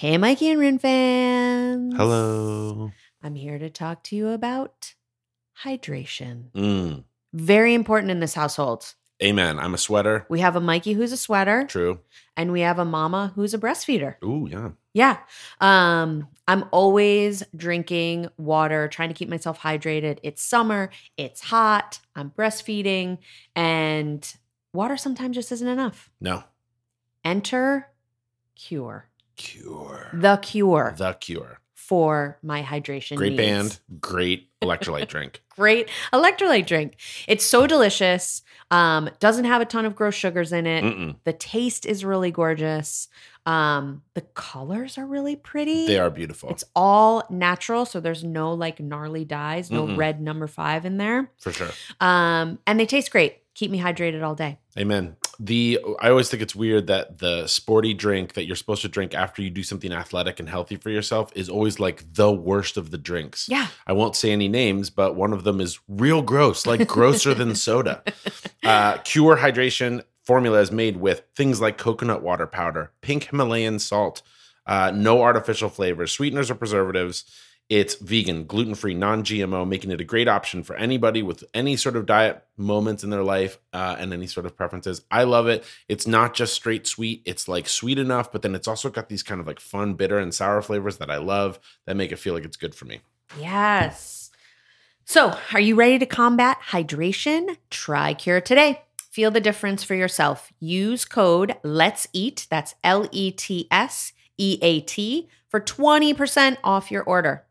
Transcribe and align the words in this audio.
Hey, 0.00 0.16
Mikey 0.16 0.48
and 0.48 0.58
Rin 0.58 0.78
fans. 0.78 1.92
Hello. 1.94 2.90
I'm 3.22 3.34
here 3.34 3.58
to 3.58 3.68
talk 3.68 4.02
to 4.04 4.16
you 4.16 4.28
about 4.28 4.94
hydration. 5.62 6.50
Mm. 6.52 7.04
Very 7.34 7.74
important 7.74 8.10
in 8.10 8.18
this 8.18 8.32
household. 8.32 8.94
Amen. 9.22 9.58
I'm 9.58 9.74
a 9.74 9.76
sweater. 9.76 10.24
We 10.30 10.40
have 10.40 10.56
a 10.56 10.60
Mikey 10.60 10.94
who's 10.94 11.12
a 11.12 11.18
sweater, 11.18 11.66
True. 11.66 12.00
and 12.34 12.50
we 12.50 12.62
have 12.62 12.78
a 12.78 12.84
mama 12.86 13.32
who's 13.34 13.52
a 13.52 13.58
breastfeeder. 13.58 14.14
Ooh, 14.24 14.48
yeah. 14.50 14.70
Yeah. 14.94 15.18
Um, 15.60 16.28
I'm 16.48 16.64
always 16.70 17.42
drinking 17.54 18.28
water, 18.38 18.88
trying 18.88 19.10
to 19.10 19.14
keep 19.14 19.28
myself 19.28 19.60
hydrated. 19.60 20.18
It's 20.22 20.42
summer, 20.42 20.88
it's 21.18 21.42
hot, 21.42 22.00
I'm 22.16 22.30
breastfeeding, 22.30 23.18
and 23.54 24.26
water 24.72 24.96
sometimes 24.96 25.34
just 25.36 25.52
isn't 25.52 25.68
enough. 25.68 26.10
No. 26.22 26.44
Enter 27.22 27.88
Cure. 28.56 29.09
Cure. 29.40 30.10
The 30.12 30.36
cure 30.36 30.94
The 30.96 31.14
cure. 31.14 31.60
for 31.74 32.38
my 32.42 32.62
hydration. 32.62 33.16
Great 33.16 33.32
needs. 33.32 33.40
band. 33.42 33.80
Great 34.00 34.48
electrolyte 34.60 35.08
drink. 35.14 35.42
Great 35.56 35.88
electrolyte 36.12 36.66
drink. 36.66 36.96
It's 37.26 37.44
so 37.44 37.66
delicious. 37.66 38.42
Um, 38.70 39.10
doesn't 39.18 39.46
have 39.46 39.60
a 39.60 39.64
ton 39.64 39.84
of 39.86 39.96
gross 39.96 40.14
sugars 40.14 40.52
in 40.52 40.66
it. 40.66 40.84
Mm-mm. 40.84 41.16
The 41.24 41.32
taste 41.32 41.86
is 41.86 42.04
really 42.04 42.30
gorgeous. 42.30 43.08
Um, 43.46 44.02
the 44.14 44.20
colors 44.20 44.98
are 44.98 45.06
really 45.06 45.34
pretty. 45.34 45.86
They 45.86 45.98
are 45.98 46.10
beautiful. 46.10 46.50
It's 46.50 46.62
all 46.76 47.24
natural, 47.30 47.84
so 47.86 47.98
there's 47.98 48.22
no 48.22 48.52
like 48.54 48.78
gnarly 48.78 49.24
dyes, 49.24 49.70
no 49.70 49.86
Mm-mm. 49.86 49.96
red 49.96 50.20
number 50.20 50.46
five 50.46 50.84
in 50.84 50.98
there. 50.98 51.30
for 51.40 51.50
sure. 51.50 51.70
Um, 52.00 52.58
and 52.66 52.78
they 52.78 52.86
taste 52.86 53.10
great. 53.10 53.38
Keep 53.54 53.70
me 53.72 53.80
hydrated 53.80 54.22
all 54.22 54.34
day. 54.36 54.58
Amen. 54.78 55.16
The 55.42 55.80
I 56.00 56.10
always 56.10 56.28
think 56.28 56.42
it's 56.42 56.54
weird 56.54 56.86
that 56.88 57.18
the 57.18 57.46
sporty 57.46 57.94
drink 57.94 58.34
that 58.34 58.44
you're 58.44 58.56
supposed 58.56 58.82
to 58.82 58.88
drink 58.88 59.14
after 59.14 59.40
you 59.40 59.48
do 59.48 59.62
something 59.62 59.90
athletic 59.90 60.38
and 60.38 60.46
healthy 60.46 60.76
for 60.76 60.90
yourself 60.90 61.32
is 61.34 61.48
always 61.48 61.80
like 61.80 62.04
the 62.12 62.30
worst 62.30 62.76
of 62.76 62.90
the 62.90 62.98
drinks. 62.98 63.48
Yeah. 63.48 63.68
I 63.86 63.94
won't 63.94 64.16
say 64.16 64.32
any 64.32 64.48
names, 64.48 64.90
but 64.90 65.16
one 65.16 65.32
of 65.32 65.44
them 65.44 65.58
is 65.58 65.80
real 65.88 66.20
gross, 66.20 66.66
like 66.66 66.86
grosser 66.86 67.32
than 67.32 67.54
soda. 67.54 68.02
Uh, 68.62 68.98
Cure 68.98 69.38
Hydration 69.38 70.04
formula 70.24 70.60
is 70.60 70.70
made 70.70 70.98
with 70.98 71.22
things 71.34 71.58
like 71.58 71.78
coconut 71.78 72.22
water 72.22 72.46
powder, 72.46 72.92
pink 73.00 73.24
Himalayan 73.24 73.78
salt, 73.78 74.20
uh, 74.66 74.92
no 74.94 75.22
artificial 75.22 75.70
flavors, 75.70 76.12
sweeteners, 76.12 76.50
or 76.50 76.54
preservatives. 76.54 77.24
It's 77.70 77.94
vegan, 77.94 78.46
gluten 78.46 78.74
free, 78.74 78.94
non 78.94 79.22
GMO, 79.22 79.66
making 79.66 79.92
it 79.92 80.00
a 80.00 80.04
great 80.04 80.26
option 80.26 80.64
for 80.64 80.74
anybody 80.74 81.22
with 81.22 81.44
any 81.54 81.76
sort 81.76 81.94
of 81.94 82.04
diet 82.04 82.44
moments 82.56 83.04
in 83.04 83.10
their 83.10 83.22
life 83.22 83.60
uh, 83.72 83.94
and 83.96 84.12
any 84.12 84.26
sort 84.26 84.44
of 84.44 84.56
preferences. 84.56 85.02
I 85.08 85.22
love 85.22 85.46
it. 85.46 85.64
It's 85.88 86.04
not 86.04 86.34
just 86.34 86.52
straight 86.52 86.88
sweet, 86.88 87.22
it's 87.24 87.46
like 87.46 87.68
sweet 87.68 88.00
enough, 88.00 88.32
but 88.32 88.42
then 88.42 88.56
it's 88.56 88.66
also 88.66 88.90
got 88.90 89.08
these 89.08 89.22
kind 89.22 89.40
of 89.40 89.46
like 89.46 89.60
fun, 89.60 89.94
bitter, 89.94 90.18
and 90.18 90.34
sour 90.34 90.60
flavors 90.62 90.96
that 90.96 91.12
I 91.12 91.18
love 91.18 91.60
that 91.86 91.96
make 91.96 92.10
it 92.10 92.18
feel 92.18 92.34
like 92.34 92.44
it's 92.44 92.56
good 92.56 92.74
for 92.74 92.86
me. 92.86 93.02
Yes. 93.38 94.32
So, 95.04 95.38
are 95.52 95.60
you 95.60 95.76
ready 95.76 96.00
to 96.00 96.06
combat 96.06 96.58
hydration? 96.70 97.56
Try 97.70 98.14
Cure 98.14 98.40
today. 98.40 98.82
Feel 99.12 99.30
the 99.30 99.40
difference 99.40 99.84
for 99.84 99.94
yourself. 99.94 100.52
Use 100.58 101.04
code 101.04 101.54
Let's 101.62 102.08
Eat. 102.12 102.48
That's 102.50 102.74
L 102.82 103.08
E 103.12 103.30
T 103.30 103.68
S 103.70 104.12
E 104.38 104.58
A 104.60 104.80
T 104.80 105.28
for 105.48 105.60
20% 105.60 106.56
off 106.64 106.90
your 106.90 107.04
order. 107.04 107.44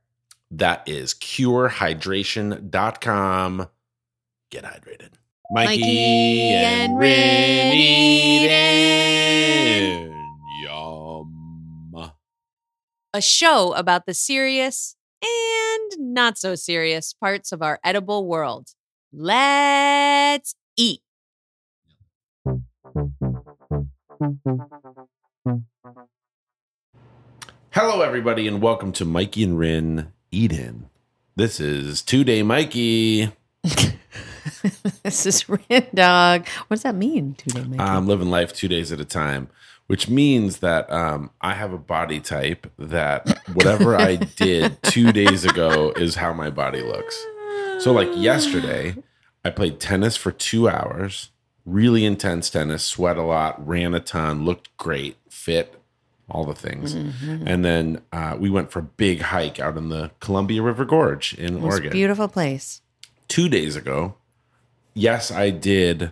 That 0.51 0.81
is 0.87 1.13
curehydration.com. 1.13 3.67
Get 4.49 4.63
hydrated. 4.63 5.11
Mikey 5.51 6.53
and 6.53 6.97
Rin 6.97 7.73
Eden. 7.73 8.51
Yum. 10.63 12.11
A 13.13 13.21
show 13.21 13.73
about 13.73 14.07
the 14.07 14.15
serious 14.15 14.95
and 15.21 16.13
not 16.13 16.39
so 16.39 16.55
serious 16.55 17.13
parts 17.13 17.51
of 17.51 17.61
our 17.61 17.79
edible 17.83 18.25
world. 18.25 18.69
Let's 19.13 20.55
eat. 20.75 21.01
Hello, 27.71 28.01
everybody, 28.01 28.47
and 28.47 28.63
welcome 28.63 28.91
to 28.93 29.05
Mikey 29.05 29.43
and 29.43 29.59
Rin 29.59 30.11
Eden. 30.31 30.89
This 31.35 31.59
is 31.59 32.01
Two 32.01 32.23
Day 32.23 32.43
Mikey. 32.43 33.31
this 35.03 35.25
is 35.25 35.49
Rin 35.49 35.87
Dog. 35.93 36.47
What 36.67 36.75
does 36.75 36.83
that 36.83 36.95
mean? 36.95 37.35
Two 37.35 37.51
day 37.51 37.63
Mikey? 37.63 37.79
I'm 37.79 38.07
living 38.07 38.29
life 38.29 38.53
two 38.53 38.67
days 38.67 38.91
at 38.91 38.99
a 38.99 39.05
time, 39.05 39.49
which 39.87 40.09
means 40.09 40.59
that 40.59 40.91
um, 40.91 41.31
I 41.41 41.53
have 41.53 41.73
a 41.73 41.77
body 41.77 42.19
type 42.19 42.71
that 42.77 43.39
whatever 43.53 43.95
I 43.95 44.17
did 44.17 44.81
two 44.83 45.11
days 45.11 45.45
ago 45.45 45.91
is 45.95 46.15
how 46.15 46.33
my 46.33 46.49
body 46.49 46.81
looks. 46.81 47.17
So, 47.79 47.91
like 47.91 48.09
yesterday, 48.15 48.95
I 49.43 49.49
played 49.49 49.79
tennis 49.79 50.17
for 50.17 50.31
two 50.31 50.69
hours, 50.69 51.29
really 51.65 52.05
intense 52.05 52.49
tennis, 52.49 52.83
sweat 52.83 53.17
a 53.17 53.23
lot, 53.23 53.65
ran 53.65 53.93
a 53.93 53.99
ton, 53.99 54.45
looked 54.45 54.75
great, 54.77 55.15
fit, 55.29 55.78
all 56.31 56.45
the 56.45 56.53
things. 56.55 56.95
Mhm. 56.95 57.43
And 57.45 57.65
then 57.65 58.01
uh, 58.11 58.35
we 58.39 58.49
went 58.49 58.71
for 58.71 58.79
a 58.79 58.83
big 58.83 59.21
hike 59.21 59.59
out 59.59 59.77
in 59.77 59.89
the 59.89 60.11
Columbia 60.19 60.61
River 60.61 60.85
Gorge 60.85 61.33
in 61.35 61.55
Most 61.61 61.73
Oregon. 61.73 61.91
beautiful 61.91 62.27
place. 62.27 62.81
Two 63.27 63.47
days 63.49 63.75
ago, 63.75 64.15
yes, 64.93 65.31
I 65.31 65.49
did 65.49 66.11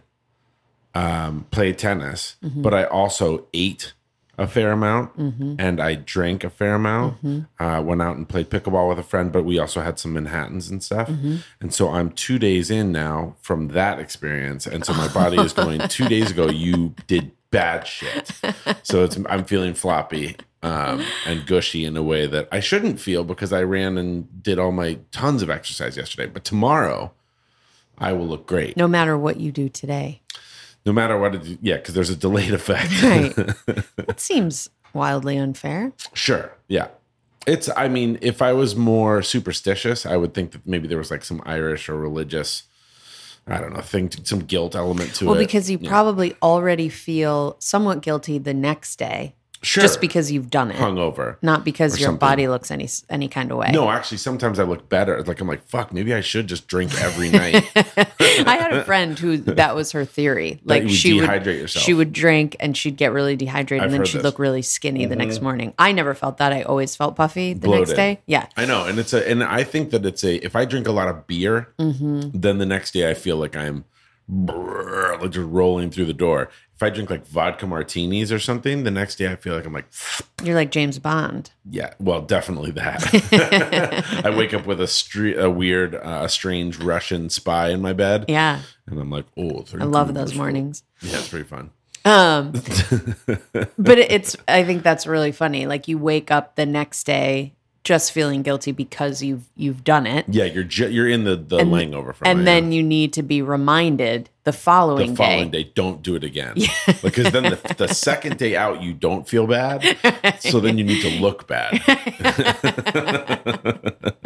um, 0.95 1.45
play 1.51 1.73
tennis, 1.73 2.38
Mm-hmm. 2.44 2.61
but 2.63 2.73
I 2.73 2.85
also 2.85 3.45
ate 3.53 3.94
a 4.39 4.47
fair 4.47 4.72
amount 4.72 5.17
Mhm. 5.17 5.56
and 5.57 5.79
I 5.81 5.95
drank 5.95 6.44
a 6.44 6.50
fair 6.51 6.75
amount. 6.75 7.23
Mhm. 7.23 7.47
Uh, 7.59 7.81
went 7.83 8.01
out 8.03 8.17
and 8.17 8.27
played 8.29 8.50
pickleball 8.51 8.88
with 8.89 9.00
a 9.00 9.03
friend, 9.03 9.31
but 9.31 9.44
we 9.45 9.57
also 9.57 9.81
had 9.81 9.97
some 9.97 10.13
Manhattans 10.13 10.69
and 10.69 10.81
stuff. 10.83 11.07
Mhm. 11.09 11.39
And 11.59 11.73
so 11.73 11.89
I'm 11.89 12.11
two 12.11 12.38
days 12.38 12.69
in 12.69 12.91
now 12.91 13.35
from 13.41 13.69
that 13.69 13.97
experience, 14.00 14.67
and 14.67 14.85
so 14.85 14.94
my 14.94 15.07
body 15.07 15.38
is 15.38 15.53
going. 15.53 15.81
Two 15.89 16.07
days 16.07 16.29
ago, 16.31 16.50
you 16.50 16.94
did 17.07 17.31
bad 17.51 17.87
shit, 17.87 18.31
so 18.83 19.03
it's 19.03 19.17
I'm 19.29 19.45
feeling 19.45 19.73
floppy 19.73 20.35
um, 20.63 21.03
and 21.25 21.45
gushy 21.45 21.85
in 21.85 21.95
a 21.97 22.03
way 22.03 22.27
that 22.27 22.47
I 22.51 22.59
shouldn't 22.59 22.99
feel 22.99 23.23
because 23.23 23.53
I 23.53 23.63
ran 23.63 23.97
and 23.97 24.43
did 24.43 24.59
all 24.59 24.71
my 24.71 24.99
tons 25.11 25.41
of 25.41 25.49
exercise 25.49 25.97
yesterday. 25.97 26.27
But 26.27 26.43
tomorrow, 26.43 27.11
I 27.97 28.13
will 28.13 28.27
look 28.27 28.47
great, 28.47 28.77
no, 28.77 28.87
matter 28.87 29.17
what 29.17 29.39
you 29.39 29.51
do 29.51 29.69
today. 29.69 30.21
No 30.85 30.93
matter 30.93 31.17
what. 31.17 31.35
It, 31.35 31.59
yeah, 31.61 31.75
because 31.77 31.93
there's 31.93 32.09
a 32.09 32.15
delayed 32.15 32.53
effect. 32.53 33.03
Right. 33.03 33.35
That 34.07 34.21
seems 34.21 34.69
wildly 34.93 35.37
unfair. 35.37 35.91
Sure. 36.13 36.53
Yeah. 36.69 36.87
It's, 37.45 37.69
I 37.75 37.87
mean, 37.87 38.17
if 38.21 38.41
I 38.41 38.53
was 38.53 38.75
more 38.75 39.21
superstitious, 39.21 40.05
I 40.05 40.17
would 40.17 40.33
think 40.33 40.51
that 40.51 40.65
maybe 40.65 40.87
there 40.87 40.97
was 40.97 41.11
like 41.11 41.23
some 41.23 41.41
Irish 41.45 41.87
or 41.89 41.95
religious, 41.97 42.63
I 43.47 43.59
don't 43.61 43.73
know, 43.73 43.81
thing, 43.81 44.11
some 44.23 44.39
guilt 44.39 44.75
element 44.75 45.15
to 45.15 45.25
Well, 45.25 45.35
it. 45.35 45.37
Well, 45.37 45.45
because 45.45 45.69
you 45.71 45.79
Yeah. 45.81 45.89
probably 45.89 46.35
already 46.41 46.89
feel 46.89 47.55
somewhat 47.59 48.01
guilty 48.01 48.37
the 48.37 48.53
next 48.53 48.97
day 48.99 49.35
sure. 49.62 49.81
just 49.81 50.00
because 50.01 50.31
you've 50.31 50.50
done 50.50 50.72
it, 50.72 50.78
hungover. 50.78 51.38
not 51.41 51.63
because 51.66 52.00
your 52.00 52.07
something. 52.07 52.19
body 52.19 52.47
looks 52.47 52.72
any 52.72 52.88
any 53.09 53.28
kind 53.28 53.51
of 53.51 53.57
way. 53.57 53.69
No, 53.72 53.90
actually, 53.90 54.18
sometimes 54.18 54.59
I 54.59 54.63
look 54.63 54.90
better. 54.90 55.22
Like, 55.23 55.40
I'm 55.41 55.47
like, 55.47 55.63
fuck, 55.68 55.91
maybe 55.94 56.13
I 56.13 56.22
should 56.22 56.47
just 56.47 56.68
drink 56.68 56.94
every 57.01 57.29
night. 57.29 57.69
I 58.19 58.57
had 58.59 58.73
a 58.73 58.84
friend 58.84 59.18
who 59.18 59.38
that 59.38 59.75
was 59.75 59.91
her 59.94 60.06
theory. 60.06 60.59
Like 60.63 60.84
you 60.84 60.88
would 60.88 60.95
she 60.95 61.13
would 61.13 61.29
dehydrate 61.29 61.59
yourself. 61.59 61.84
she 61.85 61.94
would 61.94 62.13
drink 62.13 62.56
and 62.59 62.75
she'd 62.78 62.97
get 62.97 63.12
really 63.12 63.35
dehydrated 63.35 63.84
I've 63.85 63.91
and 63.94 64.00
then 64.01 64.06
she'd 64.06 64.18
this. 64.19 64.23
look 64.23 64.40
really 64.40 64.62
skinny 64.62 65.06
the 65.06 65.16
next 65.16 65.40
Mhm. 65.40 65.44
morning. 65.44 65.74
I 65.79 65.91
never 65.91 66.13
felt 66.13 66.38
that. 66.38 66.51
I 66.53 66.62
always 66.63 66.95
felt 66.95 67.16
puffy 67.16 67.53
the 67.53 67.68
next 67.68 67.94
day. 67.94 68.19
Yeah. 68.25 68.47
I 68.56 68.66
know. 68.66 68.85
And 68.85 69.00
it's 69.00 69.13
a, 69.13 69.28
and 69.29 69.44
I 69.44 69.63
think 69.63 69.89
that 69.91 70.06
it's 70.06 70.24
a, 70.24 70.35
if 70.45 70.56
I 70.56 70.66
drink 70.66 70.88
a 70.88 70.91
lot 70.91 71.07
of 71.07 71.28
beer, 71.28 71.69
hmm 71.79 72.22
then 72.34 72.57
the 72.57 72.66
next 72.66 72.91
day 72.91 73.09
I 73.09 73.13
feel 73.13 73.38
like 73.38 73.56
I'm 73.56 73.85
brrr, 74.31 75.22
like 75.22 75.31
just 75.31 75.47
rolling 75.50 75.89
through 75.89 76.06
the 76.06 76.13
door. 76.13 76.50
If 76.77 76.83
I 76.83 76.91
drink 76.91 77.09
like 77.09 77.25
vodka 77.25 77.65
martinis 77.65 78.31
or 78.31 78.38
something, 78.38 78.83
the 78.83 78.91
next 78.91 79.15
day 79.15 79.31
I 79.31 79.35
feel 79.35 79.55
like 79.55 79.65
I'm 79.65 79.73
like, 79.73 79.88
You're 80.43 80.53
like 80.53 80.69
James 80.69 80.99
Bond. 80.99 81.49
Yeah, 81.67 81.94
well, 82.00 82.21
definitely 82.21 82.69
that. 82.71 84.21
I 84.25 84.29
wake 84.29 84.53
up 84.53 84.68
with 84.68 84.79
a 84.79 84.83
stre- 84.85 85.39
a 85.41 85.50
weird, 85.50 85.95
uh, 85.95 86.27
strange 86.27 86.77
Russian 86.77 87.31
spy 87.31 87.69
in 87.69 87.81
my 87.81 87.94
bed, 87.94 88.25
Yeah. 88.27 88.62
and 88.85 89.00
I'm 89.00 89.09
like, 89.09 89.25
oh, 89.35 89.65
I 89.74 89.85
love 89.85 90.13
those 90.13 90.35
mornings. 90.35 90.83
Yeah, 91.01 91.18
it's 91.18 91.29
pretty 91.29 91.45
fun. 91.47 91.71
Um, 92.06 92.51
but 93.77 93.97
it's 94.00 94.38
I 94.47 94.63
think 94.63 94.83
that's 94.83 95.07
really 95.07 95.31
funny. 95.31 95.65
Like 95.65 95.88
you 95.88 95.97
wake 95.97 96.31
up 96.31 96.56
the 96.56 96.65
next 96.65 97.06
day 97.06 97.53
just 97.83 98.12
feeling 98.12 98.44
guilty 98.44 98.71
because 98.71 99.24
you've 99.24 99.44
you've 99.56 99.83
done 99.83 100.06
it. 100.06 100.25
yeah, 100.29 100.44
you're 100.45 100.63
ju- 100.63 100.89
you're 100.91 101.09
in 101.09 101.24
the 101.24 101.35
the 101.35 101.57
And- 101.57 101.71
laying 101.71 101.94
over 101.94 102.13
from 102.13 102.27
and 102.27 102.41
it, 102.41 102.45
then 102.45 102.71
you 102.71 102.83
need 102.83 103.13
to 103.13 103.24
be 103.24 103.41
reminded 103.41 104.29
the 104.47 104.53
yeah. 104.53 104.57
following, 104.57 105.09
the 105.09 105.15
following 105.17 105.51
day. 105.51 105.63
day, 105.63 105.71
don't 105.75 106.01
do 106.01 106.15
it 106.15 106.23
again 106.23 106.55
because 107.03 107.33
then 107.33 107.44
the, 107.44 107.75
the 107.77 107.88
second 107.89 108.38
day 108.38 108.55
out 108.55 108.81
you 108.81 108.94
don't 108.94 109.27
feel 109.27 109.45
bad, 109.45 109.83
so 110.39 110.61
then 110.61 110.77
you 110.77 110.85
need 110.85 111.01
to 111.01 111.09
look 111.19 111.47
bad. 111.47 111.81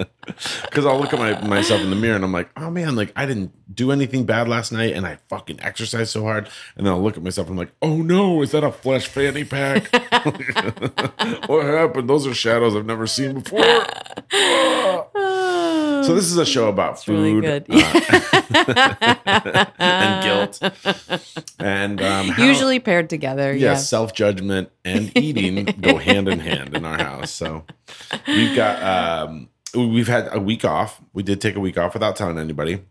Because 0.64 0.86
I'll 0.86 1.00
look 1.00 1.14
at 1.14 1.20
my 1.20 1.48
myself 1.48 1.82
in 1.82 1.90
the 1.90 1.96
mirror 1.96 2.16
and 2.16 2.24
I'm 2.24 2.32
like, 2.32 2.50
oh 2.56 2.72
man, 2.72 2.96
like 2.96 3.12
I 3.16 3.26
didn't 3.26 3.52
do 3.76 3.92
anything 3.92 4.26
bad 4.26 4.48
last 4.48 4.72
night 4.72 4.94
and 4.94 5.06
I 5.06 5.18
fucking 5.30 5.60
exercised 5.62 6.12
so 6.12 6.24
hard. 6.24 6.50
And 6.78 6.86
then 6.86 6.94
I'll 6.94 7.04
look 7.04 7.18
at 7.18 7.22
myself 7.22 7.48
and 7.48 7.60
I'm 7.60 7.60
like, 7.60 7.74
oh 7.82 7.98
no, 7.98 8.42
is 8.42 8.52
that 8.52 8.64
a 8.64 8.72
flesh 8.72 9.08
fanny 9.08 9.44
pack? 9.44 9.94
what 11.48 11.66
happened? 11.66 12.10
Those 12.10 12.26
are 12.26 12.34
shadows 12.34 12.76
I've 12.76 12.86
never 12.86 13.06
seen 13.06 13.42
before. 13.42 13.62
So 16.04 16.16
this 16.16 16.26
is 16.26 16.38
a 16.38 16.46
show 16.46 16.68
about 16.70 16.94
It's 16.94 17.08
really 17.08 17.32
food 17.32 17.44
good. 17.44 17.66
uh, 17.70 19.66
and 19.80 20.24
guilt, 20.24 20.60
and 21.60 22.02
um, 22.02 22.28
how- 22.30 22.44
Usually 22.44 22.80
paired 22.80 23.10
together. 23.10 23.54
yeah, 23.54 23.72
Yeah. 23.72 23.76
self 23.78 24.14
judgment 24.14 24.70
and 24.86 25.16
eating 25.18 25.66
go 25.82 25.98
hand 26.10 26.28
in 26.28 26.40
hand 26.40 26.76
in 26.76 26.86
our 26.86 26.98
house. 26.98 27.32
So 27.32 27.66
we've 28.28 28.56
got 28.56 28.82
um, 29.28 29.50
we've 29.76 30.08
had 30.08 30.30
a 30.34 30.40
week 30.40 30.66
off. 30.66 31.02
We 31.14 31.24
did 31.24 31.42
take 31.42 31.56
a 31.56 31.60
week 31.60 31.78
off 31.78 31.94
without 31.94 32.16
telling 32.16 32.38
anybody. 32.38 32.84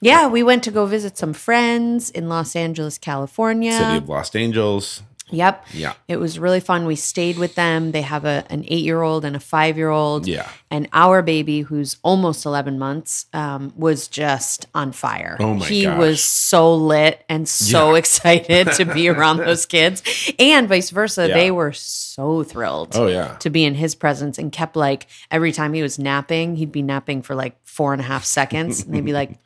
Yeah, 0.00 0.28
we 0.28 0.44
went 0.44 0.62
to 0.64 0.70
go 0.70 0.86
visit 0.86 1.18
some 1.18 1.32
friends 1.32 2.08
in 2.10 2.28
Los 2.28 2.54
Angeles, 2.54 2.98
California. 2.98 3.72
City 3.72 3.96
of 3.96 4.08
Los 4.08 4.34
Angeles. 4.34 5.02
Yep. 5.30 5.64
Yeah, 5.72 5.94
It 6.08 6.16
was 6.18 6.38
really 6.38 6.60
fun. 6.60 6.86
We 6.86 6.96
stayed 6.96 7.38
with 7.38 7.54
them. 7.54 7.92
They 7.92 8.02
have 8.02 8.24
a, 8.24 8.44
an 8.50 8.64
eight 8.68 8.84
year 8.84 9.02
old 9.02 9.24
and 9.24 9.36
a 9.36 9.40
five 9.40 9.76
year 9.76 9.90
old. 9.90 10.26
yeah. 10.26 10.48
And 10.70 10.88
our 10.92 11.22
baby, 11.22 11.62
who's 11.62 11.96
almost 12.02 12.44
11 12.44 12.78
months, 12.78 13.26
um, 13.32 13.72
was 13.76 14.06
just 14.08 14.66
on 14.74 14.92
fire. 14.92 15.36
Oh 15.40 15.54
my 15.54 15.64
he 15.66 15.84
gosh. 15.84 15.98
was 15.98 16.22
so 16.24 16.74
lit 16.74 17.24
and 17.28 17.48
so 17.48 17.92
Yeah. 17.92 17.98
excited 17.98 18.72
to 18.72 18.84
be 18.84 19.08
around 19.14 19.38
those 19.38 19.64
kids. 19.66 20.02
And 20.38 20.68
vice 20.68 20.90
versa. 20.90 21.28
Yeah. 21.28 21.34
They 21.34 21.50
were 21.50 21.72
so 21.72 22.42
thrilled 22.42 22.96
Oh 22.96 23.06
yeah. 23.06 23.36
to 23.38 23.50
be 23.50 23.64
in 23.64 23.74
his 23.76 23.94
presence 23.94 24.36
and 24.38 24.52
kept 24.52 24.76
like 24.76 25.06
every 25.30 25.52
time 25.52 25.72
he 25.72 25.82
was 25.82 25.98
napping, 25.98 26.56
he'd 26.56 26.72
be 26.72 26.82
napping 26.82 27.22
for 27.22 27.34
like 27.34 27.56
four 27.64 27.92
and 27.92 28.00
a 28.02 28.04
half 28.04 28.24
seconds. 28.24 28.82
And 28.84 28.94
they'd 28.94 29.04
be 29.04 29.12
like, 29.12 29.38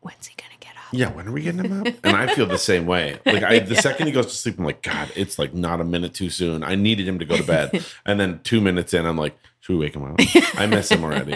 when's 0.00 0.26
he 0.26 0.34
going 0.36 0.50
to 0.50 0.50
get 0.50 0.53
up? 0.53 0.53
Yeah, 0.96 1.10
when 1.10 1.26
are 1.28 1.32
we 1.32 1.42
getting 1.42 1.64
him 1.64 1.80
out? 1.80 1.94
And 2.04 2.16
I 2.16 2.34
feel 2.34 2.46
the 2.46 2.58
same 2.58 2.86
way. 2.86 3.18
Like 3.26 3.42
I, 3.42 3.58
the 3.58 3.76
second 3.76 4.06
he 4.06 4.12
goes 4.12 4.26
to 4.26 4.32
sleep, 4.32 4.58
I'm 4.58 4.64
like, 4.64 4.82
God, 4.82 5.10
it's 5.16 5.38
like 5.38 5.54
not 5.54 5.80
a 5.80 5.84
minute 5.84 6.14
too 6.14 6.30
soon. 6.30 6.62
I 6.62 6.74
needed 6.74 7.08
him 7.08 7.18
to 7.18 7.24
go 7.24 7.36
to 7.36 7.42
bed, 7.44 7.84
and 8.06 8.20
then 8.20 8.40
two 8.44 8.60
minutes 8.60 8.94
in, 8.94 9.04
I'm 9.06 9.16
like, 9.18 9.36
should 9.60 9.74
we 9.74 9.78
wake 9.80 9.94
him 9.96 10.04
up? 10.04 10.20
I 10.56 10.66
miss 10.66 10.90
him 10.90 11.02
already. 11.04 11.32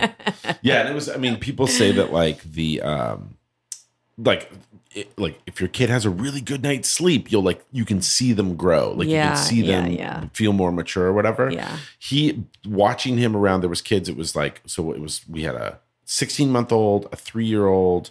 Yeah, 0.61 0.81
and 0.81 0.89
it 0.89 0.95
was. 0.95 1.09
I 1.09 1.17
mean, 1.17 1.39
people 1.39 1.67
say 1.67 1.93
that 1.93 2.13
like 2.13 2.43
the 2.43 2.83
um, 2.83 3.37
like. 4.17 4.51
It, 4.95 5.17
like 5.19 5.39
if 5.47 5.61
your 5.61 5.69
kid 5.69 5.91
has 5.91 6.07
a 6.07 6.11
really 6.11 6.41
good 6.41 6.63
night's 6.63 6.89
sleep, 6.89 7.31
you'll 7.31 7.43
like 7.43 7.63
you 7.71 7.85
can 7.85 8.01
see 8.01 8.33
them 8.33 8.57
grow. 8.57 8.93
Like 8.93 9.07
you 9.07 9.17
can 9.17 9.37
see 9.37 9.61
them 9.61 9.91
yeah. 9.93 10.25
feel 10.33 10.55
more 10.55 10.73
mature 10.73 11.05
or 11.09 11.13
whatever 11.13 11.51
Yeah. 11.51 11.77
he 11.99 12.45
watching 12.67 13.19
him 13.19 13.37
around 13.37 13.61
there 13.61 13.69
was 13.69 13.83
kids 13.83 14.09
it 14.09 14.17
was 14.17 14.35
like 14.35 14.63
so 14.65 14.91
it 14.93 15.01
was 15.01 15.21
we 15.29 15.43
had 15.43 15.55
a 15.57 15.79
16 16.07 16.51
month 16.51 16.73
old 16.73 17.07
a 17.13 17.17
three 17.17 17.45
year 17.45 17.67
old 17.67 18.11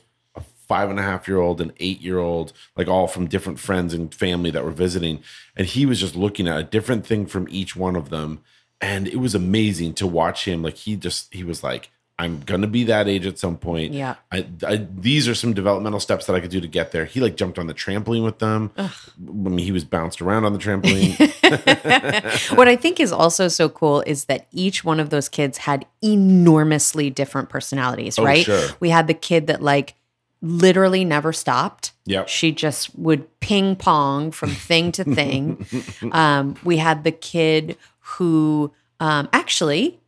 five 0.67 0.89
and 0.89 0.99
a 0.99 1.03
half 1.03 1.27
year 1.27 1.37
old 1.39 1.61
an 1.61 1.71
eight 1.79 2.01
year 2.01 2.19
old 2.19 2.53
like 2.75 2.87
all 2.87 3.07
from 3.07 3.27
different 3.27 3.59
friends 3.59 3.93
and 3.93 4.13
family 4.13 4.51
that 4.51 4.63
were 4.65 4.71
visiting. 4.71 5.19
And 5.55 5.65
he 5.67 5.85
was 5.85 5.99
just 5.99 6.15
looking 6.15 6.47
at 6.47 6.59
a 6.59 6.63
different 6.63 7.05
thing 7.05 7.25
from 7.25 7.47
each 7.49 7.75
one 7.75 7.95
of 7.95 8.09
them. 8.09 8.41
And 8.81 9.07
it 9.07 9.17
was 9.17 9.33
amazing 9.33 9.93
to 9.95 10.05
watch 10.07 10.45
him. 10.45 10.61
Like 10.61 10.75
he 10.75 10.95
just 10.95 11.33
he 11.33 11.43
was 11.43 11.63
like 11.63 11.89
i'm 12.19 12.39
gonna 12.39 12.65
be 12.65 12.83
that 12.83 13.07
age 13.07 13.25
at 13.27 13.37
some 13.37 13.57
point. 13.57 13.93
Yeah. 13.93 14.15
I, 14.31 14.47
I 14.65 14.87
these 14.95 15.27
are 15.27 15.35
some 15.35 15.53
developmental 15.53 15.99
steps 15.99 16.25
that 16.25 16.35
i 16.35 16.39
could 16.39 16.49
do 16.49 16.59
to 16.59 16.67
get 16.67 16.91
there. 16.91 17.05
He 17.05 17.19
like 17.19 17.35
jumped 17.37 17.59
on 17.59 17.67
the 17.67 17.73
trampoline 17.75 18.23
with 18.23 18.39
them. 18.39 18.71
I 18.77 18.89
mean 19.19 19.59
he 19.59 19.71
was 19.71 19.83
bounced 19.83 20.19
around 20.21 20.43
on 20.45 20.53
the 20.53 20.59
trampoline. 20.59 21.15
What 22.57 22.67
I 22.67 22.75
think 22.75 22.99
is 22.99 23.11
also 23.11 23.47
so 23.47 23.69
cool 23.69 24.01
is 24.05 24.25
that 24.25 24.47
each 24.51 24.83
one 24.83 24.99
of 24.99 25.09
those 25.11 25.29
kids 25.29 25.59
had 25.59 25.85
enormously 26.01 27.09
different 27.09 27.49
personalities, 27.49 28.17
Oh, 28.19 28.23
right? 28.23 28.43
sure. 28.43 28.67
We 28.79 28.89
had 28.89 29.07
the 29.07 29.13
kid 29.13 29.47
that 29.47 29.61
like 29.61 29.95
literally 30.41 31.03
never 31.03 31.33
stopped. 31.33 31.93
Yep. 32.05 32.27
She 32.27 32.51
just 32.51 32.97
would 32.97 33.39
ping 33.39 33.75
pong 33.75 34.31
from 34.31 34.49
thing 34.51 34.91
to 34.93 35.03
thing. 35.03 35.65
um, 36.11 36.55
we 36.63 36.77
had 36.77 37.03
the 37.03 37.11
kid 37.11 37.77
who 37.99 38.71
um, 38.99 39.29
actually 39.33 39.99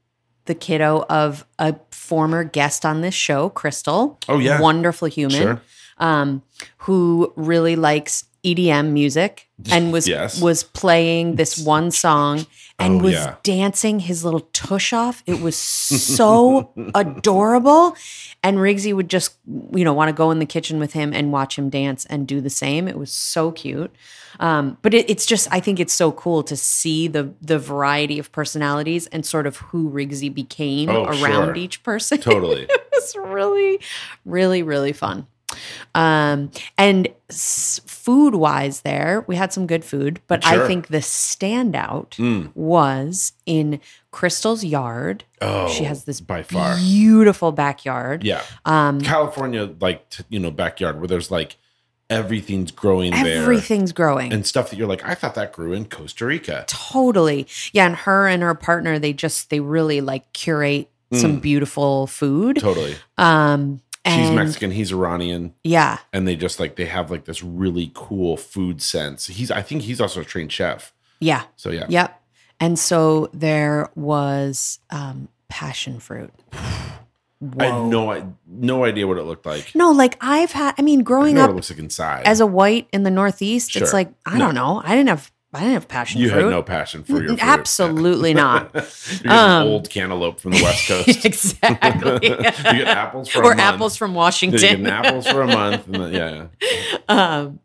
the 0.45 0.55
kiddo 0.55 1.05
of 1.09 1.45
a 1.59 1.75
former 1.91 2.43
guest 2.43 2.85
on 2.85 3.01
this 3.01 3.13
show, 3.13 3.49
Crystal. 3.49 4.17
Oh, 4.27 4.39
yeah. 4.39 4.59
Wonderful 4.59 5.07
human. 5.07 5.41
Sure. 5.41 5.61
Um, 5.97 6.43
who 6.79 7.33
really 7.35 7.75
likes 7.75 8.25
EDM 8.43 8.91
music 8.91 9.48
and 9.71 9.91
was 9.91 10.07
Yes. 10.07 10.41
was 10.41 10.63
playing 10.63 11.35
this 11.35 11.57
one 11.57 11.91
song 11.91 12.45
and 12.77 13.01
Oh, 13.01 13.03
was 13.05 13.13
yeah. 13.13 13.35
dancing 13.43 13.99
his 13.99 14.23
little 14.23 14.47
tush 14.53 14.93
off. 14.93 15.21
It 15.25 15.41
was 15.41 15.55
so 15.57 16.71
adorable. 16.95 17.95
And 18.41 18.57
Riggsy 18.57 18.93
would 18.93 19.09
just, 19.09 19.35
you 19.73 19.83
know, 19.83 19.91
want 19.93 20.07
to 20.09 20.13
go 20.13 20.31
in 20.31 20.39
the 20.39 20.45
kitchen 20.45 20.79
with 20.79 20.93
him 20.93 21.13
and 21.13 21.31
watch 21.33 21.57
him 21.57 21.69
dance 21.69 22.05
and 22.05 22.25
do 22.25 22.39
the 22.39 22.49
same. 22.49 22.87
It 22.87 22.97
was 22.97 23.11
so 23.11 23.51
cute. 23.51 23.93
Um, 24.39 24.77
but 24.81 24.93
it, 24.93 25.09
it's 25.09 25.25
just, 25.25 25.49
I 25.51 25.59
think 25.59 25.79
it's 25.81 25.91
so 25.91 26.11
cool 26.13 26.43
to 26.43 26.55
see 26.55 27.07
the 27.09 27.33
the 27.41 27.59
variety 27.59 28.17
of 28.19 28.31
personalities 28.31 29.07
and 29.07 29.25
sort 29.25 29.45
of 29.47 29.57
who 29.57 29.89
Riggsy 29.91 30.33
became 30.33 30.87
Oh, 30.89 31.03
around 31.05 31.47
sure. 31.47 31.55
each 31.57 31.83
person. 31.83 32.17
totally 32.21 32.63
it 32.69 32.87
was 32.93 33.15
really, 33.17 33.81
really, 34.25 34.63
really 34.63 34.93
fun. 34.93 35.27
Um, 35.95 36.51
and 36.77 37.07
food 37.29 38.35
wise, 38.35 38.81
there 38.81 39.23
we 39.27 39.35
had 39.35 39.53
some 39.53 39.67
good 39.67 39.83
food, 39.85 40.19
but 40.27 40.45
I 40.45 40.65
think 40.67 40.87
the 40.87 40.97
standout 40.99 42.11
Mm. 42.17 42.51
was 42.55 43.33
in 43.45 43.79
Crystal's 44.11 44.63
yard. 44.63 45.23
Oh, 45.41 45.67
she 45.69 45.83
has 45.83 46.03
this 46.05 46.19
by 46.21 46.43
far. 46.43 46.75
beautiful 46.77 47.51
backyard. 47.51 48.23
Yeah, 48.23 48.41
Um, 48.65 48.99
California, 49.01 49.69
like 49.79 50.09
t- 50.09 50.23
you 50.29 50.39
know, 50.39 50.51
backyard 50.51 50.99
where 50.99 51.07
there's 51.07 51.29
like 51.31 51.57
everything's 52.09 52.71
growing 52.71 53.11
there 53.11 53.43
everything's 53.43 53.91
growing. 53.91 54.33
and 54.33 54.45
stuff 54.45 54.71
that 54.71 54.77
you're 54.77 54.87
like, 54.87 55.05
I 55.07 55.13
thought 55.13 55.35
that 55.35 55.53
grew 55.53 55.73
in 55.73 55.85
Costa 55.85 56.25
Rica. 56.25 56.65
totally. 56.67 57.47
Yeah, 57.71 57.85
and 57.85 57.95
her 57.95 58.27
and 58.27 58.41
her 58.41 58.55
partner, 58.55 58.97
they 58.97 59.13
just 59.13 59.49
they 59.51 59.59
really 59.59 60.01
like 60.01 60.31
curate 60.33 60.89
some 61.11 61.39
beautiful 61.39 62.05
food. 62.07 62.57
Mm. 62.57 62.61
Totally. 62.61 62.95
Um, 63.17 63.81
She's 64.15 64.31
Mexican, 64.31 64.71
he's 64.71 64.91
Iranian, 64.91 65.53
Yeah, 65.63 65.97
and 66.13 66.27
they 66.27 66.35
just 66.35 66.59
like 66.59 66.75
they 66.75 66.85
have 66.85 67.09
like 67.11 67.25
this 67.25 67.43
really 67.43 67.91
cool 67.93 68.37
food 68.37 68.81
sense. 68.81 69.27
He's, 69.27 69.51
I 69.51 69.61
think 69.61 69.83
he's 69.83 70.01
also 70.01 70.21
a 70.21 70.25
trained 70.25 70.51
chef. 70.51 70.93
yeah. 71.19 71.43
So 71.55 71.69
yeah, 71.71 71.85
Yep. 71.89 72.15
And 72.61 72.77
so 72.77 73.29
there 73.33 73.89
was 73.95 74.79
um, 74.89 75.29
passion 75.47 75.99
fruit. 76.01 76.31
I 77.57 77.65
had 77.67 77.85
no, 77.85 78.11
I 78.11 78.25
no 78.45 78.83
idea 78.83 79.07
what 79.07 79.17
it 79.17 79.23
looked 79.23 79.45
like. 79.45 79.73
No, 79.73 79.91
like 79.91 80.17
I've 80.19 80.51
had. 80.51 80.75
I 80.77 80.81
mean, 80.81 80.99
I 80.99 81.03
growing 81.03 81.35
know 81.35 81.41
what 81.41 81.47
it 81.47 81.51
up 81.51 81.55
looks 81.55 81.69
like 81.69 81.79
inside. 81.79 82.25
as 82.25 82.41
a 82.41 82.45
white 82.45 82.89
in 82.91 83.03
the 83.03 83.11
Northeast, 83.11 83.77
it's 83.77 83.93
like 83.93 84.11
I 84.25 84.37
No. 84.37 84.47
don't 84.47 84.55
know. 84.55 84.81
I 84.83 84.89
didn't 84.95 85.07
have. 85.09 85.31
I 85.53 85.59
didn't 85.61 85.73
have 85.73 85.87
passion 85.87 86.19
for 86.19 86.23
you 86.23 86.29
fruit. 86.29 86.43
had 86.43 86.49
no 86.51 86.61
passion 86.63 87.03
for 87.03 87.13
your 87.13 87.29
fruit. 87.29 87.39
Absolutely 87.43 88.33
not. 88.45 88.71
You're 89.23 89.33
Um, 89.33 89.67
old 89.67 89.89
cantaloupe 89.89 90.39
from 90.39 90.51
the 90.51 90.61
West 90.63 90.87
Coast. 90.87 91.25
exactly. 91.25 92.29
you 92.29 92.37
get 92.37 92.87
apples 92.87 93.29
for 93.29 93.41
a 93.41 93.47
or 93.47 93.53
apples 93.59 93.97
from 93.97 94.11
Yeah, 94.11 94.17
Washington. 94.17 94.59
you 94.59 94.77
get 94.85 95.05
apples 95.05 95.27
for 95.27 95.41
a 95.41 95.47
month. 95.47 95.87
And 95.87 95.95
then, 95.95 96.13
yeah, 96.13 96.47
yeah. 96.61 97.07
um, 97.07 97.59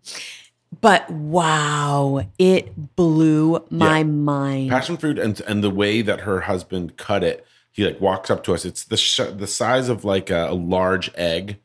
but 0.81 1.09
wow, 1.11 2.27
it 2.39 2.97
blew 2.97 3.65
my 3.71 4.03
mind. 4.03 4.71
passion 4.71 4.97
fruit 4.97 5.19
and 5.19 5.41
and 5.43 5.63
the 5.63 5.71
way 5.71 6.01
that 6.03 6.21
her 6.21 6.41
husband 6.43 6.97
cut 6.97 7.23
it 7.23 7.47
he 7.71 7.85
like 7.85 8.01
walks 8.01 8.31
up 8.31 8.43
to 8.45 8.55
us 8.55 8.65
it's 8.65 8.85
the 8.85 8.97
sh- 8.97 9.21
the 9.37 9.47
size 9.47 9.89
of 9.89 10.05
like 10.05 10.31
a, 10.31 10.49
a 10.51 10.55
large 10.55 11.11
egg 11.17 11.59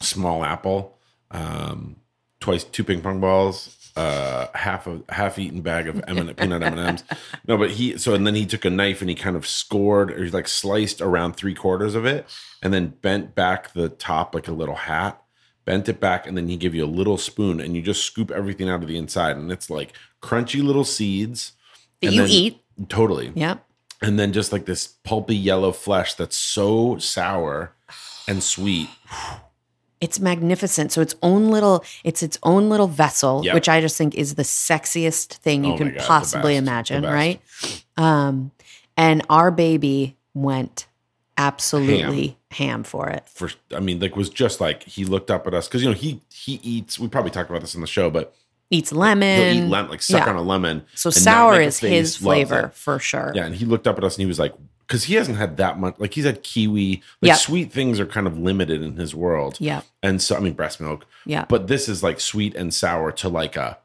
small 0.00 0.44
apple 0.44 0.96
um 1.30 1.96
twice 2.40 2.64
two 2.64 2.84
ping 2.84 3.00
pong 3.00 3.20
balls 3.20 3.75
uh 3.96 4.46
half 4.54 4.86
a 4.86 5.00
half 5.08 5.38
eaten 5.38 5.62
bag 5.62 5.88
of 5.88 6.02
M- 6.06 6.34
peanut 6.34 6.62
m&ms 6.62 7.02
no 7.48 7.56
but 7.56 7.70
he 7.72 7.96
so 7.96 8.14
and 8.14 8.26
then 8.26 8.34
he 8.34 8.44
took 8.46 8.64
a 8.64 8.70
knife 8.70 9.00
and 9.00 9.08
he 9.08 9.16
kind 9.16 9.36
of 9.36 9.46
scored 9.46 10.10
or 10.10 10.24
he 10.24 10.30
like 10.30 10.48
sliced 10.48 11.00
around 11.00 11.34
three 11.34 11.54
quarters 11.54 11.94
of 11.94 12.04
it 12.04 12.26
and 12.62 12.72
then 12.74 12.88
bent 13.00 13.34
back 13.34 13.72
the 13.72 13.88
top 13.88 14.34
like 14.34 14.48
a 14.48 14.52
little 14.52 14.74
hat 14.74 15.22
bent 15.64 15.88
it 15.88 15.98
back 15.98 16.26
and 16.26 16.36
then 16.36 16.48
he 16.48 16.56
give 16.56 16.74
you 16.74 16.84
a 16.84 16.86
little 16.86 17.16
spoon 17.18 17.60
and 17.60 17.74
you 17.74 17.82
just 17.82 18.04
scoop 18.04 18.30
everything 18.30 18.68
out 18.68 18.82
of 18.82 18.88
the 18.88 18.96
inside 18.98 19.36
and 19.36 19.50
it's 19.50 19.70
like 19.70 19.92
crunchy 20.22 20.62
little 20.62 20.84
seeds 20.84 21.52
that 22.02 22.12
you 22.12 22.20
then- 22.22 22.30
eat. 22.30 22.62
totally 22.88 23.32
Yep. 23.34 23.64
and 24.02 24.18
then 24.18 24.32
just 24.32 24.52
like 24.52 24.66
this 24.66 24.86
pulpy 25.04 25.34
yellow 25.36 25.72
flesh 25.72 26.14
that's 26.14 26.36
so 26.36 26.98
sour 26.98 27.72
and 28.28 28.42
sweet 28.42 28.88
It's 30.06 30.20
magnificent. 30.20 30.92
So 30.92 31.00
its 31.00 31.14
own 31.22 31.48
little, 31.50 31.84
it's 32.04 32.22
its 32.22 32.38
own 32.42 32.68
little 32.72 32.86
vessel, 32.88 33.42
Yep. 33.44 33.54
which 33.54 33.68
I 33.68 33.80
just 33.80 33.96
think 33.98 34.14
is 34.14 34.36
the 34.36 34.44
sexiest 34.44 35.34
thing 35.44 35.64
you 35.64 35.72
Oh 35.74 35.78
can 35.78 35.88
God, 35.94 36.02
possibly 36.06 36.54
imagine, 36.56 37.02
right? 37.02 37.40
Um, 37.96 38.52
and 38.96 39.22
our 39.28 39.50
baby 39.50 40.16
went 40.32 40.86
absolutely 41.38 42.38
ham, 42.50 42.82
for 42.82 43.08
it. 43.10 43.22
for 43.28 43.50
i 43.74 43.80
mean 43.80 44.00
like 44.00 44.16
was 44.16 44.30
just 44.30 44.60
like 44.60 44.82
he 44.84 45.04
looked 45.04 45.30
up 45.30 45.46
at 45.46 45.52
us 45.52 45.68
because 45.68 45.82
you 45.82 45.88
know 45.88 45.94
he 45.94 46.20
he 46.32 46.58
eats 46.62 46.98
we 46.98 47.06
probably 47.08 47.30
talked 47.30 47.50
about 47.50 47.60
this 47.60 47.74
in 47.74 47.80
the 47.82 47.86
show 47.86 48.08
but 48.10 48.34
Eats 48.70 48.90
he'll 48.90 48.98
lemon. 49.00 49.56
eat 49.56 49.68
lemon 49.68 49.90
like 49.90 50.02
suck 50.02 50.24
yeah. 50.24 50.30
on 50.32 50.36
a 50.36 50.42
lemon 50.42 50.84
So 50.94 51.10
sour 51.10 51.60
is 51.60 51.78
his 51.78 52.16
flavor 52.16 52.70
for 52.74 52.98
sure. 52.98 53.32
yeah 53.34 53.44
and 53.44 53.54
he 53.54 53.64
looked 53.66 53.86
up 53.86 53.98
at 53.98 54.04
us 54.04 54.16
and 54.16 54.20
he 54.22 54.26
was 54.26 54.38
like 54.38 54.54
because 54.86 55.04
he 55.04 55.14
hasn't 55.14 55.36
had 55.38 55.56
that 55.56 55.78
much. 55.78 55.96
Like 55.98 56.14
he's 56.14 56.24
had 56.24 56.42
kiwi. 56.42 57.02
Like 57.20 57.28
Yep. 57.30 57.38
sweet 57.38 57.72
things 57.72 57.98
are 58.00 58.06
kind 58.06 58.26
of 58.26 58.38
limited 58.38 58.82
in 58.82 58.96
his 58.96 59.14
world. 59.14 59.56
Yeah. 59.58 59.80
And 60.02 60.20
so 60.22 60.36
I 60.36 60.40
mean 60.40 60.52
breast 60.54 60.80
milk, 60.80 61.06
Yeah. 61.24 61.44
but 61.48 61.66
this 61.66 61.88
is 61.88 62.02
like 62.02 62.20
sweet 62.20 62.54
and 62.54 62.72
sour 62.72 63.10
to 63.12 63.28
like 63.28 63.56
a 63.56 63.78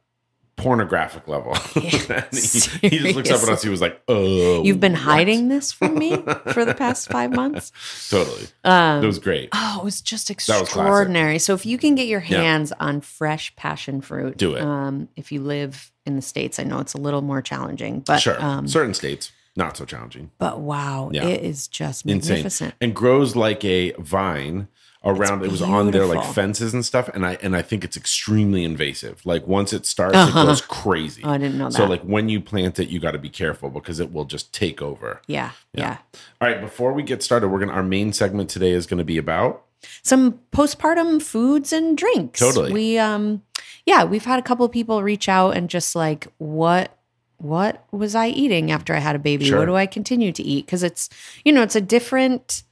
pornographic 0.57 1.27
level. 1.27 1.53
And 1.75 2.27
he, 2.31 2.89
he 2.89 2.99
just 2.99 3.15
looks 3.15 3.31
up 3.31 3.41
at 3.43 3.49
us. 3.49 3.63
He 3.63 3.69
was 3.69 3.81
like, 3.81 4.01
"Oh, 4.07 4.63
You've 4.63 4.79
been 4.79 4.91
what?" 4.93 5.01
hiding 5.01 5.47
this 5.47 5.71
from 5.71 5.95
me 5.97 6.15
for 6.53 6.65
the 6.65 6.75
past 6.77 7.09
five 7.09 7.31
months. 7.31 7.71
Totally, 8.09 8.47
Um, 8.63 9.03
it 9.03 9.07
was 9.07 9.17
great. 9.19 9.49
Oh, 9.53 9.79
it 9.81 9.83
was 9.85 10.01
just 10.01 10.29
was 10.29 10.45
classic. 10.45 10.63
extraordinary. 10.67 11.39
So 11.39 11.53
if 11.53 11.65
you 11.65 11.77
can 11.77 11.95
get 11.95 12.07
your 12.07 12.21
Yeah. 12.21 12.41
hands 12.43 12.71
on 12.79 13.01
fresh 13.01 13.55
passion 13.55 14.01
fruit, 14.01 14.37
Do 14.37 14.55
it. 14.55 14.61
Um, 14.61 15.09
if 15.15 15.31
you 15.31 15.41
live 15.41 15.91
in 16.05 16.15
the 16.15 16.21
states, 16.21 16.59
I 16.59 16.63
know 16.63 16.79
it's 16.79 16.93
a 16.93 16.99
little 16.99 17.21
more 17.21 17.41
challenging, 17.41 18.01
but 18.01 18.19
sure, 18.19 18.39
um, 18.43 18.67
certain 18.67 18.93
states 18.93 19.31
not 19.55 19.75
so 19.77 19.85
challenging. 19.85 20.31
but 20.37 20.59
wow, 20.59 21.09
Yeah. 21.13 21.25
it 21.25 21.43
is 21.43 21.67
just 21.67 22.05
Insane. 22.05 22.35
magnificent. 22.35 22.73
and 22.81 22.95
grows 22.95 23.35
like 23.35 23.63
a 23.65 23.91
vine 23.99 24.67
around 25.03 25.43
it 25.43 25.49
was 25.49 25.63
on 25.63 25.89
their 25.89 26.05
like 26.05 26.23
fences 26.35 26.75
and 26.75 26.85
stuff 26.85 27.09
and 27.15 27.25
i 27.25 27.35
and 27.41 27.55
i 27.55 27.61
think 27.63 27.83
it's 27.83 27.97
extremely 27.97 28.63
invasive 28.63 29.19
like 29.25 29.47
once 29.47 29.73
it 29.73 29.83
starts 29.87 30.15
Uh-huh. 30.15 30.41
it 30.41 30.45
goes 30.45 30.61
crazy 30.61 31.23
Oh, 31.25 31.31
I 31.31 31.39
didn't 31.39 31.57
know 31.57 31.69
that. 31.69 31.73
so 31.73 31.85
like 31.85 32.03
when 32.03 32.29
you 32.29 32.39
plant 32.39 32.77
it 32.77 32.89
you 32.89 32.99
got 32.99 33.13
to 33.13 33.17
be 33.17 33.27
careful 33.27 33.71
because 33.71 33.99
it 33.99 34.13
will 34.13 34.25
just 34.25 34.53
take 34.53 34.79
over 34.79 35.19
yeah, 35.25 35.51
yeah, 35.73 35.97
all 36.39 36.47
right 36.47 36.61
before 36.61 36.93
we 36.93 37.01
get 37.01 37.23
started 37.23 37.47
we're 37.47 37.57
gonna 37.59 37.71
our 37.71 37.81
main 37.81 38.13
segment 38.13 38.47
today 38.51 38.69
is 38.73 38.85
gonna 38.85 39.03
be 39.03 39.17
about 39.17 39.65
Some 40.03 40.39
postpartum 40.51 41.19
foods 41.19 41.73
and 41.73 41.97
drinks. 41.97 42.39
Totally. 42.39 42.71
We 42.71 42.99
um, 42.99 43.41
yeah, 43.87 44.03
we've 44.03 44.25
had 44.25 44.37
a 44.37 44.43
couple 44.43 44.63
of 44.67 44.71
people 44.71 45.01
reach 45.01 45.27
out 45.27 45.57
and 45.57 45.67
just 45.67 45.95
like, 45.95 46.27
what 46.37 46.95
what 47.41 47.83
was 47.91 48.13
I 48.13 48.27
eating 48.27 48.71
after 48.71 48.93
I 48.93 48.99
had 48.99 49.15
a 49.15 49.19
baby? 49.19 49.45
Sure. 49.45 49.59
What 49.59 49.65
do 49.65 49.75
I 49.75 49.87
continue 49.87 50.31
to 50.31 50.43
eat? 50.43 50.65
Because 50.65 50.83
it's 50.83 51.09
you 51.43 51.51
know 51.51 51.63
it's 51.63 51.75
a 51.75 51.81
different 51.81 52.63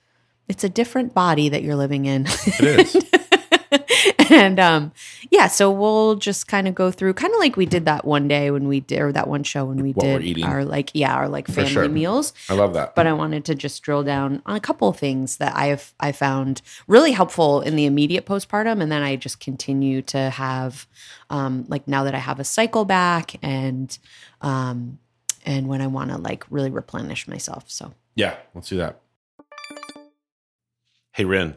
it's 0.48 0.64
a 0.64 0.70
different 0.70 1.14
body 1.14 1.50
that 1.50 1.64
you're 1.64 1.76
living 1.76 2.06
in. 2.06 2.26
it 2.28 2.96
is 2.96 3.04
and 4.32 4.60
um 4.60 4.92
yeah 5.30 5.48
so 5.48 5.70
we'll 5.72 6.16
just 6.16 6.48
kind 6.48 6.68
of 6.68 6.74
go 6.74 6.92
through 6.92 7.14
kind 7.14 7.34
of 7.34 7.40
like 7.40 7.56
we 7.56 7.66
did 7.66 7.86
that 7.86 8.04
one 8.06 8.28
day 8.28 8.50
when 8.52 8.68
we 8.68 8.80
did 8.80 9.00
or 9.00 9.12
that 9.12 9.28
one 9.28 9.44
show 9.44 9.66
when 9.66 9.82
we 9.82 9.92
What 9.92 10.06
we're 10.06 10.20
did 10.20 10.44
our 10.44 10.66
like 10.66 10.92
yeah 10.94 11.14
our 11.14 11.30
like 11.30 11.48
family 11.48 11.70
sure. 11.70 11.90
meals. 11.90 12.34
I 12.50 12.54
love 12.54 12.74
that. 12.74 12.96
But 12.96 13.06
i 13.08 13.14
wanted 13.14 13.46
to 13.46 13.56
just 13.56 13.84
drill 13.84 14.04
down 14.04 14.42
on 14.46 14.56
a 14.56 14.60
couple 14.60 14.88
of 14.90 14.98
things 14.98 15.38
that 15.38 15.56
i 15.56 15.68
have 15.68 15.94
i 16.00 16.12
found 16.12 16.62
really 16.88 17.12
helpful 17.12 17.62
in 17.62 17.76
the 17.76 17.86
immediate 17.86 18.26
postpartum 18.26 18.82
and 18.82 18.92
then 18.92 19.04
i 19.04 19.16
just 19.16 19.40
continue 19.40 20.02
to 20.04 20.30
have 20.32 20.88
um 21.30 21.66
like 21.68 21.88
now 21.88 22.04
that 22.04 22.16
i 22.16 22.20
have 22.20 22.40
a 22.40 22.44
cycle 22.44 22.86
back 22.86 23.36
and 23.44 24.00
um 24.42 24.98
and 25.46 25.68
when 25.68 25.82
i 25.82 25.88
want 25.88 26.10
to 26.10 26.18
like 26.18 26.44
really 26.50 26.70
replenish 26.72 27.28
myself 27.28 27.66
so. 27.68 27.94
Yeah 28.16 28.36
let's 28.56 28.68
do 28.70 28.78
that. 28.78 29.00
Hey 31.14 31.26
rin. 31.26 31.56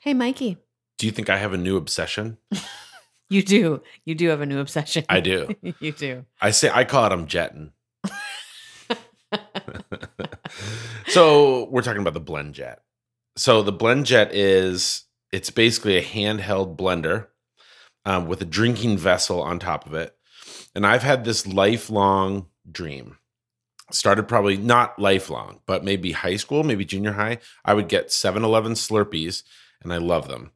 Hey 0.00 0.14
mikey 0.14 0.58
do 0.98 1.06
you 1.06 1.12
think 1.12 1.28
i 1.30 1.36
have 1.36 1.52
a 1.52 1.58
new 1.58 1.76
obsession? 1.76 2.38
You 3.28 3.42
do. 3.42 3.82
You 4.04 4.14
do 4.14 4.28
have 4.28 4.40
a 4.40 4.46
new 4.46 4.60
obsession. 4.60 5.04
I 5.08 5.18
do. 5.18 5.48
You 5.80 5.90
do. 5.90 6.26
I 6.40 6.52
say 6.52 6.70
i 6.72 6.84
call 6.84 7.06
it 7.06 7.12
i'm 7.12 7.26
jetting. 7.26 7.72
So 11.08 11.68
we're 11.70 11.82
talking 11.82 12.02
about 12.02 12.14
the 12.14 12.20
blend 12.20 12.54
jet. 12.54 12.82
So 13.36 13.62
the 13.62 13.72
blend 13.72 14.06
jet 14.06 14.32
is 14.34 15.04
it's 15.32 15.50
basically 15.50 15.96
a 15.96 16.02
handheld 16.04 16.76
blender 16.76 17.26
um, 18.04 18.26
with 18.26 18.40
a 18.42 18.44
drinking 18.44 18.98
vessel 18.98 19.42
on 19.42 19.58
top 19.58 19.86
of 19.86 19.94
it. 19.94 20.14
And 20.74 20.86
i've 20.86 21.02
had 21.02 21.24
this 21.24 21.46
lifelong 21.46 22.46
dream. 22.70 23.18
Started 23.90 24.28
probably 24.28 24.56
not 24.56 24.98
lifelong 24.98 25.60
but 25.66 25.84
maybe 25.84 26.12
high 26.12 26.36
school 26.36 26.64
maybe 26.64 26.84
junior 26.84 27.12
high 27.12 27.38
i 27.64 27.72
would 27.72 27.88
get 27.88 28.08
7-eleven 28.08 28.72
slurpees 28.72 29.42
and 29.82 29.92
i 29.92 29.96
love 29.96 30.26
them 30.28 30.50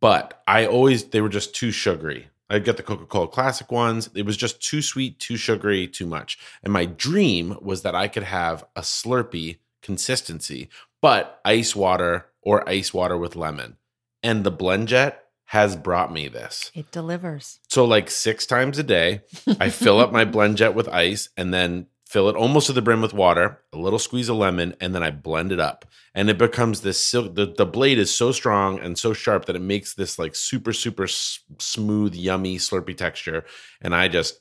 but 0.00 0.42
i 0.46 0.66
always 0.66 1.04
they 1.04 1.20
were 1.20 1.28
just 1.28 1.54
too 1.54 1.70
sugary. 1.70 2.28
I'd 2.50 2.64
get 2.64 2.76
the 2.76 2.82
coca-cola 2.82 3.28
classic 3.28 3.72
ones. 3.72 4.10
It 4.14 4.26
was 4.26 4.36
just 4.36 4.62
too 4.62 4.82
sweet 4.82 5.18
too 5.18 5.36
sugary 5.36 5.88
too 5.88 6.06
much. 6.06 6.38
And 6.62 6.72
my 6.72 6.84
dream 6.84 7.56
was 7.60 7.82
that 7.82 7.94
i 7.94 8.08
could 8.08 8.24
have 8.24 8.64
a 8.76 8.80
slurpee 8.80 9.58
consistency 9.82 10.70
but 11.04 11.38
ice 11.44 11.76
water 11.76 12.26
or 12.40 12.66
ice 12.66 12.94
water 12.94 13.18
with 13.18 13.36
lemon. 13.36 13.76
And 14.22 14.42
the 14.42 14.50
BlendJet 14.50 15.16
has 15.46 15.76
brought 15.76 16.10
me 16.10 16.28
this. 16.28 16.70
It 16.74 16.90
delivers. 16.90 17.60
So 17.68 17.84
like 17.84 18.10
six 18.10 18.46
times 18.46 18.78
a 18.78 18.82
day, 18.82 19.20
I 19.60 19.68
fill 19.68 20.00
up 20.00 20.12
my 20.12 20.24
BlendJet 20.36 20.72
with 20.72 20.88
ice 20.88 21.28
and 21.36 21.52
then 21.52 21.88
fill 22.14 22.28
it 22.28 22.36
almost 22.36 22.68
to 22.68 22.72
the 22.72 22.80
brim 22.80 23.02
with 23.02 23.12
water, 23.12 23.60
a 23.72 23.76
little 23.76 23.98
squeeze 23.98 24.28
of 24.28 24.36
lemon, 24.36 24.76
and 24.80 24.94
then 24.94 25.02
I 25.02 25.10
blend 25.10 25.50
it 25.50 25.58
up. 25.58 25.84
And 26.14 26.30
it 26.30 26.38
becomes 26.38 26.80
this 26.80 27.04
silk. 27.04 27.34
The, 27.34 27.46
the 27.46 27.66
blade 27.66 27.98
is 27.98 28.16
so 28.16 28.30
strong 28.30 28.78
and 28.78 28.96
so 28.96 29.12
sharp 29.12 29.46
that 29.46 29.56
it 29.56 29.62
makes 29.62 29.94
this 29.94 30.16
like 30.16 30.36
super, 30.36 30.72
super 30.72 31.02
s- 31.02 31.40
smooth, 31.58 32.14
yummy, 32.14 32.58
slurpy 32.58 32.96
texture. 32.96 33.44
And 33.80 33.96
I 33.96 34.06
just 34.06 34.38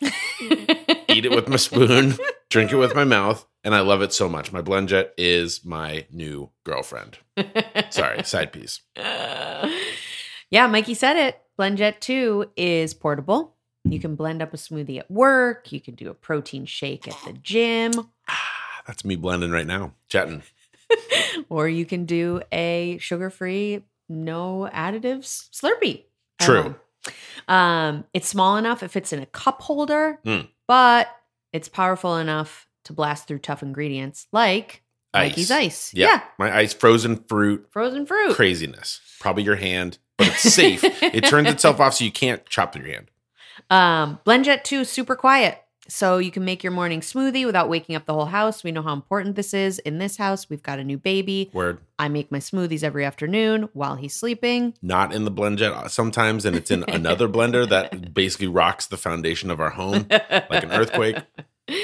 eat 0.00 1.26
it 1.26 1.32
with 1.34 1.48
my 1.48 1.56
spoon, 1.56 2.14
drink 2.50 2.70
it 2.70 2.76
with 2.76 2.94
my 2.94 3.02
mouth, 3.02 3.44
and 3.64 3.74
I 3.74 3.80
love 3.80 4.00
it 4.00 4.12
so 4.12 4.28
much. 4.28 4.52
My 4.52 4.62
blend 4.62 4.88
jet 4.88 5.12
is 5.18 5.64
my 5.64 6.06
new 6.12 6.50
girlfriend. 6.62 7.18
Sorry, 7.90 8.22
side 8.22 8.52
piece. 8.52 8.80
yeah, 8.94 10.68
Mikey 10.68 10.94
said 10.94 11.16
it. 11.16 11.42
BlendJet 11.58 11.98
2 11.98 12.52
is 12.56 12.94
portable. 12.94 13.55
You 13.88 14.00
can 14.00 14.16
blend 14.16 14.42
up 14.42 14.52
a 14.52 14.56
smoothie 14.56 14.98
at 14.98 15.10
work. 15.10 15.70
You 15.72 15.80
can 15.80 15.94
do 15.94 16.10
a 16.10 16.14
protein 16.14 16.64
shake 16.66 17.06
at 17.08 17.16
the 17.24 17.32
gym, 17.34 17.92
Ah, 18.28 18.82
that's 18.86 19.04
me 19.04 19.16
blending 19.16 19.50
right 19.50 19.66
now, 19.66 19.92
chatting. 20.08 20.42
or 21.48 21.68
you 21.68 21.84
can 21.86 22.04
do 22.04 22.42
a 22.52 22.98
sugar 23.00 23.30
free, 23.30 23.84
no 24.08 24.68
additives 24.72 25.48
Slurpee. 25.50 26.04
True. 26.40 26.74
Um, 27.48 28.04
it's 28.12 28.28
small 28.28 28.56
enough, 28.56 28.82
it 28.82 28.90
fits 28.90 29.12
in 29.12 29.20
a 29.20 29.26
cup 29.26 29.62
holder, 29.62 30.18
Mm. 30.24 30.48
but 30.66 31.08
it's 31.52 31.68
powerful 31.68 32.16
enough 32.16 32.66
to 32.84 32.92
blast 32.92 33.26
through 33.28 33.38
tough 33.38 33.62
ingredients 33.62 34.26
like 34.32 34.82
Mikey's 35.14 35.50
ice. 35.50 35.94
Yeah. 35.94 36.06
yeah. 36.08 36.20
My 36.38 36.54
ice 36.56 36.74
frozen 36.74 37.16
fruit 37.28 37.66
Frozen 37.70 38.06
fruit. 38.06 38.34
craziness. 38.34 39.00
Probably 39.20 39.44
your 39.44 39.56
hand, 39.56 39.98
but 40.18 40.28
it's 40.28 40.40
safe. 40.54 40.82
it 41.02 41.22
turns 41.24 41.48
itself 41.48 41.80
off 41.80 41.94
so 41.94 42.04
you 42.04 42.12
can't 42.12 42.44
chop 42.46 42.72
through 42.72 42.84
your 42.84 42.92
hand. 42.94 43.10
Um, 43.70 44.18
BlendJet 44.26 44.64
2 44.64 44.80
is 44.80 44.90
super 44.90 45.16
quiet. 45.16 45.62
So 45.88 46.18
you 46.18 46.30
can 46.30 46.44
make 46.44 46.64
your 46.64 46.72
morning 46.72 47.00
smoothie 47.00 47.46
without 47.46 47.68
waking 47.68 47.94
up 47.94 48.06
the 48.06 48.14
whole 48.14 48.26
house. 48.26 48.64
We 48.64 48.72
know 48.72 48.82
how 48.82 48.92
important 48.92 49.36
this 49.36 49.54
is 49.54 49.78
in 49.80 49.98
this 49.98 50.16
house. 50.16 50.50
We've 50.50 50.62
got 50.62 50.78
a 50.78 50.84
new 50.84 50.98
baby. 50.98 51.50
Word. 51.52 51.78
I 51.98 52.08
make 52.08 52.32
my 52.32 52.38
smoothies 52.38 52.82
every 52.82 53.04
afternoon 53.04 53.68
while 53.72 53.94
he's 53.94 54.14
sleeping. 54.14 54.74
Not 54.82 55.14
in 55.14 55.24
the 55.24 55.30
blend 55.30 55.58
jet 55.58 55.90
sometimes, 55.90 56.44
and 56.44 56.56
it's 56.56 56.70
in 56.70 56.84
another 56.88 57.28
blender 57.28 57.68
that 57.68 58.12
basically 58.12 58.48
rocks 58.48 58.86
the 58.86 58.96
foundation 58.96 59.50
of 59.50 59.60
our 59.60 59.70
home 59.70 60.06
like 60.10 60.62
an 60.64 60.72
earthquake. 60.72 61.16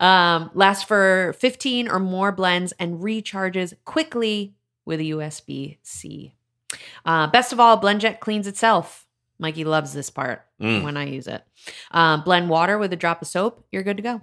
Um, 0.00 0.50
lasts 0.54 0.82
for 0.82 1.34
15 1.38 1.86
or 1.86 2.00
more 2.00 2.32
blends 2.32 2.72
and 2.72 2.98
recharges 2.98 3.72
quickly 3.84 4.54
with 4.84 4.98
a 4.98 5.04
USB 5.04 5.78
C. 5.82 6.34
Uh, 7.04 7.28
best 7.28 7.52
of 7.52 7.60
all, 7.60 7.80
BlendJet 7.80 8.18
cleans 8.18 8.48
itself. 8.48 9.06
Mikey 9.38 9.64
loves 9.64 9.92
this 9.92 10.10
part 10.10 10.44
Mm. 10.62 10.84
when 10.84 10.96
I 10.96 11.06
use 11.06 11.26
it. 11.26 11.42
Um, 11.90 12.22
blend 12.22 12.48
water 12.48 12.78
with 12.78 12.92
a 12.92 12.96
drop 12.96 13.20
of 13.20 13.28
soap. 13.28 13.66
You're 13.72 13.82
good 13.82 13.96
to 13.96 14.02
go. 14.02 14.20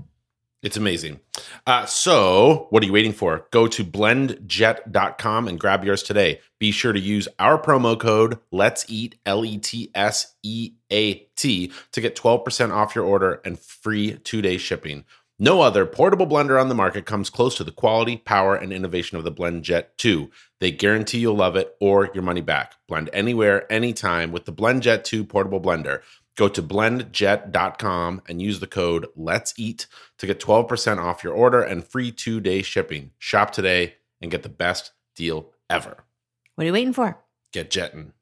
It's 0.62 0.78
amazing. 0.78 1.22
Uh, 1.66 1.86
so, 1.86 2.68
what 2.70 2.84
are 2.84 2.86
you 2.86 2.92
waiting 2.92 3.14
for? 3.14 3.48
Go 3.52 3.68
to 3.68 3.84
blendjet.com 3.84 5.48
and 5.48 5.60
grab 5.60 5.86
yours 5.86 6.04
today. 6.04 6.42
Be 6.60 6.72
sure 6.72 6.92
to 6.92 7.00
use 7.00 7.30
our 7.40 7.62
promo 7.62 7.98
code 7.98 8.40
Let's 8.52 8.86
Eat 8.90 9.16
L 9.26 9.46
E 9.46 9.58
T 9.58 9.90
S 9.96 10.36
E 10.44 10.74
A 10.92 11.14
T 11.38 11.72
to 11.94 12.02
get 12.02 12.18
12% 12.18 12.72
off 12.74 12.94
your 12.94 13.06
order 13.06 13.42
and 13.46 13.58
free 13.58 14.16
2-day 14.16 14.58
shipping. 14.58 15.06
No 15.42 15.62
other 15.62 15.86
portable 15.86 16.28
blender 16.28 16.60
on 16.60 16.68
the 16.68 16.76
market 16.76 17.06
comes 17.06 17.30
close 17.30 17.56
to 17.56 17.64
the 17.64 17.72
quality, 17.72 18.18
power, 18.18 18.56
and 18.56 18.74
innovation 18.74 19.18
of 19.18 19.24
the 19.24 19.32
BlendJet 19.32 19.86
2. 19.96 20.30
They 20.60 20.72
guarantee 20.72 21.20
you'll 21.20 21.36
love 21.36 21.56
it 21.56 21.78
or 21.80 22.10
your 22.14 22.24
money 22.24 22.42
back. 22.42 22.74
Blend 22.90 23.10
anywhere, 23.14 23.72
anytime 23.72 24.34
with 24.34 24.44
the 24.44 24.52
BlendJet 24.52 25.06
2 25.06 25.24
portable 25.24 25.62
blender. 25.62 26.02
Go 26.40 26.48
to 26.48 26.64
blendjet.com 26.64 28.22
and 28.30 28.42
use 28.42 28.62
the 28.62 28.66
code 28.66 29.08
Let's 29.18 29.54
Eat 29.58 29.88
to 30.20 30.26
get 30.26 30.40
12% 30.40 30.98
off 30.98 31.22
your 31.22 31.34
order 31.34 31.62
and 31.62 31.84
free 31.84 32.14
two 32.14 32.40
day 32.40 32.62
shipping. 32.62 33.12
Shop 33.18 33.52
today 33.52 33.96
and 34.22 34.32
get 34.32 34.44
the 34.44 34.48
best 34.48 34.94
deal 35.18 35.50
ever. 35.70 36.06
What 36.56 36.64
are 36.64 36.68
you 36.68 36.72
waiting 36.72 36.94
for? 36.94 37.18
Get 37.52 37.70
jetting. 37.70 38.14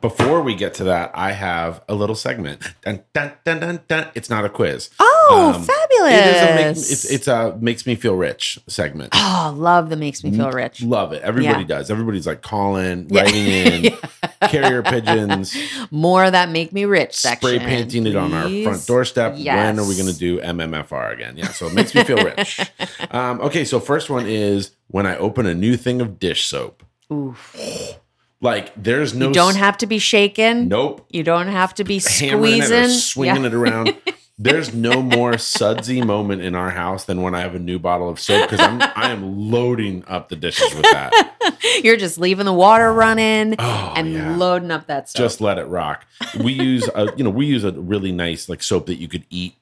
Before 0.00 0.40
we 0.40 0.54
get 0.54 0.72
to 0.74 0.84
that, 0.84 1.10
I 1.12 1.32
have 1.32 1.82
a 1.86 1.94
little 1.94 2.16
segment. 2.16 2.62
Dun, 2.80 3.02
dun, 3.12 3.32
dun, 3.44 3.60
dun, 3.60 3.80
dun. 3.86 4.08
It's 4.14 4.30
not 4.30 4.46
a 4.46 4.48
quiz. 4.48 4.88
Oh, 4.98 5.09
Oh, 5.32 5.52
Um, 5.54 5.62
fabulous! 5.62 6.12
It 6.14 6.26
is 6.26 6.42
a 6.42 6.54
make, 6.54 6.66
it's 6.76 7.04
it's 7.10 7.28
a 7.28 7.56
makes 7.60 7.86
me 7.86 7.94
feel 7.94 8.14
rich 8.14 8.58
segment. 8.66 9.10
oh, 9.14 9.54
love 9.56 9.88
the 9.90 9.96
makes 9.96 10.24
me 10.24 10.30
feel 10.30 10.50
rich. 10.50 10.82
Love 10.82 11.12
it. 11.12 11.22
Everybody 11.22 11.60
Yeah. 11.62 11.66
does. 11.78 11.90
Everybody's 11.90 12.26
like 12.26 12.42
calling, 12.42 13.06
Yeah. 13.10 13.22
writing 13.22 13.46
in, 13.46 13.84
Yeah. 14.42 14.48
carrier 14.48 14.82
pigeons, 14.82 15.56
More 15.90 16.24
of 16.24 16.32
that 16.32 16.50
make 16.50 16.72
me 16.72 16.84
rich 16.84 17.14
section. 17.16 17.48
spray 17.48 17.58
painting 17.58 18.06
it 18.06 18.16
on 18.16 18.32
our 18.34 18.42
front 18.42 18.64
please. 18.64 18.86
doorstep. 18.86 19.34
When 19.36 19.78
are 19.78 19.86
we 19.86 19.94
going 19.96 20.12
to 20.12 20.18
do 20.18 20.40
MMFR 20.40 21.12
again? 21.12 21.36
Yeah, 21.36 21.48
so 21.48 21.66
it 21.66 21.74
makes 21.74 21.94
me 21.94 22.02
feel 22.04 22.18
rich. 22.22 22.60
Um, 23.12 23.40
okay, 23.40 23.64
so 23.64 23.80
first 23.80 24.08
one 24.10 24.26
is 24.26 24.70
when 24.88 25.04
I 25.06 25.16
open 25.16 25.44
a 25.46 25.54
new 25.54 25.76
thing 25.76 26.00
of 26.00 26.18
dish 26.18 26.46
soap. 26.46 26.82
Oof. 27.12 27.56
Like 28.42 28.72
there's 28.74 29.12
no 29.12 29.28
you 29.28 29.34
don't 29.34 29.56
have 29.56 29.76
to 29.78 29.86
be 29.86 29.98
shaken. 29.98 30.68
nope 30.68 31.04
You 31.10 31.22
don't 31.22 31.48
have 31.48 31.74
to 31.74 31.84
be 31.84 31.98
hammering 31.98 32.54
it 32.54 32.60
or 32.60 32.64
squeezing. 32.64 32.88
swinging 32.88 33.42
Yeah. 33.42 33.48
it 33.48 33.54
around. 33.54 33.94
There's 34.42 34.72
no 34.72 35.02
more 35.02 35.36
sudsy 35.36 36.00
moment 36.00 36.40
in 36.40 36.54
our 36.54 36.70
house 36.70 37.04
than 37.04 37.20
when 37.20 37.34
I 37.34 37.40
have 37.40 37.54
a 37.54 37.58
new 37.58 37.78
bottle 37.78 38.08
of 38.08 38.18
soap 38.18 38.48
because 38.48 38.66
I'm 38.66 38.80
I 38.96 39.10
am 39.10 39.50
loading 39.50 40.02
up 40.08 40.30
the 40.30 40.36
dishes 40.36 40.74
with 40.74 40.84
that. 40.84 41.58
You're 41.84 41.98
just 41.98 42.16
leaving 42.16 42.46
the 42.46 42.52
water 42.54 42.90
running 42.90 43.54
Oh, 43.58 43.92
and 43.96 44.12
yeah. 44.14 44.34
loading 44.36 44.70
up 44.70 44.86
that 44.86 45.10
stuff. 45.10 45.20
just 45.20 45.40
let 45.42 45.58
it 45.58 45.64
rock. 45.66 46.06
We 46.42 46.54
use 46.54 46.88
a 46.94 47.12
you 47.18 47.24
know 47.24 47.28
we 47.28 47.44
use 47.44 47.64
a 47.64 47.72
really 47.72 48.12
nice 48.12 48.48
like 48.48 48.62
soap 48.62 48.86
that 48.86 48.94
you 48.96 49.08
could 49.08 49.24
eat, 49.28 49.56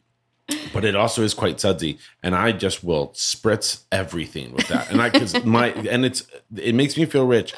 but 0.73 0.85
it 0.85 0.95
also 0.95 1.23
is 1.25 1.35
quite 1.35 1.59
sudsy, 1.59 1.99
and 2.23 2.37
I 2.37 2.53
just 2.53 2.85
will 2.85 3.09
spritz 3.09 3.83
everything 3.91 4.53
with 4.53 4.69
that. 4.69 4.93
And 4.93 5.03
I 5.03 5.09
because 5.11 5.45
my 5.45 5.71
and 5.71 6.05
it's 6.05 6.25
it 6.57 6.77
makes 6.77 6.97
me 6.97 7.05
feel 7.05 7.27
rich. 7.27 7.53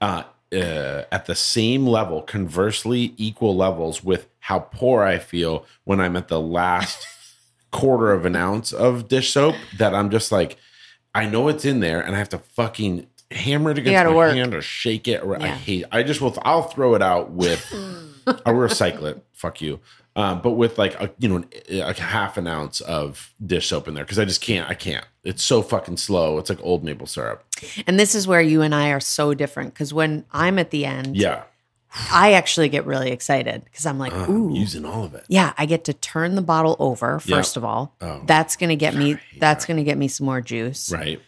Uh, 0.00 0.22
uh, 0.54 1.02
at 1.10 1.26
the 1.26 1.34
same 1.34 1.86
level, 1.86 2.22
conversely, 2.22 3.14
equal 3.16 3.56
levels 3.56 4.04
with 4.04 4.28
how 4.46 4.60
poor 4.60 5.02
I 5.02 5.18
feel 5.18 5.64
when 5.84 6.00
I'm 6.00 6.14
at 6.16 6.28
the 6.28 6.40
last 6.40 7.04
quarter 7.72 8.12
of 8.12 8.24
an 8.24 8.36
ounce 8.36 8.72
of 8.72 9.08
dish 9.08 9.32
soap. 9.32 9.56
That 9.78 9.92
I'm 9.94 10.10
just 10.10 10.30
like, 10.30 10.56
I 11.14 11.26
know 11.26 11.48
it's 11.48 11.64
in 11.64 11.80
there, 11.80 12.00
and 12.00 12.14
I 12.14 12.18
have 12.18 12.28
to 12.30 12.38
fucking 12.38 13.06
hammer 13.32 13.72
it 13.72 13.78
against 13.78 14.06
my 14.08 14.14
work. 14.14 14.34
hand 14.36 14.54
or 14.54 14.62
shake 14.62 15.08
it. 15.08 15.22
Or 15.24 15.36
I 15.36 15.46
Yeah. 15.46 15.54
hate. 15.56 15.84
I 15.90 16.02
just 16.04 16.20
will. 16.20 16.36
I'll 16.42 16.62
throw 16.62 16.94
it 16.94 17.02
out 17.02 17.30
with. 17.32 17.60
I'll 18.26 18.54
recycle 18.54 19.02
it. 19.04 19.24
Fuck 19.32 19.60
you. 19.60 19.80
Um, 20.14 20.40
but 20.40 20.52
with 20.52 20.78
like 20.78 20.94
a 21.00 21.10
you 21.18 21.28
know 21.28 21.44
a 21.68 21.92
half 22.00 22.36
an 22.38 22.46
ounce 22.46 22.80
of 22.80 23.34
dish 23.44 23.66
soap 23.68 23.86
in 23.88 23.94
there 23.94 24.04
because 24.04 24.18
I 24.18 24.24
just 24.24 24.40
can't. 24.40 24.70
I 24.70 24.74
can't. 24.74 25.04
It's 25.24 25.42
so 25.42 25.60
fucking 25.60 25.96
slow. 25.96 26.38
It's 26.38 26.48
like 26.48 26.60
old 26.62 26.84
maple 26.84 27.06
syrup. 27.08 27.44
and 27.86 27.98
this 27.98 28.14
is 28.14 28.26
where 28.28 28.40
you 28.40 28.62
and 28.62 28.74
I 28.74 28.90
are 28.90 29.00
so 29.00 29.34
different 29.34 29.74
because 29.74 29.92
when 29.92 30.24
I'm 30.32 30.58
at 30.60 30.70
the 30.70 30.84
end, 30.86 31.16
Yeah. 31.16 31.42
I 32.12 32.32
actually 32.34 32.68
get 32.68 32.84
really 32.86 33.10
excited 33.10 33.64
because 33.64 33.86
I'm 33.86 33.98
like, 33.98 34.12
Uh, 34.12 34.30
ooh. 34.30 34.50
using 34.54 34.84
all 34.84 35.04
of 35.04 35.14
it. 35.14 35.24
yeah, 35.28 35.52
I 35.56 35.66
get 35.66 35.84
to 35.84 35.92
turn 35.92 36.34
the 36.34 36.42
bottle 36.42 36.76
over 36.78 37.20
Yeah. 37.24 37.36
first 37.36 37.56
of 37.56 37.64
all. 37.64 37.94
Oh. 38.00 38.20
That's 38.26 38.56
gonna 38.56 38.76
get 38.76 38.94
me. 38.94 39.14
God, 39.14 39.20
I 39.20 39.32
hate 39.32 39.40
That's 39.40 39.64
that. 39.64 39.72
gonna 39.72 39.84
get 39.84 39.96
me 39.98 40.08
some 40.08 40.26
more 40.26 40.40
juice. 40.40 40.92
Right. 40.92 41.20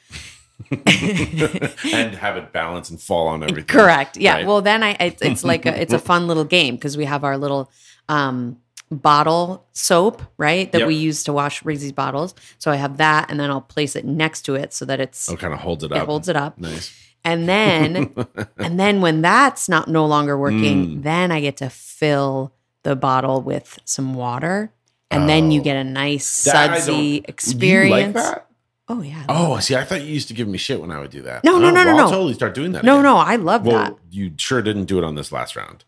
and 0.71 2.15
have 2.17 2.37
it 2.37 2.53
balance 2.53 2.91
and 2.91 3.01
fall 3.01 3.29
on 3.29 3.43
everything. 3.43 3.67
Correct. 3.67 4.17
Yeah. 4.17 4.35
Right. 4.35 4.47
Well, 4.47 4.61
then 4.61 4.83
I 4.83 4.97
it's, 5.01 5.23
it's 5.23 5.45
like 5.45 5.67
a, 5.67 5.81
it's 5.81 5.93
a 5.93 5.99
fun 5.99 6.27
little 6.27 6.45
game 6.45 6.75
because 6.77 6.97
we 6.97 7.05
have 7.05 7.25
our 7.25 7.39
little 7.39 7.71
um, 8.09 8.59
bottle 8.91 9.67
soap, 9.73 10.23
right? 10.37 10.71
That 10.73 10.81
Yep. 10.81 10.89
we 10.89 10.95
use 10.97 11.23
to 11.25 11.33
wash 11.33 11.63
Riggsy's 11.63 11.93
bottles. 11.93 12.35
So 12.59 12.71
I 12.71 12.77
have 12.77 12.97
that, 12.99 13.31
and 13.31 13.39
then 13.39 13.51
I'll 13.51 13.61
place 13.61 13.95
it 13.97 14.05
next 14.05 14.43
to 14.43 14.55
it 14.55 14.73
so 14.73 14.85
that 14.87 14.99
it's 15.01 15.29
Oh, 15.31 15.37
kind 15.37 15.53
of 15.55 15.61
holds 15.61 15.85
it 15.85 15.93
it 15.93 15.97
up. 15.99 16.07
holds 16.07 16.29
it 16.29 16.37
up. 16.37 16.59
Nice. 16.59 16.93
And 17.33 17.49
then 17.49 18.15
and 18.59 18.79
then 18.81 19.01
when 19.01 19.23
that's 19.23 19.69
not 19.69 19.89
no 19.89 20.07
longer 20.07 20.37
working, 20.39 20.87
Mm. 20.99 21.03
then 21.03 21.31
I 21.33 21.41
get 21.41 21.57
to 21.59 21.71
fill 21.71 22.53
the 22.83 22.97
bottle 22.97 23.43
with 23.43 23.79
some 23.85 24.15
water. 24.15 24.73
And 25.11 25.29
then 25.29 25.51
you 25.51 25.61
Oh. 25.61 25.65
get 25.65 25.77
a 25.77 25.85
nice 25.85 26.45
That 26.45 26.77
sudsy 26.79 27.25
experience. 27.27 28.15
like 28.15 28.25
that? 28.25 28.47
Oh 28.89 29.03
yeah. 29.03 29.25
Oh, 29.29 29.59
see, 29.59 29.77
I 29.77 29.85
thought 29.85 30.03
you 30.03 30.13
used 30.13 30.29
to 30.29 30.35
give 30.35 30.49
me 30.49 30.57
shit 30.59 30.81
when 30.81 30.91
I 30.91 30.99
would 30.99 31.11
do 31.11 31.23
that. 31.23 31.45
No, 31.45 31.59
no, 31.59 31.69
Oh, 31.69 31.71
no, 31.71 31.83
no, 31.85 31.95
well, 31.95 31.99
I'll 31.99 32.11
no. 32.11 32.11
totally 32.17 32.35
start 32.35 32.55
doing 32.55 32.73
that. 32.73 32.85
No, 32.85 32.95
again. 32.95 33.05
no, 33.05 33.17
I 33.19 33.37
love 33.37 33.67
Well, 33.67 33.77
that. 33.85 33.97
you 34.11 34.33
sure 34.39 34.63
didn't 34.63 34.85
do 34.87 34.97
it 34.99 35.05
on 35.05 35.15
this 35.15 35.31
last 35.33 35.57
round. 35.57 35.85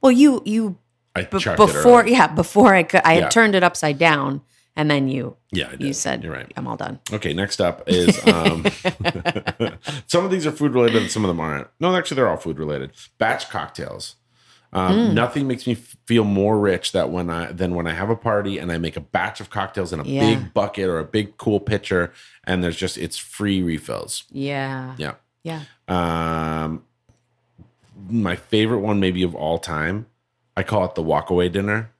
Well, 0.00 0.12
you 0.12 0.42
you 0.44 0.76
I 1.14 1.22
b- 1.22 1.38
before 1.56 2.06
yeah 2.06 2.26
before 2.26 2.74
I 2.74 2.82
could 2.82 3.02
I 3.04 3.14
had 3.14 3.22
Yeah. 3.24 3.28
turned 3.28 3.54
it 3.54 3.62
upside 3.62 3.98
down 3.98 4.40
and 4.76 4.90
then 4.90 5.08
you 5.08 5.36
Yeah, 5.50 5.72
you 5.78 5.92
said 5.92 6.22
you're 6.24 6.32
right. 6.32 6.50
I'm 6.56 6.66
all 6.66 6.76
done. 6.76 7.00
Okay, 7.12 7.32
next 7.32 7.60
up 7.60 7.82
is 7.86 8.18
um, 8.26 8.64
some 10.06 10.24
of 10.24 10.30
these 10.30 10.46
are 10.46 10.52
food 10.52 10.72
related, 10.74 11.02
and 11.02 11.10
some 11.10 11.24
of 11.24 11.28
them 11.28 11.40
aren't. 11.40 11.68
No, 11.80 11.94
actually, 11.94 12.16
they're 12.16 12.28
all 12.28 12.36
food 12.36 12.58
related. 12.58 12.92
Batch 13.18 13.48
cocktails. 13.50 14.16
Um, 14.74 14.92
Mm. 14.96 15.12
Nothing 15.12 15.46
makes 15.46 15.66
me 15.66 15.74
feel 15.74 16.24
more 16.24 16.58
rich 16.58 16.92
that 16.92 17.10
when 17.10 17.28
I 17.28 17.52
than 17.52 17.74
when 17.74 17.86
I 17.86 17.92
have 17.92 18.08
a 18.08 18.16
party 18.16 18.58
and 18.58 18.72
I 18.72 18.78
make 18.78 18.96
a 18.96 19.00
batch 19.02 19.38
of 19.40 19.50
cocktails 19.50 19.92
in 19.92 20.00
a 20.00 20.04
Yeah. 20.04 20.20
big 20.34 20.54
bucket 20.54 20.88
or 20.88 20.98
a 20.98 21.04
big 21.04 21.36
cool 21.36 21.60
pitcher, 21.60 22.10
and 22.44 22.64
there's 22.64 22.76
just 22.76 22.96
it's 22.96 23.18
free 23.18 23.62
refills. 23.62 24.24
Yeah. 24.30 24.94
Yeah. 24.96 25.14
Yeah. 25.44 25.64
Um, 25.88 26.84
my 28.08 28.36
favorite 28.36 28.78
one, 28.78 28.98
maybe 29.00 29.22
of 29.22 29.34
all 29.34 29.58
time, 29.58 30.06
I 30.56 30.62
call 30.62 30.84
it 30.86 30.94
the 30.94 31.02
walkaway 31.02 31.52
dinner. 31.52 31.90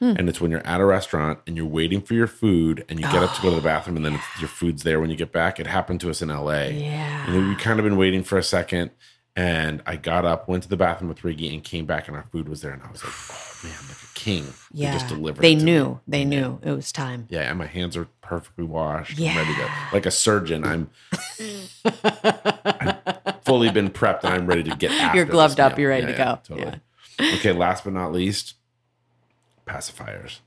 Hmm. 0.00 0.14
And 0.18 0.28
it's 0.28 0.40
when 0.40 0.50
you're 0.50 0.66
at 0.66 0.80
a 0.80 0.84
restaurant 0.84 1.38
and 1.46 1.56
you're 1.56 1.66
waiting 1.66 2.00
for 2.00 2.14
your 2.14 2.26
food 2.26 2.84
and 2.88 2.98
you 2.98 3.04
get 3.12 3.22
up 3.22 3.34
to 3.36 3.42
go 3.42 3.50
to 3.50 3.56
the 3.56 3.62
bathroom 3.62 3.96
and 3.96 4.04
then 4.04 4.14
it's, 4.14 4.40
your 4.40 4.48
food's 4.48 4.82
there 4.82 4.98
when 4.98 5.10
you 5.10 5.16
get 5.16 5.30
back. 5.30 5.60
It 5.60 5.66
happened 5.66 6.00
to 6.00 6.10
us 6.10 6.22
in 6.22 6.28
LA. 6.30 6.62
Yeah. 6.68 7.26
And 7.30 7.48
we 7.50 7.54
kind 7.56 7.78
of 7.78 7.84
been 7.84 7.98
waiting 7.98 8.24
for 8.24 8.38
a 8.38 8.42
second. 8.42 8.90
And 9.36 9.80
I 9.86 9.94
got 9.96 10.24
up, 10.24 10.48
went 10.48 10.64
to 10.64 10.68
the 10.68 10.76
bathroom 10.76 11.08
with 11.08 11.20
Riggy, 11.20 11.52
and 11.54 11.62
came 11.62 11.86
back, 11.86 12.08
and 12.08 12.16
our 12.16 12.24
food 12.32 12.48
was 12.48 12.62
there. 12.62 12.72
And 12.72 12.82
I 12.82 12.90
was 12.90 13.02
like, 13.04 13.12
"Oh 13.30 13.60
man, 13.62 13.72
like 13.88 13.96
a 14.02 14.14
king!" 14.14 14.42
They 14.72 14.82
yeah. 14.82 14.92
just 14.92 15.06
delivered. 15.06 15.40
They 15.40 15.54
to 15.54 15.64
me. 15.64 15.72
knew. 15.72 16.00
They 16.08 16.24
knew 16.24 16.58
it 16.64 16.72
was 16.72 16.90
time. 16.90 17.26
Yeah, 17.30 17.42
and 17.42 17.56
my 17.56 17.66
hands 17.66 17.96
are 17.96 18.08
perfectly 18.22 18.64
washed. 18.64 19.20
I'm 19.20 19.36
ready 19.36 19.54
to, 19.54 19.60
Yeah. 19.60 19.88
like 19.92 20.04
a 20.04 20.10
surgeon. 20.10 20.64
I'm 20.64 20.90
fully 23.44 23.70
been 23.70 23.90
prepped, 23.90 24.24
and 24.24 24.34
I'm 24.34 24.46
ready 24.46 24.62
to 24.64 24.76
get. 24.76 24.90
After 24.92 25.16
You're 25.18 25.26
gloved 25.26 25.60
up. 25.60 25.72
meal. 25.72 25.80
You're 25.80 25.90
ready 25.90 26.06
Yeah, 26.08 26.12
to 26.12 26.18
yeah, 26.18 26.38
go. 26.48 26.56
totally. 26.56 26.80
Okay, 27.36 27.52
last 27.52 27.84
but 27.84 27.92
not 27.92 28.12
least, 28.12 28.54
pacifiers. 29.70 30.40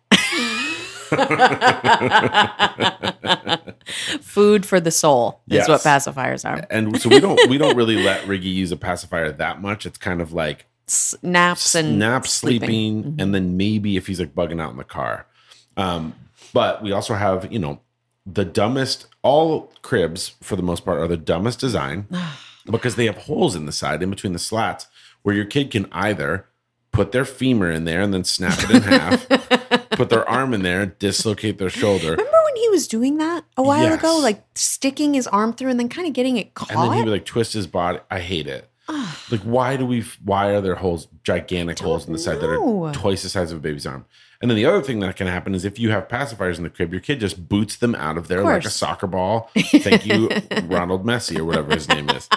Food 4.21 4.65
for 4.65 4.79
the 4.79 4.91
soul 4.91 5.41
is 5.49 5.67
what 5.67 5.81
pacifiers 5.81 6.47
are. 6.49 6.65
And 6.69 6.99
so 6.99 7.09
we 7.09 7.19
don't 7.19 7.39
we 7.49 7.57
don't 7.57 7.75
really 7.75 8.01
let 8.03 8.23
Riggy 8.25 8.53
use 8.53 8.71
a 8.71 8.77
pacifier 8.77 9.31
that 9.31 9.61
much. 9.61 9.85
It's 9.85 9.97
kind 9.97 10.21
of 10.21 10.33
like 10.33 10.65
S- 10.87 11.15
naps 11.21 11.75
and 11.75 11.99
nap, 11.99 12.27
sleeping. 12.27 12.67
sleeping, 12.69 13.03
Mhm. 13.03 13.21
and 13.21 13.35
then 13.35 13.57
maybe 13.57 13.97
if 13.97 14.07
he's 14.07 14.19
like 14.19 14.33
bugging 14.35 14.61
out 14.61 14.71
in 14.71 14.77
the 14.77 14.83
car. 14.83 15.25
Um, 15.77 16.13
but 16.53 16.83
we 16.83 16.91
also 16.91 17.15
have, 17.15 17.51
you 17.51 17.59
know, 17.59 17.79
the 18.25 18.45
dumbest. 18.45 19.07
All 19.21 19.71
cribs, 19.81 20.33
for 20.41 20.55
the 20.57 20.63
most 20.63 20.83
part, 20.83 20.99
are 20.99 21.07
the 21.07 21.15
dumbest 21.17 21.59
design 21.59 22.07
because 22.65 22.95
they 22.95 23.05
have 23.05 23.17
holes 23.19 23.55
in 23.55 23.65
the 23.65 23.71
side, 23.71 24.03
in 24.03 24.09
between 24.09 24.33
the 24.33 24.39
slats, 24.39 24.87
where 25.21 25.35
your 25.35 25.45
kid 25.45 25.71
can 25.71 25.87
either 25.91 26.45
put 26.93 27.11
their 27.11 27.25
femur 27.25 27.69
in 27.69 27.83
there 27.83 27.99
and 28.01 28.13
then 28.13 28.23
snap 28.23 28.57
it 28.63 28.69
in 28.69 28.81
half, 28.83 29.27
put 29.91 30.09
their 30.09 30.27
arm 30.29 30.53
in 30.53 30.61
there, 30.61 30.85
dislocate 30.85 31.57
their 31.57 31.69
shoulder, 31.69 32.11
Remember 32.11 32.39
when 32.45 32.55
he 32.55 32.69
was 32.69 32.87
doing 32.87 33.17
that 33.17 33.43
a 33.57 33.63
while 33.63 33.91
ago, 33.91 34.17
like 34.19 34.43
sticking 34.55 35.13
his 35.13 35.27
arm 35.27 35.53
through 35.53 35.71
and 35.71 35.79
then 35.79 35.89
kind 35.89 36.07
of 36.07 36.13
getting 36.13 36.37
it 36.37 36.53
caught? 36.53 36.71
and 36.71 36.79
then 36.79 36.93
he 36.93 37.03
would 37.03 37.11
like 37.11 37.25
twist 37.25 37.53
his 37.53 37.67
body. 37.67 37.99
I 38.09 38.19
hate 38.19 38.47
it. 38.47 38.69
Like, 39.31 39.41
why 39.41 39.77
do 39.77 39.85
we? 39.85 40.01
Why 40.23 40.49
are 40.49 40.61
there 40.61 40.75
holes, 40.75 41.07
gigantic 41.23 41.77
Don't 41.77 41.87
holes 41.87 42.05
in 42.05 42.13
the 42.13 42.19
side 42.19 42.39
that 42.41 42.49
are 42.49 42.93
twice 42.93 43.23
the 43.23 43.29
size 43.29 43.51
of 43.51 43.57
a 43.57 43.61
baby's 43.61 43.87
arm? 43.87 44.05
And 44.41 44.51
then 44.51 44.57
the 44.57 44.65
other 44.65 44.81
thing 44.81 44.99
that 44.99 45.15
can 45.15 45.27
happen 45.27 45.55
is 45.55 45.63
if 45.63 45.79
you 45.79 45.91
have 45.91 46.07
pacifiers 46.07 46.57
in 46.57 46.63
the 46.63 46.69
crib, 46.69 46.91
your 46.91 47.01
kid 47.01 47.19
just 47.19 47.47
boots 47.47 47.77
them 47.77 47.95
out 47.95 48.17
of 48.17 48.27
there 48.27 48.39
Of 48.39 48.45
like 48.45 48.65
a 48.65 48.69
soccer 48.69 49.07
ball. 49.07 49.49
Thank 49.57 50.05
you, 50.05 50.29
Ronald 50.63 51.05
Messi 51.05 51.39
or 51.39 51.45
whatever 51.45 51.73
his 51.73 51.87
name 51.87 52.09
is, 52.09 52.27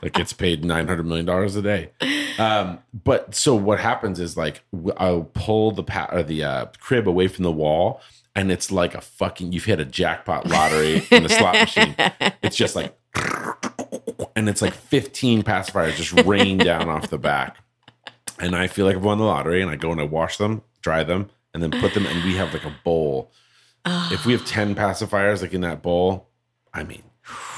that 0.00 0.12
gets 0.12 0.32
paid 0.32 0.64
nine 0.64 0.86
hundred 0.86 1.06
million 1.06 1.26
dollars 1.26 1.56
a 1.56 1.62
day. 1.62 1.90
Um, 2.38 2.78
but 3.04 3.34
so 3.34 3.54
what 3.56 3.80
happens 3.80 4.20
is 4.20 4.36
like 4.36 4.62
I'll 4.98 5.24
pull 5.34 5.72
the 5.72 5.82
pa- 5.82 6.10
or 6.12 6.22
the 6.22 6.44
uh, 6.44 6.66
crib 6.78 7.08
away 7.08 7.26
from 7.28 7.42
the 7.44 7.52
wall. 7.52 8.00
And 8.36 8.52
it's 8.52 8.70
like 8.70 8.94
a 8.94 9.00
fucking, 9.00 9.50
you've 9.50 9.64
hit 9.64 9.80
a 9.80 9.84
jackpot 9.84 10.46
lottery 10.46 11.04
in 11.10 11.24
the 11.24 11.28
slot 11.28 11.54
machine. 11.54 11.96
It's 12.40 12.54
just 12.54 12.76
like, 12.76 12.96
and 14.36 14.48
it's 14.48 14.62
like 14.62 14.74
15 14.74 15.42
pacifiers 15.42 15.96
just 15.96 16.12
rain 16.24 16.58
down 16.58 16.88
off 16.88 17.10
the 17.10 17.18
back. 17.18 17.56
And 18.38 18.54
I 18.54 18.68
feel 18.68 18.86
like 18.86 18.94
I've 18.94 19.02
won 19.02 19.18
the 19.18 19.24
lottery 19.24 19.60
and 19.60 19.68
I 19.68 19.74
go 19.74 19.90
and 19.90 20.00
I 20.00 20.04
wash 20.04 20.36
them, 20.36 20.62
dry 20.82 21.02
them, 21.02 21.30
and 21.54 21.62
then 21.62 21.70
put 21.80 21.94
them, 21.94 22.06
and 22.06 22.24
we 22.24 22.36
have 22.36 22.52
like 22.52 22.64
a 22.64 22.74
bowl. 22.84 23.30
If 23.86 24.26
we 24.26 24.32
have 24.32 24.42
ah. 24.42 24.46
10 24.46 24.74
pacifiers 24.74 25.40
like 25.42 25.54
in 25.54 25.62
that 25.62 25.82
bowl, 25.82 26.28
I 26.74 26.84
mean, 26.84 27.02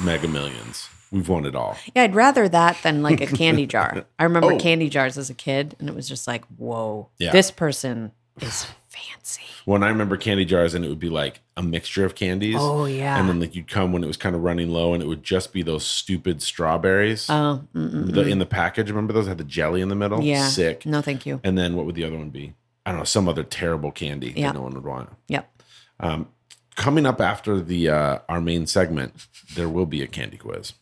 mega 0.02 0.28
millions. 0.28 0.88
We've 1.10 1.28
won 1.28 1.44
it 1.44 1.56
all. 1.56 1.76
Yeah, 1.94 2.04
I'd 2.04 2.14
rather 2.14 2.48
that 2.48 2.78
than 2.84 3.02
like 3.02 3.20
a 3.20 3.26
candy 3.26 3.66
jar. 3.74 4.04
I 4.18 4.24
remember 4.24 4.52
Oh. 4.52 4.58
candy 4.58 4.88
jars 4.88 5.18
as 5.18 5.28
a 5.28 5.34
kid, 5.34 5.74
and 5.80 5.88
it 5.88 5.94
was 5.94 6.08
just 6.08 6.28
like, 6.28 6.44
whoa, 6.56 7.08
Yeah. 7.18 7.32
this 7.32 7.50
person 7.50 8.12
is 8.40 8.66
fancy. 8.88 9.42
When 9.64 9.82
I 9.82 9.88
remember 9.88 10.16
candy 10.16 10.44
jars, 10.44 10.72
and 10.74 10.84
it 10.84 10.88
would 10.88 11.00
be 11.00 11.08
like 11.08 11.40
a 11.56 11.62
mixture 11.62 12.04
of 12.04 12.14
candies. 12.14 12.56
Oh 12.58 12.84
yeah. 12.84 13.18
And 13.18 13.28
then 13.28 13.40
like 13.40 13.54
you'd 13.56 13.68
come 13.68 13.92
when 13.92 14.04
it 14.04 14.06
was 14.06 14.16
kind 14.16 14.36
of 14.36 14.42
running 14.42 14.70
low, 14.70 14.94
and 14.94 15.02
it 15.02 15.06
would 15.06 15.24
just 15.24 15.52
be 15.52 15.62
those 15.62 15.84
stupid 15.84 16.42
strawberries 16.42 17.26
oh, 17.28 17.64
the, 17.74 18.22
in 18.28 18.38
the 18.38 18.46
package. 18.46 18.88
Remember 18.88 19.12
those 19.12 19.26
had 19.26 19.38
the 19.38 19.44
jelly 19.44 19.80
in 19.80 19.88
the 19.88 19.96
middle? 19.96 20.22
Yeah. 20.22 20.46
Sick. 20.46 20.86
no, 20.86 21.02
thank 21.02 21.26
you. 21.26 21.40
And 21.42 21.58
then 21.58 21.74
what 21.74 21.86
would 21.86 21.96
the 21.96 22.04
other 22.04 22.16
one 22.16 22.30
be? 22.30 22.54
I 22.86 22.90
don't 22.90 22.98
know, 22.98 23.04
some 23.04 23.28
other 23.28 23.42
terrible 23.42 23.90
candy 23.92 24.32
Yeah. 24.36 24.48
that 24.48 24.54
no 24.54 24.62
one 24.62 24.74
would 24.74 24.84
want. 24.84 25.10
Yep. 25.28 25.62
Um, 26.00 26.28
coming 26.76 27.04
up 27.06 27.20
after 27.20 27.60
the 27.60 27.88
uh, 27.90 28.18
our 28.28 28.40
main 28.40 28.66
segment, 28.66 29.26
there 29.54 29.68
will 29.68 29.86
be 29.86 30.02
a 30.02 30.06
candy 30.06 30.36
quiz. 30.38 30.72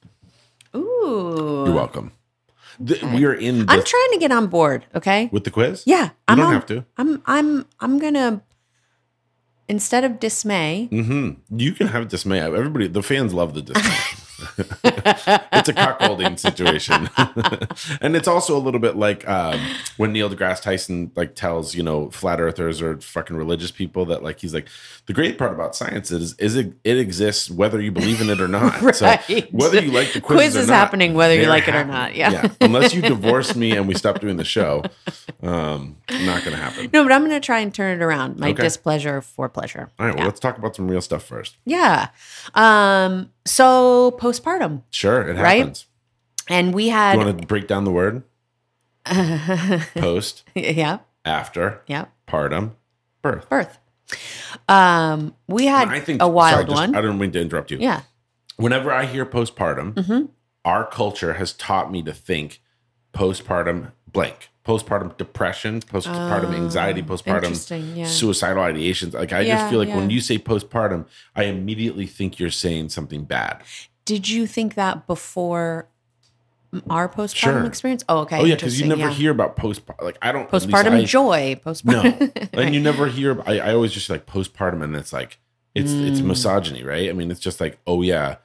Ooh. 0.76 1.64
You're 1.66 1.74
welcome. 1.74 2.12
The, 2.80 2.98
We 3.12 3.24
are 3.24 3.34
in 3.34 3.66
the, 3.66 3.72
I'm 3.72 3.82
trying 3.82 4.10
to 4.12 4.18
get 4.20 4.30
on 4.30 4.46
board, 4.46 4.86
okay? 4.94 5.28
with 5.32 5.42
the 5.44 5.50
quiz. 5.50 5.82
Yeah. 5.86 6.04
you 6.04 6.10
I'm 6.28 6.36
don't 6.38 6.46
on, 6.46 6.52
have 6.54 6.66
to. 6.66 6.84
I'm 6.96 7.22
I'm 7.26 7.66
I'm 7.80 7.98
gonna 7.98 8.42
instead 9.68 10.04
of 10.04 10.20
dismay. 10.20 10.88
Mm-hmm. 10.92 11.58
You 11.58 11.72
can 11.72 11.88
have 11.88 12.06
dismay. 12.08 12.38
Everybody, 12.40 12.86
the 12.86 13.02
fans 13.02 13.34
love 13.34 13.54
the 13.54 13.62
dismay. 13.62 13.96
it's 14.84 15.68
a 15.68 15.72
cuckolding 15.72 16.38
situation, 16.38 17.10
and 18.00 18.14
it's 18.16 18.28
also 18.28 18.56
a 18.56 18.60
little 18.60 18.80
bit 18.80 18.96
like 18.96 19.26
um, 19.28 19.60
when 19.96 20.12
Neil 20.12 20.30
deGrasse 20.30 20.62
Tyson 20.62 21.10
like 21.16 21.34
tells 21.34 21.74
you 21.74 21.82
know 21.82 22.10
flat 22.10 22.40
earthers 22.40 22.80
or 22.80 23.00
fucking 23.00 23.36
religious 23.36 23.70
people 23.70 24.04
that 24.06 24.22
like 24.22 24.40
he's 24.40 24.54
like 24.54 24.68
the 25.06 25.12
great 25.12 25.38
part 25.38 25.52
about 25.52 25.74
science 25.74 26.10
is 26.10 26.34
is 26.38 26.56
it, 26.56 26.72
it 26.84 26.98
exists 26.98 27.50
whether 27.50 27.80
you 27.80 27.90
believe 27.92 28.20
in 28.20 28.30
it 28.30 28.40
or 28.40 28.48
not. 28.48 28.78
So 28.98 29.06
Right. 29.06 29.52
whether 29.52 29.80
you 29.82 29.90
like 29.92 30.12
the 30.12 30.20
quiz, 30.20 30.56
is 30.56 30.68
not, 30.68 30.74
happening 30.74 31.14
whether 31.14 31.34
you 31.34 31.46
like 31.48 31.68
it 31.68 31.74
or 31.74 31.84
not. 31.84 32.14
Yeah. 32.14 32.48
unless 32.60 32.94
you 32.94 33.02
divorce 33.02 33.54
me 33.54 33.72
and 33.72 33.86
we 33.86 33.94
stop 33.94 34.20
doing 34.20 34.36
the 34.36 34.44
show, 34.44 34.82
um, 35.42 35.96
not 36.10 36.42
going 36.44 36.56
to 36.56 36.62
happen. 36.62 36.90
No, 36.92 37.02
but 37.02 37.12
I'm 37.12 37.22
gonna 37.22 37.38
try 37.40 37.60
and 37.60 37.72
turn 37.72 38.00
it 38.00 38.04
around. 38.04 38.38
My 38.38 38.50
Okay. 38.50 38.62
displeasure 38.62 39.20
for 39.20 39.48
pleasure. 39.48 39.90
All 39.98 40.06
right, 40.06 40.14
well, 40.14 40.22
yeah. 40.22 40.26
let's 40.26 40.40
talk 40.40 40.58
about 40.58 40.74
some 40.76 40.88
real 40.88 41.00
stuff 41.00 41.22
first. 41.24 41.56
yeah. 41.64 42.08
Um. 42.54 43.30
So 43.44 44.12
postpartum, 44.32 44.82
Sure, 44.90 45.22
it 45.28 45.36
Right? 45.36 45.58
happens. 45.58 45.86
and 46.48 46.74
we 46.74 46.88
had 46.88 47.18
You 47.18 47.24
want 47.24 47.40
to 47.40 47.46
break 47.46 47.66
down 47.68 47.84
the 47.84 47.90
word? 47.90 48.22
Post, 49.94 50.44
yeah. 50.54 50.98
after, 51.24 51.82
Yeah. 51.86 52.06
partum, 52.26 52.72
birth. 53.22 53.48
Birth. 53.48 53.78
Um. 54.68 55.34
We 55.46 55.66
had 55.66 55.88
I 55.88 56.00
think 56.00 56.22
a 56.22 56.28
wild 56.28 56.52
sorry, 56.54 56.64
just- 56.64 56.74
one. 56.76 56.94
I 56.94 57.00
don't 57.00 57.18
mean 57.18 57.32
to 57.32 57.40
interrupt 57.40 57.70
you. 57.70 57.78
yeah. 57.78 58.02
Whenever 58.56 58.90
I 58.92 59.04
hear 59.06 59.24
postpartum, 59.26 59.94
Mhm. 59.94 60.28
our 60.64 60.84
culture 60.86 61.34
has 61.34 61.52
taught 61.52 61.92
me 61.92 62.02
to 62.02 62.12
think 62.12 62.60
postpartum 63.12 63.92
blank, 64.10 64.48
postpartum 64.66 65.16
depression, 65.16 65.80
postpartum 65.80 66.50
Oh, 66.52 66.56
anxiety, 66.56 67.02
postpartum 67.02 67.96
Yeah. 67.96 68.06
suicidal 68.06 68.62
ideations. 68.62 69.12
Like 69.14 69.32
I 69.32 69.40
Yeah, 69.42 69.56
just 69.58 69.70
feel 69.70 69.78
like 69.78 69.90
when 69.94 70.10
you 70.10 70.20
say 70.20 70.38
postpartum, 70.38 71.04
I 71.36 71.44
immediately 71.44 72.06
think 72.06 72.38
you're 72.40 72.50
saying 72.50 72.88
something 72.88 73.24
bad. 73.24 73.62
Did 74.08 74.28
you 74.28 74.46
think 74.46 74.74
that 74.74 75.06
before 75.06 75.88
our 76.88 77.08
postpartum 77.08 77.34
Sure. 77.36 77.64
experience? 77.66 78.04
Oh, 78.08 78.20
okay. 78.20 78.38
oh 78.40 78.44
yeah, 78.44 78.54
because 78.54 78.80
you 78.80 78.86
never 78.86 79.02
yeah. 79.02 79.10
hear 79.12 79.30
about 79.30 79.56
postpartum. 79.56 80.02
Like 80.02 80.18
I 80.22 80.32
don't 80.32 80.50
postpartum 80.50 80.92
I- 81.00 81.04
joy. 81.04 81.60
No, 81.64 81.72
Postpartum. 81.72 82.48
and 82.54 82.74
you 82.74 82.80
never 82.80 83.06
hear. 83.08 83.42
I, 83.46 83.58
I 83.60 83.74
always 83.74 83.92
just 83.92 84.08
like 84.08 84.24
postpartum, 84.26 84.82
and 84.82 84.96
it's 84.96 85.12
like 85.12 85.38
it's 85.74 85.92
it's 85.92 86.20
Mm. 86.20 86.26
misogyny, 86.26 86.82
right? 86.84 87.10
I 87.10 87.12
mean, 87.12 87.30
it's 87.30 87.40
just 87.40 87.60
like, 87.60 87.78
oh 87.86 88.00
yeah, 88.02 88.36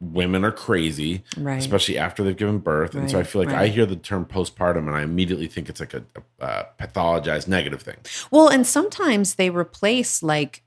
women 0.00 0.44
are 0.44 0.52
crazy, 0.52 1.22
right. 1.36 1.58
especially 1.58 1.96
after 1.96 2.22
they've 2.24 2.36
given 2.36 2.58
birth, 2.58 2.94
and 2.96 3.08
so 3.10 3.18
I 3.18 3.22
feel 3.22 3.44
like 3.44 3.54
I 3.54 3.68
hear 3.68 3.86
the 3.86 3.96
term 3.96 4.24
postpartum, 4.26 4.86
and 4.88 4.90
I 4.96 5.02
immediately 5.02 5.46
think 5.46 5.68
it's 5.68 5.80
like 5.80 5.94
a, 5.94 6.02
a, 6.40 6.44
uh 6.44 6.64
pathologized 6.80 7.46
negative 7.48 7.80
thing. 7.82 7.96
Well, 8.30 8.48
and 8.48 8.66
sometimes 8.66 9.36
they 9.36 9.50
replace 9.50 10.22
like, 10.22 10.62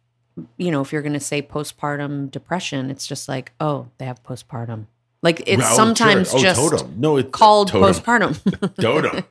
you 0.57 0.71
know, 0.71 0.81
if 0.81 0.91
you're 0.93 1.01
going 1.01 1.13
to 1.13 1.19
say 1.19 1.41
postpartum 1.41 2.29
depression, 2.31 2.89
it's 2.89 3.07
just 3.07 3.27
like, 3.27 3.51
oh, 3.59 3.87
they 3.97 4.05
have 4.05 4.21
postpartum. 4.23 4.85
Like 5.23 5.41
it's 5.47 5.67
sometimes 5.75 6.29
sure. 6.29 6.39
oh, 6.39 6.43
just 6.43 6.59
totem. 6.71 6.93
No, 6.99 7.17
it's 7.17 7.29
called 7.31 7.69
totem. 7.69 7.91
postpartum. 7.91 8.75
Totem. 8.81 9.23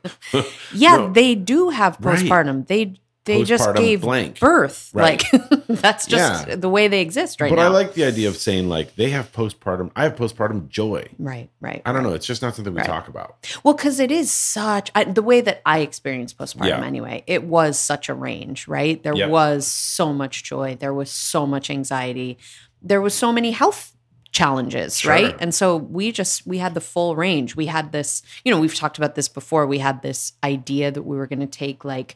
yeah, 0.73 0.97
No. 0.97 1.13
they 1.13 1.33
do 1.33 1.69
have 1.69 1.97
Right. 2.01 2.19
postpartum. 2.19 2.67
They 2.67 2.95
they 3.27 3.43
just 3.43 3.73
gave 3.75 4.01
blank. 4.01 4.39
birth. 4.39 4.89
Right. 4.93 5.23
Like 5.31 5.41
that's 5.67 6.07
just 6.07 6.47
Yeah. 6.47 6.55
the 6.55 6.69
way 6.69 6.87
they 6.87 7.01
exist 7.01 7.39
right 7.39 7.49
but 7.49 7.57
now. 7.57 7.65
I 7.65 7.67
like 7.67 7.93
the 7.93 8.03
idea 8.05 8.27
of 8.29 8.37
saying 8.37 8.67
like 8.69 8.95
they 8.95 9.11
have 9.11 9.31
postpartum. 9.31 9.91
I 9.95 10.03
have 10.03 10.15
postpartum 10.15 10.69
joy. 10.69 11.07
right, 11.19 11.49
right. 11.61 11.81
I 11.85 11.91
don't 11.93 12.03
know. 12.03 12.13
It's 12.13 12.25
just 12.25 12.41
not 12.41 12.55
something 12.55 12.73
we 12.73 12.79
Right. 12.79 12.87
talk 12.87 13.07
about. 13.07 13.47
Well, 13.63 13.73
because 13.75 13.99
it 13.99 14.11
is 14.11 14.31
such 14.31 14.91
I, 14.95 15.03
the 15.03 15.21
way 15.21 15.41
that 15.41 15.61
I 15.65 15.79
experienced 15.79 16.37
postpartum 16.37 16.67
Yeah. 16.69 16.83
anyway. 16.83 17.23
It 17.27 17.43
was 17.43 17.77
such 17.79 18.09
a 18.09 18.13
range, 18.13 18.67
right? 18.67 19.01
There 19.03 19.15
Yep. 19.15 19.29
was 19.29 19.67
so 19.67 20.11
much 20.13 20.43
joy. 20.43 20.75
There 20.79 20.93
was 20.93 21.11
so 21.11 21.45
much 21.45 21.69
anxiety. 21.69 22.37
There 22.81 23.01
was 23.01 23.13
so 23.13 23.31
many 23.31 23.51
health 23.51 23.93
challenges, 24.31 24.99
Sure. 24.99 25.11
right? 25.11 25.35
And 25.39 25.55
so 25.55 25.75
we 25.77 26.11
just 26.11 26.45
we 26.45 26.59
had 26.59 26.73
the 26.75 26.81
full 26.81 27.15
range. 27.15 27.55
We 27.55 27.65
had 27.67 27.91
this, 27.91 28.21
you 28.43 28.51
know, 28.53 28.59
we've 28.59 28.75
talked 28.75 28.97
about 28.97 29.15
this 29.15 29.27
before. 29.27 29.65
We 29.65 29.79
had 29.79 30.01
this 30.03 30.33
idea 30.43 30.91
that 30.91 31.01
we 31.03 31.17
were 31.17 31.25
going 31.27 31.39
to 31.39 31.47
take 31.47 31.83
like 31.83 32.15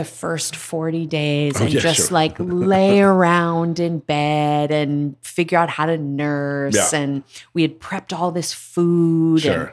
the 0.00 0.04
first 0.06 0.56
40 0.56 1.06
days 1.06 1.60
Oh, 1.60 1.64
and 1.64 1.72
yeah, 1.74 1.80
just 1.80 2.08
sure. 2.08 2.14
like 2.14 2.36
lay 2.38 3.00
around 3.00 3.78
in 3.78 3.98
bed 3.98 4.70
and 4.70 5.14
figure 5.22 5.58
out 5.58 5.68
how 5.68 5.84
to 5.86 5.98
nurse 5.98 6.74
Yeah. 6.92 6.98
and 7.00 7.22
we 7.52 7.62
had 7.62 7.78
prepped 7.80 8.16
all 8.18 8.30
this 8.32 8.52
food 8.54 9.42
Sure. 9.42 9.52
and 9.52 9.70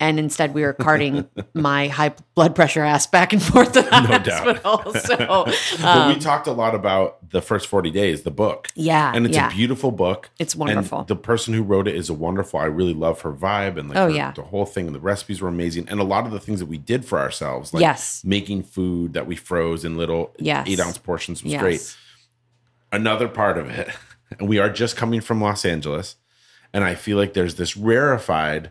instead 0.00 0.52
we 0.54 0.62
were 0.62 0.72
carting 0.72 1.28
my 1.54 1.88
high 1.88 2.14
blood 2.34 2.54
pressure 2.54 2.82
ass 2.82 3.06
back 3.06 3.32
and 3.32 3.42
forth 3.42 3.72
to 3.72 3.82
the 3.82 4.00
No 4.00 4.18
doubt. 4.18 4.58
hospital. 4.62 4.92
So, 5.04 5.16
but 5.82 6.08
we 6.08 6.14
um, 6.14 6.18
talked 6.20 6.46
a 6.46 6.52
lot 6.52 6.74
about 6.74 7.30
the 7.30 7.40
first 7.40 7.66
40 7.68 7.90
days, 7.90 8.22
the 8.22 8.30
book. 8.30 8.68
yeah, 8.74 9.12
And 9.14 9.24
it's 9.26 9.34
yeah, 9.36 9.48
a 9.48 9.50
beautiful 9.50 9.90
book. 9.90 10.30
it's 10.38 10.54
wonderful. 10.56 11.00
And 11.00 11.08
the 11.08 11.16
person 11.16 11.54
who 11.54 11.62
wrote 11.62 11.86
it 11.88 11.94
is 11.94 12.08
a 12.10 12.14
wonderful. 12.14 12.58
I 12.60 12.64
really 12.66 12.94
love 12.94 13.20
her 13.22 13.32
vibe 13.32 13.78
and 13.78 13.88
like 13.88 13.98
Oh, 13.98 14.04
her- 14.08 14.10
yeah. 14.14 14.32
the 14.32 14.42
whole 14.42 14.66
thing. 14.66 14.86
And 14.86 14.94
the 14.94 15.00
recipes 15.00 15.40
were 15.40 15.48
amazing. 15.48 15.88
And 15.88 16.00
a 16.00 16.04
lot 16.04 16.26
of 16.26 16.32
the 16.32 16.40
things 16.40 16.60
that 16.60 16.66
we 16.66 16.78
did 16.78 17.04
for 17.04 17.18
ourselves, 17.18 17.72
like 17.72 17.80
yes, 17.82 18.22
making 18.24 18.64
food 18.64 19.12
that 19.14 19.26
we 19.26 19.36
froze 19.36 19.84
in 19.84 19.96
little 19.96 20.32
Yes. 20.38 20.66
eight 20.68 20.80
ounce 20.80 20.98
portions 20.98 21.42
was 21.42 21.52
yes. 21.52 21.62
great. 21.62 21.96
Another 22.92 23.26
part 23.28 23.58
of 23.58 23.68
it, 23.70 23.88
and 24.38 24.48
we 24.48 24.58
are 24.58 24.70
just 24.70 24.96
coming 24.96 25.20
from 25.20 25.40
Los 25.40 25.64
Angeles, 25.64 26.16
and 26.72 26.84
I 26.84 26.94
feel 26.94 27.16
like 27.18 27.34
there's 27.34 27.56
this 27.56 27.76
rarefied 27.76 28.70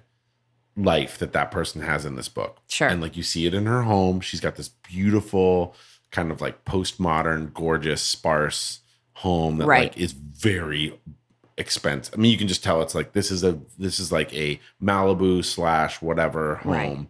life 0.75 1.17
that 1.19 1.33
that 1.33 1.51
person 1.51 1.81
has 1.81 2.05
in 2.05 2.15
this 2.15 2.29
book. 2.29 2.57
Sure. 2.67 2.87
And 2.87 3.01
like 3.01 3.15
you 3.15 3.23
see 3.23 3.45
it 3.45 3.53
in 3.53 3.65
her 3.65 3.83
home. 3.83 4.21
She's 4.21 4.39
got 4.39 4.55
this 4.55 4.69
beautiful, 4.69 5.75
kind 6.11 6.31
of 6.31 6.41
like 6.41 6.65
postmodern, 6.65 7.53
gorgeous, 7.53 8.01
sparse 8.01 8.79
home 9.13 9.57
that 9.57 9.67
Right. 9.67 9.91
like 9.91 9.97
is 9.97 10.11
very 10.13 10.99
expensive. 11.57 12.13
I 12.15 12.17
mean, 12.17 12.31
you 12.31 12.37
can 12.37 12.47
just 12.47 12.63
tell 12.63 12.81
it's 12.81 12.95
like 12.95 13.13
this 13.13 13.29
is 13.29 13.43
a 13.43 13.59
this 13.77 13.99
is 13.99 14.11
like 14.11 14.33
a 14.33 14.59
Malibu 14.81 15.45
slash 15.45 16.01
whatever 16.01 16.55
home. 16.55 16.71
Right. 16.73 17.07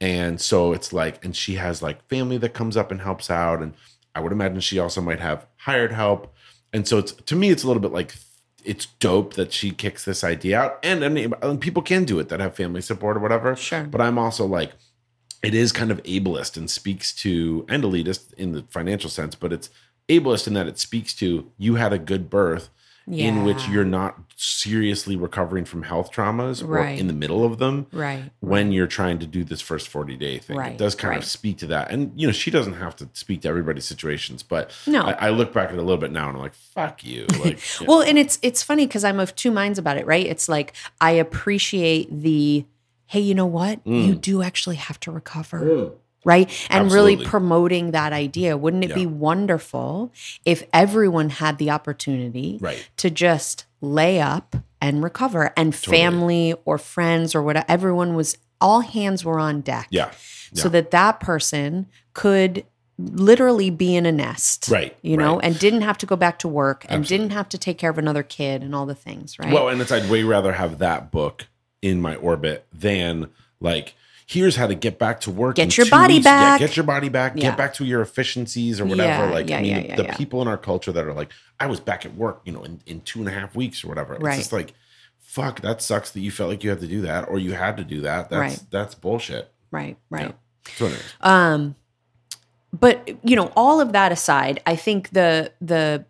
And 0.00 0.40
so 0.40 0.72
it's 0.72 0.92
like, 0.92 1.24
and 1.24 1.34
she 1.34 1.54
has 1.54 1.82
like 1.82 2.06
family 2.08 2.38
that 2.38 2.54
comes 2.54 2.76
up 2.76 2.90
and 2.90 3.00
helps 3.00 3.30
out. 3.30 3.60
And 3.62 3.74
I 4.14 4.20
would 4.20 4.32
imagine 4.32 4.60
she 4.60 4.78
also 4.78 5.00
might 5.00 5.20
have 5.20 5.46
hired 5.56 5.92
help. 5.92 6.34
And 6.72 6.86
so 6.86 6.98
it's 6.98 7.12
to 7.12 7.36
me, 7.36 7.50
it's 7.50 7.62
a 7.62 7.66
little 7.66 7.80
bit 7.82 7.92
like 7.92 8.14
it's 8.68 8.86
dope 9.00 9.34
that 9.34 9.52
she 9.52 9.70
kicks 9.70 10.04
this 10.04 10.22
idea 10.22 10.60
out. 10.60 10.78
And, 10.82 11.02
and, 11.02 11.34
and 11.42 11.60
people 11.60 11.82
can 11.82 12.04
do 12.04 12.18
it 12.18 12.28
that 12.28 12.38
have 12.38 12.54
family 12.54 12.82
support 12.82 13.16
or 13.16 13.20
whatever. 13.20 13.56
Sure. 13.56 13.84
But 13.84 14.02
I'm 14.02 14.18
also 14.18 14.44
like, 14.44 14.72
it 15.42 15.54
is 15.54 15.72
kind 15.72 15.90
of 15.90 16.02
ableist 16.02 16.56
and 16.56 16.70
speaks 16.70 17.14
to 17.14 17.64
and 17.68 17.82
elitist 17.82 18.34
in 18.34 18.52
the 18.52 18.64
financial 18.68 19.08
sense, 19.08 19.34
but 19.34 19.52
it's 19.52 19.70
ableist 20.08 20.46
in 20.46 20.54
that 20.54 20.66
it 20.66 20.78
speaks 20.78 21.14
to 21.14 21.50
you 21.56 21.76
had 21.76 21.92
a 21.92 21.98
good 21.98 22.28
birth 22.28 22.68
in 23.10 23.44
which 23.44 23.68
you're 23.68 23.84
not 23.84 24.16
seriously 24.36 25.16
recovering 25.16 25.64
from 25.64 25.82
health 25.82 26.12
traumas 26.12 26.66
or 26.66 26.78
in 26.78 27.08
the 27.08 27.12
middle 27.12 27.44
of 27.44 27.58
them 27.58 27.86
right. 27.92 28.30
when 28.40 28.70
you're 28.70 28.86
trying 28.86 29.18
to 29.18 29.26
do 29.26 29.42
this 29.42 29.60
first 29.60 29.88
40 29.88 30.16
day 30.16 30.38
thing. 30.38 30.56
Right, 30.56 30.72
It 30.72 30.78
does 30.78 30.94
kind 30.94 31.10
right. 31.10 31.18
of 31.18 31.24
speak 31.24 31.58
to 31.58 31.66
that. 31.68 31.90
And, 31.90 32.12
you 32.14 32.26
know, 32.26 32.32
she 32.32 32.50
doesn't 32.50 32.74
have 32.74 32.94
to 32.96 33.08
speak 33.14 33.42
to 33.42 33.48
everybody's 33.48 33.84
situations, 33.84 34.42
but 34.42 34.72
No. 34.86 35.02
I, 35.02 35.12
I 35.12 35.30
look 35.30 35.52
back 35.52 35.68
at 35.68 35.74
it 35.74 35.78
a 35.78 35.82
little 35.82 35.96
bit 35.96 36.12
now 36.12 36.28
and 36.28 36.36
I'm 36.36 36.42
like, 36.42 36.54
fuck 36.54 37.04
you. 37.04 37.26
Like, 37.38 37.60
yeah. 37.80 37.86
Well, 37.86 38.02
and 38.02 38.18
it's 38.18 38.38
it's 38.42 38.64
funny 38.64 38.84
because 38.86 39.04
I'm 39.04 39.20
of 39.20 39.34
two 39.36 39.52
minds 39.52 39.78
about 39.78 39.96
it, 39.96 40.06
right? 40.06 40.26
It's 40.26 40.48
like 40.48 40.74
I 41.00 41.12
appreciate 41.12 42.08
the 42.10 42.64
hey, 43.06 43.20
you 43.20 43.34
know 43.34 43.46
what? 43.46 43.84
Mm. 43.84 44.06
You 44.06 44.14
do 44.14 44.42
actually 44.42 44.76
have 44.76 44.98
to 45.00 45.10
recover. 45.12 45.92
Right. 46.24 46.50
And 46.68 46.90
really 46.92 47.16
promoting 47.24 47.92
that 47.92 48.12
idea. 48.12 48.56
Wouldn't 48.56 48.84
it 48.84 48.94
be 48.94 49.06
wonderful 49.06 50.12
if 50.44 50.64
everyone 50.72 51.30
had 51.30 51.58
the 51.58 51.70
opportunity 51.70 52.58
right. 52.60 52.88
to 52.98 53.08
just 53.08 53.64
lay 53.80 54.20
up 54.20 54.56
and 54.80 55.02
recover 55.02 55.52
and 55.56 55.72
Totally. 55.72 55.96
family 55.96 56.54
or 56.64 56.76
friends 56.78 57.34
or 57.34 57.42
whatever, 57.42 57.64
everyone 57.68 58.14
was, 58.14 58.36
all 58.60 58.80
hands 58.80 59.24
were 59.24 59.38
on 59.38 59.60
deck. 59.60 59.86
Yeah. 59.90 60.10
So 60.52 60.64
Yeah. 60.68 60.72
that 60.72 60.90
that 60.90 61.20
person 61.20 61.86
could 62.14 62.64
literally 62.98 63.70
be 63.70 63.94
in 63.94 64.06
a 64.06 64.12
nest. 64.12 64.68
Right. 64.68 64.96
You 65.02 65.16
know, 65.16 65.36
right. 65.36 65.44
and 65.44 65.58
didn't 65.58 65.82
have 65.82 65.98
to 65.98 66.06
go 66.06 66.16
back 66.16 66.40
to 66.40 66.48
work 66.48 66.84
and 66.84 67.00
Absolutely. 67.00 67.24
didn't 67.24 67.32
have 67.36 67.48
to 67.50 67.58
take 67.58 67.78
care 67.78 67.90
of 67.90 67.98
another 67.98 68.24
kid 68.24 68.62
and 68.62 68.74
all 68.74 68.86
the 68.86 68.94
things, 68.94 69.38
right? 69.38 69.52
Well, 69.52 69.68
and 69.68 69.80
it's 69.80 69.92
I'd 69.92 70.10
way 70.10 70.24
rather 70.24 70.52
have 70.52 70.78
that 70.78 71.12
book 71.12 71.46
in 71.80 72.00
my 72.00 72.16
orbit 72.16 72.66
than 72.72 73.30
like 73.60 73.94
here's 74.30 74.56
how 74.56 74.66
to 74.66 74.74
get 74.74 74.98
back 74.98 75.20
to 75.22 75.30
work. 75.30 75.56
Get 75.56 75.76
your 75.78 75.88
body 75.88 76.14
weeks. 76.14 76.24
back. 76.24 76.60
Yeah, 76.60 76.66
get 76.66 76.76
your 76.76 76.84
body 76.84 77.08
back. 77.08 77.32
Yeah. 77.34 77.42
Get 77.48 77.56
back 77.56 77.72
to 77.74 77.84
your 77.84 78.02
efficiencies 78.02 78.78
or 78.78 78.84
whatever. 78.84 79.24
Yeah, 79.26 79.30
like 79.32 79.50
I 79.50 79.62
mean, 79.62 79.74
the, 79.82 79.88
yeah, 79.88 79.96
the 79.96 80.02
yeah. 80.04 80.16
people 80.16 80.42
in 80.42 80.48
our 80.48 80.58
culture 80.58 80.92
that 80.92 81.04
are 81.06 81.14
like, 81.14 81.32
I 81.58 81.66
was 81.66 81.80
back 81.80 82.04
at 82.04 82.14
work, 82.14 82.42
you 82.44 82.52
know, 82.52 82.62
in, 82.62 82.80
in 82.86 83.00
two 83.00 83.20
and 83.20 83.28
a 83.28 83.32
half 83.32 83.56
weeks 83.56 83.82
or 83.82 83.88
whatever. 83.88 84.14
It's 84.14 84.22
Right. 84.22 84.36
just 84.36 84.52
like, 84.52 84.74
fuck, 85.18 85.62
that 85.62 85.80
sucks 85.80 86.10
that 86.10 86.20
you 86.20 86.30
felt 86.30 86.50
like 86.50 86.62
you 86.62 86.68
had 86.70 86.80
to 86.80 86.86
do 86.86 87.00
that 87.02 87.28
or 87.28 87.38
you 87.38 87.54
had 87.54 87.78
to 87.78 87.84
do 87.84 88.02
that. 88.02 88.28
That's 88.28 88.58
Right. 88.58 88.70
that's 88.70 88.94
bullshit. 88.94 89.50
right, 89.70 89.96
right. 90.10 90.34
So 90.76 90.90
Um 91.22 91.74
but 92.78 93.08
you 93.24 93.34
know, 93.34 93.50
all 93.56 93.80
of 93.80 93.92
that 93.92 94.12
aside, 94.12 94.60
I 94.66 94.76
think 94.76 95.08
the 95.10 95.52
the 95.62 96.04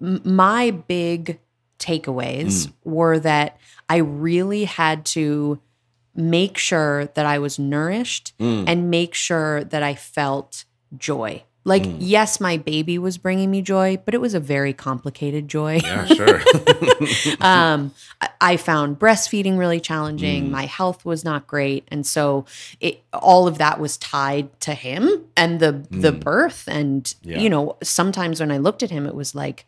my 0.00 0.70
big 0.70 1.40
takeaways 1.78 2.66
Mm. 2.68 2.72
were 2.84 3.18
that 3.18 3.58
I 3.88 3.96
really 3.96 4.64
had 4.64 5.04
to 5.06 5.60
make 6.14 6.58
sure 6.58 7.06
that 7.14 7.24
I 7.26 7.38
was 7.38 7.58
nourished 7.58 8.34
Mm. 8.38 8.64
and 8.68 8.90
make 8.90 9.14
sure 9.14 9.64
that 9.64 9.82
I 9.82 9.94
felt 9.94 10.64
joy. 10.96 11.42
Like, 11.64 11.84
Mm. 11.84 11.96
yes, 12.00 12.40
my 12.40 12.56
baby 12.56 12.98
was 12.98 13.18
bringing 13.18 13.48
me 13.50 13.62
joy, 13.62 13.96
but 14.04 14.14
it 14.14 14.20
was 14.20 14.34
a 14.34 14.40
very 14.40 14.72
complicated 14.72 15.46
joy. 15.46 15.80
Yeah, 15.82 16.04
sure. 16.06 16.42
um, 17.40 17.92
I- 18.40 18.56
found 18.56 18.98
breastfeeding 18.98 19.56
really 19.58 19.78
challenging. 19.80 20.48
Mm. 20.48 20.50
My 20.50 20.66
health 20.66 21.04
was 21.04 21.24
not 21.24 21.46
great, 21.46 21.86
and 21.88 22.04
so 22.06 22.44
it 22.80 23.02
all 23.12 23.46
of 23.46 23.58
that 23.58 23.78
was 23.80 23.96
tied 23.96 24.48
to 24.62 24.74
him 24.74 25.24
and 25.36 25.60
the 25.60 25.86
the 25.90 26.12
Mm. 26.12 26.20
birth. 26.20 26.64
And 26.66 27.12
Yeah. 27.22 27.38
you 27.38 27.48
know, 27.48 27.76
sometimes 27.82 28.40
when 28.40 28.50
I 28.50 28.58
looked 28.58 28.82
at 28.82 28.90
him, 28.90 29.06
it 29.06 29.14
was 29.14 29.34
like, 29.34 29.64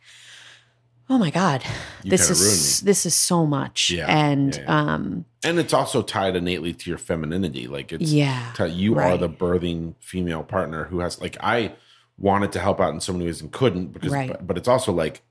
oh 1.10 1.18
my 1.18 1.30
god, 1.30 1.62
You 2.02 2.10
this 2.10 2.30
is 2.30 2.80
this 2.82 3.06
is 3.06 3.14
so 3.14 3.46
much. 3.46 3.90
Yeah, 3.90 4.06
And 4.06 4.54
yeah, 4.56 4.62
yeah. 4.62 4.92
um, 4.94 5.24
and 5.44 5.58
it's 5.58 5.72
also 5.74 6.02
tied 6.02 6.36
innately 6.36 6.72
to 6.72 6.90
your 6.90 6.98
femininity. 6.98 7.66
Like 7.66 7.92
it's 7.92 8.12
yeah, 8.12 8.52
ti- 8.56 8.68
you 8.68 8.98
are 8.98 9.16
the 9.18 9.28
birthing 9.28 9.94
female 10.00 10.42
partner 10.42 10.84
who 10.84 11.00
has 11.00 11.20
like 11.20 11.36
I 11.40 11.74
wanted 12.18 12.52
to 12.52 12.58
help 12.60 12.80
out 12.80 12.94
in 12.94 13.00
so 13.00 13.12
many 13.12 13.24
ways 13.26 13.40
and 13.40 13.50
couldn't 13.52 13.88
because 13.92 14.12
Right. 14.12 14.28
but, 14.30 14.46
but 14.46 14.56
it's 14.56 14.68
also 14.68 14.92
like 14.92 15.22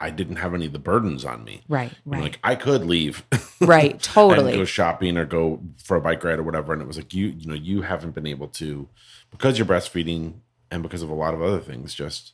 I 0.00 0.10
didn't 0.10 0.36
have 0.36 0.54
any 0.54 0.66
of 0.66 0.72
the 0.72 0.78
burdens 0.78 1.24
on 1.24 1.42
me. 1.42 1.62
right, 1.68 1.92
right, 2.04 2.22
Like 2.22 2.38
I 2.44 2.54
could 2.54 2.84
leave 2.84 3.24
right, 3.60 4.00
totally. 4.02 4.52
go 4.52 4.64
shopping 4.64 5.16
or 5.16 5.24
go 5.24 5.60
for 5.82 5.96
a 5.96 6.00
bike 6.00 6.22
ride 6.22 6.38
or 6.38 6.44
whatever. 6.44 6.72
And 6.72 6.80
it 6.82 6.86
was 6.86 6.96
like 6.96 7.12
you, 7.14 7.26
you 7.28 7.46
know, 7.48 7.54
you 7.54 7.82
haven't 7.82 8.14
been 8.14 8.26
able 8.26 8.46
to 8.48 8.88
because 9.32 9.58
you're 9.58 9.66
breastfeeding 9.66 10.34
and 10.70 10.82
because 10.84 11.02
of 11.02 11.08
a 11.10 11.14
lot 11.14 11.34
of 11.34 11.42
other 11.42 11.58
things, 11.60 11.94
just 11.94 12.32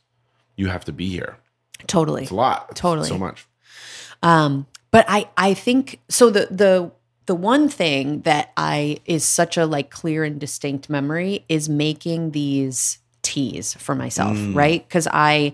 you 0.55 0.67
have 0.67 0.85
to 0.85 0.91
be 0.93 1.07
here. 1.09 1.37
Totally. 1.87 2.23
It's 2.23 2.31
a 2.31 2.35
lot. 2.35 2.67
It's 2.71 2.79
Totally. 2.81 3.07
so 3.07 3.17
much. 3.17 3.47
Um, 4.23 4.65
but 4.91 5.05
I 5.07 5.29
I 5.37 5.53
think 5.53 5.99
so 6.09 6.29
the 6.29 6.47
the 6.51 6.91
the 7.25 7.35
one 7.35 7.69
thing 7.69 8.21
that 8.21 8.51
I 8.55 8.97
is 9.05 9.23
such 9.23 9.57
a 9.57 9.65
like 9.65 9.89
clear 9.89 10.23
and 10.23 10.39
distinct 10.39 10.89
memory 10.89 11.43
is 11.49 11.67
making 11.67 12.31
these 12.31 12.99
teas 13.23 13.73
for 13.75 13.95
myself, 13.95 14.37
Mm. 14.37 14.55
right? 14.55 14.87
Cuz 14.89 15.07
I 15.11 15.53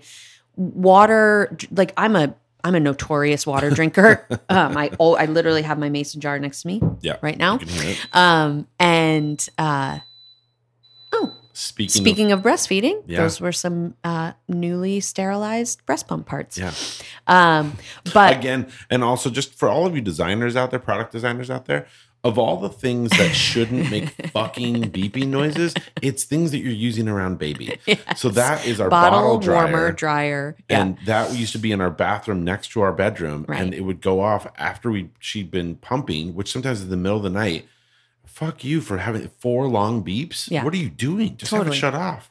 water 0.56 1.58
like 1.72 1.94
I'm 1.98 2.16
a 2.16 2.36
I'm 2.64 2.76
a 2.76 2.80
notorious 2.80 3.48
water 3.48 3.70
drinker. 3.78 4.28
um 4.50 4.78
I 4.78 4.92
oh 5.00 5.16
I 5.16 5.26
literally 5.26 5.62
have 5.64 5.80
my 5.80 5.90
mason 5.90 6.22
jar 6.22 6.38
next 6.40 6.62
to 6.64 6.68
me 6.68 6.82
Yeah. 7.02 7.16
right 7.22 7.38
now. 7.38 7.54
You 7.54 7.60
can 7.60 7.68
hear 7.70 7.92
it. 7.92 7.98
Um 8.16 8.68
and 8.80 9.48
uh 9.58 10.00
Speaking, 11.54 12.02
speaking 12.02 12.32
of, 12.32 12.42
breastfeeding, 12.42 13.04
Yeah. 13.08 13.22
those 13.22 13.40
were 13.42 13.52
some 13.52 13.96
uh 14.04 14.34
newly 14.48 15.00
sterilized 15.00 15.86
breast 15.86 16.08
pump 16.08 16.26
parts. 16.26 16.58
yeah. 16.58 16.72
Um 17.28 17.78
but 18.14 18.38
Again, 18.38 18.68
and 18.90 19.04
also 19.04 19.30
just 19.30 19.54
for 19.56 19.68
all 19.70 19.86
of 19.86 19.96
you 19.96 20.02
designers 20.02 20.56
out 20.56 20.72
there, 20.72 20.80
product 20.80 21.12
designers 21.12 21.50
out 21.50 21.66
there, 21.66 21.88
of 22.24 22.38
all 22.38 22.58
the 22.58 22.70
things 22.70 23.10
that 23.18 23.34
shouldn't 23.34 23.90
make 23.90 24.10
fucking 24.32 24.92
beeping 24.92 25.28
noises, 25.30 25.74
it's 26.04 26.24
things 26.24 26.52
that 26.52 26.60
you're 26.60 26.72
using 26.72 27.08
around 27.08 27.40
baby. 27.40 27.80
So 28.16 28.30
that 28.30 28.64
is 28.68 28.80
our 28.80 28.90
bottle, 28.92 29.20
bottle, 29.22 29.40
dryer. 29.40 29.64
warmer, 29.72 29.92
dryer. 29.92 30.56
Yeah. 30.70 30.82
And 30.82 30.98
that 31.08 31.34
used 31.34 31.52
to 31.54 31.58
be 31.58 31.72
in 31.72 31.82
our 31.82 31.90
bathroom 31.90 32.44
next 32.44 32.68
to 32.74 32.82
our 32.82 32.94
bedroom, 32.94 33.46
Right. 33.48 33.60
and 33.60 33.74
it 33.74 33.82
would 33.82 34.02
go 34.02 34.22
off 34.22 34.46
after 34.60 34.92
we 34.92 35.10
she'd 35.20 35.50
been 35.50 35.78
pumping, 35.78 36.36
which 36.36 36.52
sometimes 36.52 36.84
in 36.84 36.90
the 36.90 36.98
middle 36.98 37.18
of 37.18 37.24
the 37.24 37.30
night. 37.32 37.66
Fuck 38.34 38.64
you 38.64 38.82
for 38.82 38.98
having 38.98 39.30
four 39.40 39.68
long 39.68 40.04
beeps. 40.04 40.50
Yeah. 40.50 40.64
What 40.64 40.74
are 40.74 40.78
you 40.78 40.90
doing? 40.90 41.38
Just 41.38 41.52
have 41.52 41.60
Totally. 41.62 41.78
it 41.78 41.80
shut 41.80 41.94
off. 41.96 42.30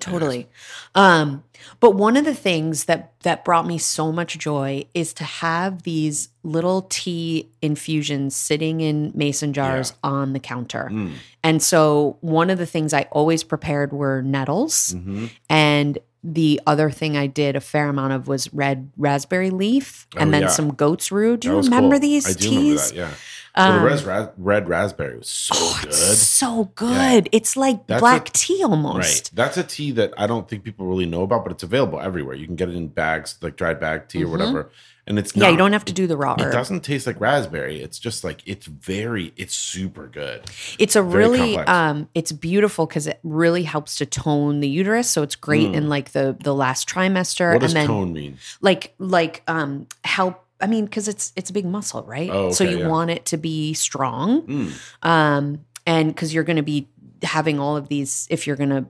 totally 0.00 0.48
um 0.96 1.44
but 1.78 1.92
one 1.92 2.16
of 2.16 2.24
the 2.24 2.34
things 2.34 2.86
that 2.86 3.12
that 3.20 3.44
brought 3.44 3.64
me 3.64 3.78
so 3.78 4.10
much 4.10 4.36
joy 4.38 4.84
is 4.92 5.14
to 5.14 5.22
have 5.22 5.84
these 5.84 6.30
little 6.42 6.82
tea 6.90 7.48
infusions 7.62 8.34
sitting 8.34 8.80
in 8.80 9.12
mason 9.14 9.52
jars 9.52 9.92
on 10.02 10.32
the 10.32 10.40
counter 10.40 10.88
Mm. 10.92 11.12
and 11.44 11.62
so 11.62 12.18
one 12.20 12.50
of 12.50 12.58
the 12.58 12.66
things 12.66 12.92
i 12.92 13.02
always 13.12 13.44
prepared 13.44 13.92
were 13.92 14.20
nettles 14.20 14.94
Mhm. 14.98 15.30
and 15.48 15.98
the 16.24 16.60
other 16.66 16.90
thing 16.90 17.16
i 17.16 17.28
did 17.28 17.54
a 17.54 17.60
fair 17.60 17.88
amount 17.88 18.12
of 18.14 18.26
was 18.26 18.52
red 18.52 18.90
raspberry 18.96 19.50
leaf 19.50 20.08
and 20.16 20.28
Oh, 20.28 20.32
then 20.32 20.42
yeah. 20.42 20.48
some 20.48 20.74
goat's 20.74 21.12
rue 21.12 21.36
do 21.36 21.48
you 21.48 21.56
remember 21.60 21.94
cool. 21.96 22.00
these 22.00 22.26
I 22.26 22.32
teas 22.32 22.90
remember 22.92 23.14
Yeah. 23.56 23.68
Well, 23.68 23.76
Um, 23.76 23.82
the 23.84 23.88
res- 23.90 24.04
ra- 24.04 24.28
red 24.36 24.68
raspberry 24.68 25.16
was 25.18 25.28
so 25.28 25.54
oh, 25.56 25.78
good. 25.82 25.88
it's 25.90 26.18
so 26.26 26.70
good 26.74 27.28
it's 27.32 27.56
like 27.56 27.86
That's 27.86 28.00
black 28.00 28.28
a- 28.28 28.32
tea 28.32 28.62
almost 28.64 28.96
Right. 28.98 29.30
That's 29.34 29.56
a 29.56 29.62
tea 29.64 29.92
that 29.92 30.12
I 30.18 30.26
don't 30.26 30.48
think 30.48 30.64
people 30.64 30.86
really 30.86 31.06
know 31.06 31.22
about, 31.22 31.44
but 31.44 31.52
it's 31.52 31.62
available 31.62 32.00
everywhere. 32.00 32.34
You 32.34 32.46
can 32.46 32.56
get 32.56 32.68
it 32.68 32.74
in 32.74 32.88
bags, 32.88 33.36
like 33.42 33.56
dried 33.56 33.78
bag 33.80 34.08
tea 34.08 34.24
or 34.24 34.26
Mhm. 34.26 34.30
whatever. 34.32 34.70
And 35.06 35.18
it's 35.18 35.36
yeah 35.36 35.50
you 35.50 35.58
don't 35.58 35.74
have 35.74 35.84
to 35.84 35.92
do 35.92 36.06
the 36.06 36.16
raw 36.16 36.32
it 36.32 36.40
herb 36.40 36.52
doesn't 36.52 36.80
taste 36.80 37.06
like 37.06 37.20
raspberry. 37.20 37.82
It's 37.82 37.98
just 37.98 38.24
like 38.24 38.42
it's 38.46 38.64
very, 38.66 39.34
it's 39.36 39.54
super 39.54 40.06
good. 40.08 40.40
It's 40.78 40.96
a 40.96 41.02
Very 41.02 41.24
really 41.24 41.38
complex. 41.56 41.70
um 41.70 42.08
it's 42.14 42.32
beautiful 42.32 42.86
because 42.86 43.06
it 43.06 43.20
really 43.22 43.64
helps 43.64 43.96
to 43.96 44.06
tone 44.06 44.60
the 44.60 44.68
uterus. 44.68 45.08
So 45.10 45.22
it's 45.22 45.36
great 45.36 45.68
Mm. 45.72 45.74
in 45.74 45.88
like 45.90 46.12
the 46.12 46.36
the 46.42 46.54
last 46.54 46.88
trimester 46.88 47.52
What 47.52 47.60
does 47.60 47.72
and 47.74 47.82
then 47.82 47.86
tone 47.86 48.12
mean? 48.14 48.38
like 48.62 48.94
like 48.98 49.42
um 49.46 49.86
help 50.04 50.40
I 50.60 50.66
mean, 50.66 50.84
because 50.84 51.08
it's 51.08 51.32
it's 51.36 51.50
a 51.50 51.52
big 51.52 51.66
muscle, 51.66 52.02
right? 52.04 52.30
Oh, 52.30 52.50
so 52.52 52.64
you 52.64 52.78
yeah. 52.80 52.88
want 52.88 53.10
it 53.10 53.26
to 53.26 53.36
be 53.36 53.74
strong. 53.74 54.42
Mm. 54.42 54.72
Um, 55.02 55.64
and 55.86 56.08
because 56.08 56.32
you're 56.32 56.44
gonna 56.44 56.62
be 56.62 56.88
having 57.22 57.58
all 57.58 57.76
of 57.76 57.88
these 57.88 58.26
if 58.30 58.46
you're 58.46 58.56
gonna 58.56 58.86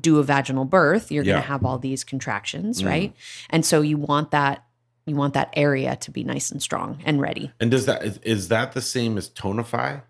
do 0.00 0.18
a 0.18 0.22
vaginal 0.24 0.64
birth, 0.64 1.10
you're 1.12 1.24
Yeah. 1.24 1.34
gonna 1.34 1.46
have 1.46 1.64
all 1.64 1.78
these 1.78 2.04
contractions, 2.04 2.82
Mm. 2.82 2.86
right? 2.86 3.16
And 3.50 3.64
so 3.64 3.80
you 3.82 3.96
want 3.96 4.30
that 4.32 4.64
you 5.06 5.16
want 5.16 5.34
that 5.34 5.52
area 5.56 5.96
to 5.96 6.10
be 6.10 6.22
nice 6.22 6.50
and 6.50 6.62
strong 6.62 6.98
and 7.04 7.20
ready. 7.20 7.50
And 7.58 7.70
does 7.70 7.86
that 7.86 8.04
is, 8.04 8.18
is 8.18 8.48
that 8.48 8.72
the 8.72 8.80
same 8.82 9.16
as 9.18 9.28
tonify? 9.30 10.02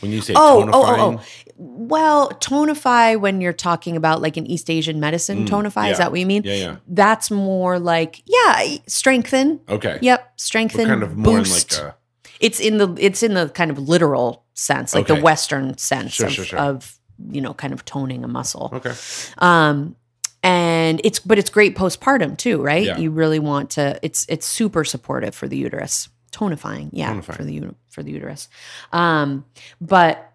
When 0.00 0.12
you 0.12 0.20
say 0.20 0.34
Oh, 0.36 0.64
tonifying, 0.66 0.70
oh, 0.72 0.84
oh, 1.16 1.20
oh. 1.20 1.24
Well, 1.56 2.30
tonify 2.30 3.18
when 3.18 3.40
you're 3.40 3.52
talking 3.52 3.96
about 3.96 4.22
like 4.22 4.36
an 4.36 4.46
East 4.46 4.70
Asian 4.70 5.00
medicine, 5.00 5.44
Mm, 5.44 5.48
tonify, 5.48 5.86
yeah. 5.86 5.92
is 5.92 5.98
that 5.98 6.10
what 6.12 6.20
you 6.20 6.26
mean? 6.26 6.42
yeah, 6.44 6.54
yeah, 6.54 6.76
That's 6.86 7.30
more 7.30 7.78
like, 7.80 8.22
yeah, 8.26 8.76
strengthen. 8.86 9.60
okay. 9.68 9.98
Yep, 10.00 10.20
But 10.20 10.40
strengthen. 10.40 10.86
kind 10.86 11.02
of 11.02 11.16
more 11.16 11.38
boost. 11.38 11.78
in 11.78 11.84
like 11.84 11.94
a 11.94 11.96
it's 12.40 12.60
in 12.60 12.78
the 12.78 12.94
it's 13.00 13.24
in 13.24 13.34
the 13.34 13.48
kind 13.48 13.70
of 13.72 13.78
literal 13.80 14.44
sense, 14.54 14.94
like 14.94 15.10
Okay. 15.10 15.16
the 15.18 15.24
Western 15.24 15.76
sense 15.78 16.12
Sure, 16.12 16.26
of, 16.28 16.32
sure, 16.32 16.44
sure. 16.44 16.58
of 16.60 16.94
you 17.32 17.40
know, 17.40 17.52
kind 17.52 17.72
of 17.72 17.84
toning 17.84 18.22
a 18.22 18.28
muscle. 18.28 18.70
okay. 18.72 18.92
Um, 19.38 19.96
and 20.44 21.00
it's 21.02 21.18
but 21.18 21.36
it's 21.38 21.50
great 21.50 21.74
postpartum 21.76 22.36
too, 22.38 22.62
right? 22.62 22.84
Yeah. 22.86 22.98
You 22.98 23.10
really 23.10 23.40
want 23.40 23.70
to. 23.70 23.98
It's 24.02 24.24
it's 24.28 24.46
super 24.46 24.84
supportive 24.84 25.34
for 25.34 25.48
the 25.48 25.56
uterus, 25.56 26.08
tonifying, 26.32 26.90
yeah, 26.92 27.12
Tonifying. 27.14 27.24
for 27.36 27.44
the 27.44 27.74
for 27.90 28.02
the 28.02 28.12
uterus. 28.12 28.48
Um, 28.92 29.44
but 29.80 30.32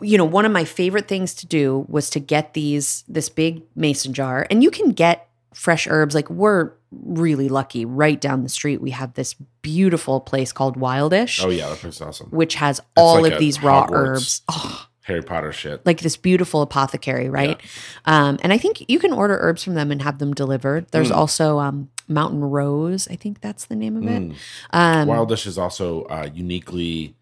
you 0.00 0.18
know, 0.18 0.24
one 0.24 0.44
of 0.44 0.50
my 0.52 0.64
favorite 0.64 1.06
things 1.06 1.32
to 1.34 1.46
do 1.46 1.86
was 1.88 2.10
to 2.10 2.20
get 2.20 2.54
these 2.54 3.04
this 3.08 3.28
big 3.28 3.62
mason 3.76 4.12
jar, 4.12 4.46
and 4.50 4.62
you 4.62 4.70
can 4.70 4.90
get 4.90 5.28
fresh 5.54 5.86
herbs. 5.88 6.14
Like 6.14 6.28
we're 6.28 6.72
really 6.90 7.48
lucky. 7.48 7.84
Right 7.84 8.20
down 8.20 8.42
the 8.42 8.48
street, 8.48 8.80
we 8.80 8.90
have 8.90 9.14
this 9.14 9.34
beautiful 9.62 10.20
place 10.20 10.52
called 10.52 10.76
Wildish, 10.76 11.44
Oh 11.44 11.50
yeah, 11.50 11.68
that 11.68 11.78
place 11.78 11.94
is 11.96 12.00
awesome. 12.02 12.28
which 12.30 12.56
has 12.56 12.80
all 12.96 13.22
like 13.22 13.34
of 13.34 13.38
these 13.38 13.62
raw 13.62 13.86
Hogwarts. 13.86 13.92
herbs. 14.16 14.42
Oh, 14.48 14.86
Harry 15.02 15.22
Potter 15.22 15.52
shit. 15.52 15.84
like 15.86 16.00
this 16.00 16.16
beautiful 16.16 16.62
apothecary, 16.62 17.28
right? 17.30 17.60
Um, 18.06 18.38
and 18.42 18.52
I 18.52 18.58
think 18.58 18.84
you 18.88 18.98
can 18.98 19.12
order 19.12 19.38
herbs 19.40 19.62
from 19.64 19.74
them 19.74 19.90
and 19.92 20.02
have 20.02 20.18
them 20.18 20.34
delivered. 20.34 20.86
There's 20.90 21.10
Mm. 21.10 21.16
also 21.16 21.58
um, 21.58 21.90
Mountain 22.10 22.42
Rose. 22.42 23.08
I 23.08 23.16
think 23.16 23.40
that's 23.40 23.66
the 23.66 23.76
name 23.76 23.96
of 23.96 24.04
it. 24.04 24.22
Mm. 24.22 24.34
Um, 24.72 25.08
Wildish 25.08 25.46
is 25.46 25.56
also 25.56 26.02
uh, 26.04 26.28
uniquely 26.32 27.14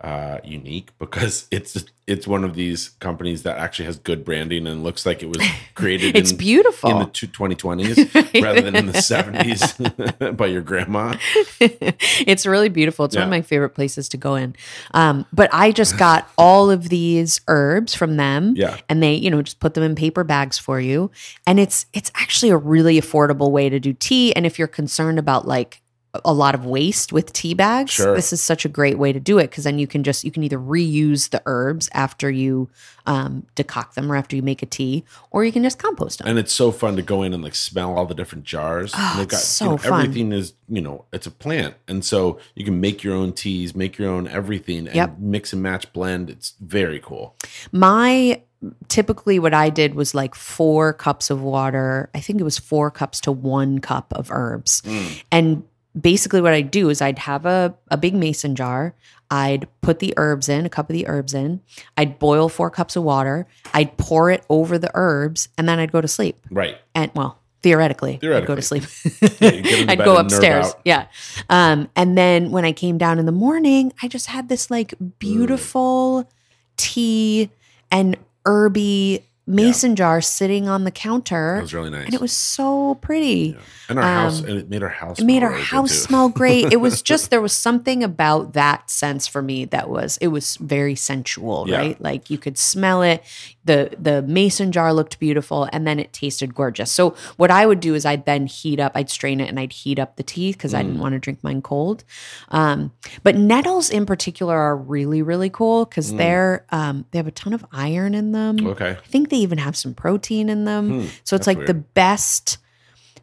uh, 0.00 0.38
unique 0.44 0.90
because 0.98 1.46
it's 1.50 1.84
it's 2.06 2.24
one 2.26 2.44
of 2.44 2.54
these 2.54 2.90
companies 3.00 3.42
that 3.42 3.58
actually 3.58 3.84
has 3.86 3.98
good 3.98 4.24
branding 4.24 4.64
and 4.68 4.84
looks 4.84 5.04
like 5.04 5.24
it 5.24 5.26
was 5.26 5.44
created 5.74 6.14
it's 6.16 6.30
in, 6.30 6.36
beautiful. 6.36 6.90
in 6.90 6.98
the 7.00 7.06
two- 7.06 7.26
2020s 7.26 8.42
rather 8.42 8.60
than 8.60 8.76
in 8.76 8.86
the 8.86 8.92
70s 8.92 10.36
by 10.36 10.46
your 10.46 10.60
grandma. 10.62 11.16
it's 11.58 12.46
really 12.46 12.68
beautiful. 12.68 13.06
It's 13.06 13.16
one 13.16 13.24
of 13.24 13.30
my 13.30 13.42
favorite 13.42 13.70
places 13.70 14.08
to 14.10 14.16
go 14.16 14.36
in. 14.36 14.54
Um, 14.92 15.26
but 15.32 15.50
I 15.52 15.72
just 15.72 15.98
got 15.98 16.28
all 16.38 16.70
of 16.70 16.90
these 16.90 17.40
herbs 17.48 17.94
from 17.94 18.16
them. 18.16 18.54
Yeah. 18.56 18.78
and 18.88 19.02
they 19.02 19.14
you 19.14 19.30
know 19.30 19.42
just 19.42 19.58
put 19.58 19.74
them 19.74 19.82
in 19.82 19.94
paper 19.96 20.22
bags 20.22 20.58
for 20.58 20.80
you 20.80 21.10
and 21.46 21.58
it's 21.58 21.86
it's 21.92 22.10
actually 22.14 22.50
a 22.50 22.56
really 22.56 23.00
affordable 23.00 23.50
way 23.50 23.68
to 23.68 23.80
do 23.80 23.92
tea 23.92 24.32
and 24.36 24.46
if 24.46 24.58
you're 24.58 24.68
concerned 24.68 25.18
about 25.18 25.46
like 25.48 25.82
a 26.24 26.32
lot 26.32 26.54
of 26.54 26.64
waste 26.66 27.12
with 27.12 27.32
tea 27.32 27.54
bags 27.54 27.90
Sure. 27.92 28.14
this 28.14 28.32
is 28.32 28.40
such 28.42 28.64
a 28.64 28.68
great 28.68 28.98
way 28.98 29.12
to 29.12 29.20
do 29.20 29.38
it 29.38 29.50
because 29.50 29.64
then 29.64 29.78
you 29.78 29.86
can 29.86 30.02
just 30.04 30.24
you 30.24 30.30
can 30.30 30.42
either 30.42 30.58
reuse 30.58 31.30
the 31.30 31.42
herbs 31.46 31.88
after 31.92 32.30
you 32.30 32.68
um, 33.06 33.46
decoct 33.54 33.94
them 33.94 34.10
or 34.10 34.16
after 34.16 34.34
you 34.34 34.42
make 34.42 34.62
a 34.62 34.66
tea 34.66 35.04
or 35.30 35.44
you 35.44 35.52
can 35.52 35.62
just 35.62 35.78
compost 35.78 36.18
them 36.18 36.28
And 36.28 36.38
it's 36.38 36.52
so 36.52 36.72
fun 36.72 36.96
to 36.96 37.02
go 37.02 37.22
in 37.22 37.32
and 37.32 37.42
like 37.42 37.54
smell 37.54 37.96
all 37.96 38.04
the 38.06 38.14
different 38.14 38.44
jars. 38.44 38.92
Oh, 38.96 39.08
and 39.12 39.20
they've 39.20 39.26
it's 39.38 39.44
so 39.44 39.64
you 39.64 39.70
know, 39.72 39.76
fun. 39.78 40.00
everything 40.02 40.32
is, 40.32 40.54
you 40.68 40.80
know, 40.80 41.04
it's 41.12 41.26
a 41.26 41.30
plant. 41.30 41.74
And 41.86 42.04
so 42.04 42.40
you 42.56 42.64
can 42.64 42.80
make 42.80 43.04
your 43.04 43.14
own 43.14 43.32
teas, 43.32 43.76
make 43.76 43.96
your 43.98 44.10
own 44.10 44.26
everything 44.26 44.86
and 44.88 44.96
Yep. 44.96 45.18
mix 45.20 45.52
and 45.52 45.62
match 45.62 45.92
blend. 45.92 46.30
It's 46.30 46.54
very 46.60 46.98
cool. 46.98 47.36
my 47.70 48.42
typically 48.88 49.38
what 49.38 49.54
I 49.54 49.70
did 49.70 49.94
was 49.94 50.14
like 50.14 50.34
four 50.34 50.92
cups 50.92 51.30
of 51.30 51.42
water. 51.42 52.10
I 52.14 52.20
think 52.20 52.40
it 52.40 52.44
was 52.44 52.58
four 52.58 52.90
cups 52.90 53.20
to 53.20 53.30
one 53.32 53.78
cup 53.78 54.12
of 54.14 54.30
herbs. 54.32 54.82
Mm. 54.82 55.22
And 55.30 55.62
basically 55.98 56.40
what 56.40 56.52
I'd 56.52 56.70
do 56.70 56.90
is 56.90 57.00
I'd 57.00 57.20
have 57.20 57.46
a, 57.46 57.74
a 57.90 57.96
big 57.96 58.14
mason 58.14 58.54
jar. 58.54 58.94
I'd 59.30 59.66
put 59.80 59.98
the 59.98 60.14
herbs 60.16 60.48
in, 60.48 60.66
a 60.66 60.68
cup 60.68 60.88
of 60.88 60.94
the 60.94 61.06
herbs 61.08 61.34
in. 61.34 61.60
I'd 61.96 62.18
boil 62.18 62.48
four 62.48 62.70
cups 62.70 62.96
of 62.96 63.02
water. 63.02 63.46
I'd 63.74 63.96
pour 63.96 64.30
it 64.30 64.44
over 64.48 64.78
the 64.78 64.90
herbs 64.94 65.48
and 65.58 65.68
then 65.68 65.78
I'd 65.78 65.92
go 65.92 66.00
to 66.00 66.08
sleep. 66.08 66.46
Right. 66.50 66.76
And 66.94 67.10
well, 67.14 67.38
theoretically, 67.62 68.18
I'd 68.22 68.46
go 68.46 68.54
to 68.54 68.62
sleep. 68.62 68.84
Yeah, 69.40 69.52
you 69.52 69.62
get 69.62 69.80
into 69.80 69.92
I'd 69.92 70.04
go 70.04 70.16
upstairs. 70.16 70.72
Yeah. 70.84 71.06
Um, 71.50 71.88
and 71.96 72.16
then 72.16 72.50
when 72.50 72.64
I 72.64 72.72
came 72.72 72.98
down 72.98 73.18
in 73.18 73.26
the 73.26 73.32
morning, 73.32 73.92
I 74.02 74.08
just 74.08 74.26
had 74.26 74.48
this 74.48 74.70
like 74.70 74.94
beautiful 75.18 76.30
tea 76.76 77.50
and 77.90 78.16
herby 78.44 79.24
mason 79.46 79.94
jar 79.94 80.20
sitting 80.20 80.68
on 80.68 80.84
the 80.84 80.90
counter. 80.90 81.58
It 81.58 81.62
was 81.62 81.74
really 81.74 81.90
nice. 81.90 82.06
and 82.06 82.14
it 82.14 82.20
was 82.20 82.32
so 82.32 82.96
pretty. 82.96 83.54
Yeah. 83.56 83.60
And 83.88 83.98
our 84.00 84.04
house, 84.04 84.40
um, 84.40 84.46
and 84.48 84.58
it 84.58 84.68
made 84.68 84.82
our 84.82 84.88
house. 84.88 85.20
It 85.20 85.24
made 85.24 85.38
smell 85.38 85.52
our 85.52 85.56
house 85.58 85.92
smell 85.92 86.28
great. 86.28 86.72
It 86.72 86.80
was 86.80 87.02
just 87.12 87.30
there 87.30 87.40
was 87.40 87.52
something 87.52 88.02
about 88.02 88.54
that 88.54 88.90
sense 88.90 89.28
for 89.28 89.42
me 89.42 89.64
that 89.66 89.88
was 89.88 90.16
it 90.16 90.28
was 90.28 90.56
very 90.56 90.96
sensual, 90.96 91.66
Yeah. 91.68 91.78
right? 91.78 92.00
Like 92.00 92.28
you 92.28 92.38
could 92.38 92.58
smell 92.58 93.02
it. 93.02 93.22
The 93.64 93.90
the 93.98 94.22
mason 94.22 94.72
jar 94.72 94.92
looked 94.92 95.18
beautiful 95.20 95.68
and 95.72 95.86
then 95.86 96.00
it 96.00 96.12
tasted 96.12 96.52
gorgeous. 96.54 96.90
So 96.90 97.14
what 97.36 97.50
I 97.52 97.64
would 97.66 97.78
do 97.80 97.94
is 97.94 98.04
I'd 98.04 98.24
then 98.26 98.46
heat 98.46 98.80
up, 98.80 98.92
I'd 98.96 99.10
strain 99.10 99.40
it 99.40 99.48
and 99.48 99.58
I'd 99.60 99.72
heat 99.72 99.98
up 100.00 100.16
the 100.16 100.22
tea 100.24 100.52
because 100.52 100.74
I 100.74 100.82
Mm. 100.82 100.86
didn't 100.86 101.00
want 101.00 101.12
to 101.14 101.18
drink 101.20 101.44
mine 101.44 101.62
cold. 101.62 102.02
Um, 102.48 102.92
but 103.22 103.36
nettles 103.36 103.90
in 103.90 104.04
particular 104.06 104.56
are 104.56 104.76
really, 104.76 105.22
really 105.22 105.50
cool 105.50 105.84
because 105.84 106.12
Mm. 106.12 106.16
they're 106.18 106.66
um, 106.70 107.04
they 107.12 107.18
have 107.18 107.26
a 107.28 107.32
ton 107.32 107.52
of 107.52 107.64
iron 107.72 108.14
in 108.14 108.32
them. 108.32 108.66
Okay. 108.66 108.90
I 108.90 109.06
think 109.08 109.30
they 109.30 109.35
even 109.38 109.58
have 109.58 109.76
some 109.76 109.94
protein 109.94 110.48
in 110.48 110.64
them. 110.64 111.02
Hmm, 111.02 111.06
So 111.24 111.36
it's 111.36 111.46
like 111.46 111.66
the 111.66 111.74
best 111.74 112.58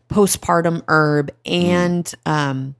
postpartum 0.10 0.84
herb 0.88 1.32
and 1.46 2.14
um, 2.26 2.76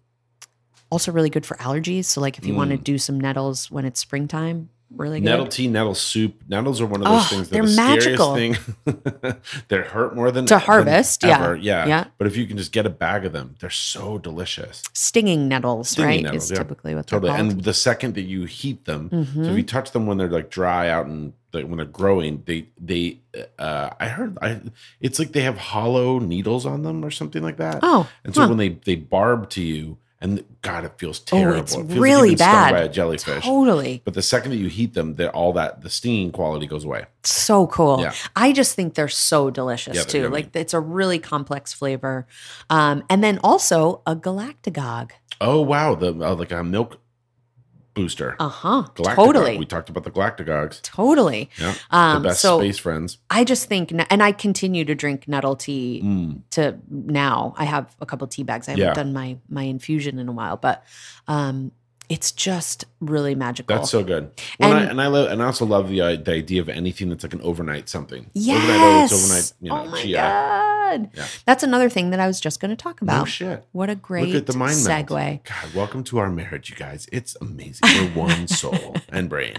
also 0.90 1.12
really 1.12 1.30
good 1.30 1.46
for 1.46 1.58
allergies. 1.58 2.06
So 2.06 2.22
like 2.22 2.38
if 2.38 2.46
you 2.46 2.54
want 2.54 2.72
to 2.72 2.78
Mm. 2.78 2.84
do 2.84 2.98
some 2.98 3.20
nettles 3.20 3.72
when 3.72 3.86
it's 3.86 4.00
springtime, 4.00 4.70
really 4.96 5.20
good. 5.20 5.26
Nettle 5.26 5.48
tea, 5.48 5.68
nettle 5.68 5.96
soup. 5.96 6.42
Nettles 6.48 6.80
are 6.82 6.86
one 6.86 7.02
of 7.02 7.08
those 7.08 7.22
Oh, 7.24 7.26
things 7.28 7.50
that 7.50 7.54
they're 7.54 7.66
the 7.66 7.76
magical. 7.76 8.36
thing. 8.36 8.58
they're 9.68 9.84
hurt 9.84 10.16
more 10.16 10.32
than 10.32 10.46
To 10.48 10.56
than 10.56 10.62
harvest, 10.62 11.24
yeah. 11.24 11.36
ever. 11.44 11.56
yeah, 11.56 11.86
Yeah. 11.86 12.06
But 12.18 12.28
if 12.28 12.38
you 12.38 12.46
can 12.46 12.58
just 12.58 12.72
get 12.72 12.86
a 12.86 12.90
bag 12.90 13.26
of 13.26 13.34
them, 13.34 13.56
they're 13.60 13.70
so 13.70 14.18
delicious. 14.18 14.84
Stinging 14.94 15.48
nettles, 15.48 15.90
Stinging 15.90 16.08
right? 16.10 16.24
nettles, 16.24 16.46
is 16.46 16.52
yeah. 16.52 16.58
typically 16.58 16.96
what 16.96 17.08
Totally. 17.08 17.30
they're 17.32 17.38
called. 17.40 17.52
And 17.54 17.64
the 17.64 17.74
second 17.74 18.16
that 18.16 18.22
you 18.24 18.46
heat 18.46 18.86
them, 18.86 19.10
so 19.12 19.18
if 19.18 19.28
Mhm. 19.30 19.58
you 19.58 19.64
touch 19.64 19.92
them 19.92 20.06
when 20.06 20.18
they're 20.18 20.30
like 20.30 20.50
dry 20.50 20.90
out 20.90 21.06
and 21.06 21.34
like 21.54 21.66
when 21.66 21.78
they're 21.78 21.86
growing, 21.86 22.42
they 22.46 22.66
they 22.80 23.20
uh 23.60 23.90
I 24.00 24.08
heard 24.08 24.38
I 24.42 24.62
it's 25.00 25.20
like 25.20 25.34
they 25.34 25.42
have 25.42 25.58
hollow 25.58 26.18
needles 26.20 26.66
on 26.66 26.82
them 26.84 27.06
or 27.06 27.12
something 27.12 27.44
like 27.44 27.58
that. 27.58 27.80
oh, 27.84 28.08
And 28.24 28.34
so 28.34 28.42
huh. 28.42 28.48
when 28.50 28.58
they 28.58 28.70
they 28.70 28.96
barb 28.96 29.50
to 29.52 29.62
you, 29.62 29.98
and 30.24 30.44
God, 30.64 30.86
it 30.86 30.94
feels 30.98 31.20
terrible. 31.20 31.48
Oh, 31.48 31.52
terrible. 31.52 31.64
it's 31.64 31.74
it 31.76 31.88
feels 31.88 32.00
really 32.00 32.22
like 32.22 32.30
you've 32.32 32.40
been 32.40 32.48
stung 32.48 32.64
bad. 32.64 32.72
by 32.72 32.80
a 32.82 32.90
jellyfish. 32.90 33.44
totally. 33.44 34.02
But 34.06 34.14
the 34.16 34.22
second 34.22 34.52
that 34.52 34.58
you 34.58 34.68
heat 34.70 34.94
them, 34.94 35.16
that 35.16 35.30
all 35.34 35.54
that 35.54 35.82
the 35.82 35.90
stinging 35.90 36.32
quality 36.32 36.66
goes 36.66 36.86
away. 36.86 37.06
So 37.24 37.68
cool. 37.68 38.00
Yeah. 38.02 38.14
I 38.36 38.54
just 38.54 38.74
think 38.76 38.96
they're 38.96 39.08
so 39.10 39.52
delicious 39.52 39.96
Yeah, 39.96 40.04
they're 40.04 40.10
too. 40.12 40.22
yummy. 40.22 40.34
Like 40.34 40.56
it's 40.56 40.74
a 40.74 40.80
really 40.80 41.20
complex 41.20 41.74
flavor. 41.74 42.26
Um, 42.70 43.04
and 43.10 43.24
then 43.24 43.40
also 43.44 44.02
a 44.08 44.16
galactagogue. 44.16 45.12
Oh 45.42 45.62
wow, 45.62 45.96
the 45.96 46.10
uh, 46.14 46.36
like 46.36 46.52
a 46.52 46.64
milk 46.64 47.00
booster. 47.94 48.36
Uh 48.40 48.50
huh. 48.50 48.84
Totally. 48.96 49.58
We 49.58 49.66
talked 49.66 49.90
about 49.90 50.04
the 50.04 50.12
galactagogues. 50.12 50.82
Totally. 50.82 51.50
Yeah, 51.60 51.74
Um, 51.92 52.24
the 52.24 52.30
best 52.30 52.42
so 52.42 52.60
space 52.60 52.78
friends. 52.80 53.18
I 53.30 53.44
just 53.44 53.68
think, 53.68 53.92
and 54.10 54.24
I 54.24 54.32
continue 54.32 54.84
to 54.86 54.96
drink 54.96 55.28
nettle 55.28 55.56
tea 55.56 56.02
Mm. 56.04 56.42
to 56.52 56.78
now. 56.90 57.54
I 57.58 57.66
have 57.66 57.96
a 58.02 58.06
couple 58.06 58.26
tea 58.28 58.44
bags. 58.44 58.68
I 58.68 58.72
haven't 58.72 58.86
Yeah. 58.88 58.94
done 58.94 59.14
my 59.14 59.38
my 59.50 59.64
infusion 59.64 60.20
in 60.20 60.28
a 60.28 60.32
while, 60.32 60.58
but 60.58 60.84
um, 61.28 61.72
it's 62.10 62.32
just 62.32 62.86
really 63.00 63.34
magical. 63.36 63.76
That's 63.78 63.90
so 63.90 64.04
good. 64.04 64.32
When 64.58 64.72
I, 64.72 64.82
And- 64.82 64.90
and 64.92 65.02
I 65.02 65.08
love, 65.08 65.32
and 65.32 65.42
I 65.42 65.46
also 65.46 65.66
love 65.66 65.90
the 65.90 66.02
uh, 66.02 66.16
the 66.16 66.34
idea 66.34 66.62
of 66.62 66.70
anything 66.70 67.10
that's 67.10 67.24
like 67.24 67.34
an 67.34 67.42
overnight 67.42 67.90
something. 67.90 68.30
yes. 68.34 69.12
Overnight 69.12 69.24
overnight, 69.24 69.54
you 69.62 69.70
know, 69.70 69.82
oh 69.82 69.90
my 69.92 70.02
chia. 70.02 70.18
god, 70.18 71.10
Yeah. 71.16 71.26
that's 71.46 71.64
another 71.64 71.90
thing 71.90 72.12
that 72.12 72.20
I 72.20 72.28
was 72.28 72.40
just 72.40 72.60
going 72.60 72.70
to 72.70 72.76
talk 72.78 73.02
No 73.02 73.06
about. 73.14 73.28
shit. 73.30 73.66
what 73.72 73.90
a 73.90 73.96
great 73.96 74.28
Look 74.28 74.36
at 74.36 74.46
the 74.48 74.58
mind 74.58 74.76
segue. 74.76 75.44
God, 75.44 75.74
welcome 75.74 76.04
to 76.06 76.20
our 76.20 76.30
marriage, 76.30 76.70
you 76.70 76.76
guys. 76.76 77.08
It's 77.12 77.36
amazing. 77.42 77.82
We're 77.84 78.10
one 78.28 78.48
soul 78.48 78.96
and 79.10 79.30
brain. 79.30 79.56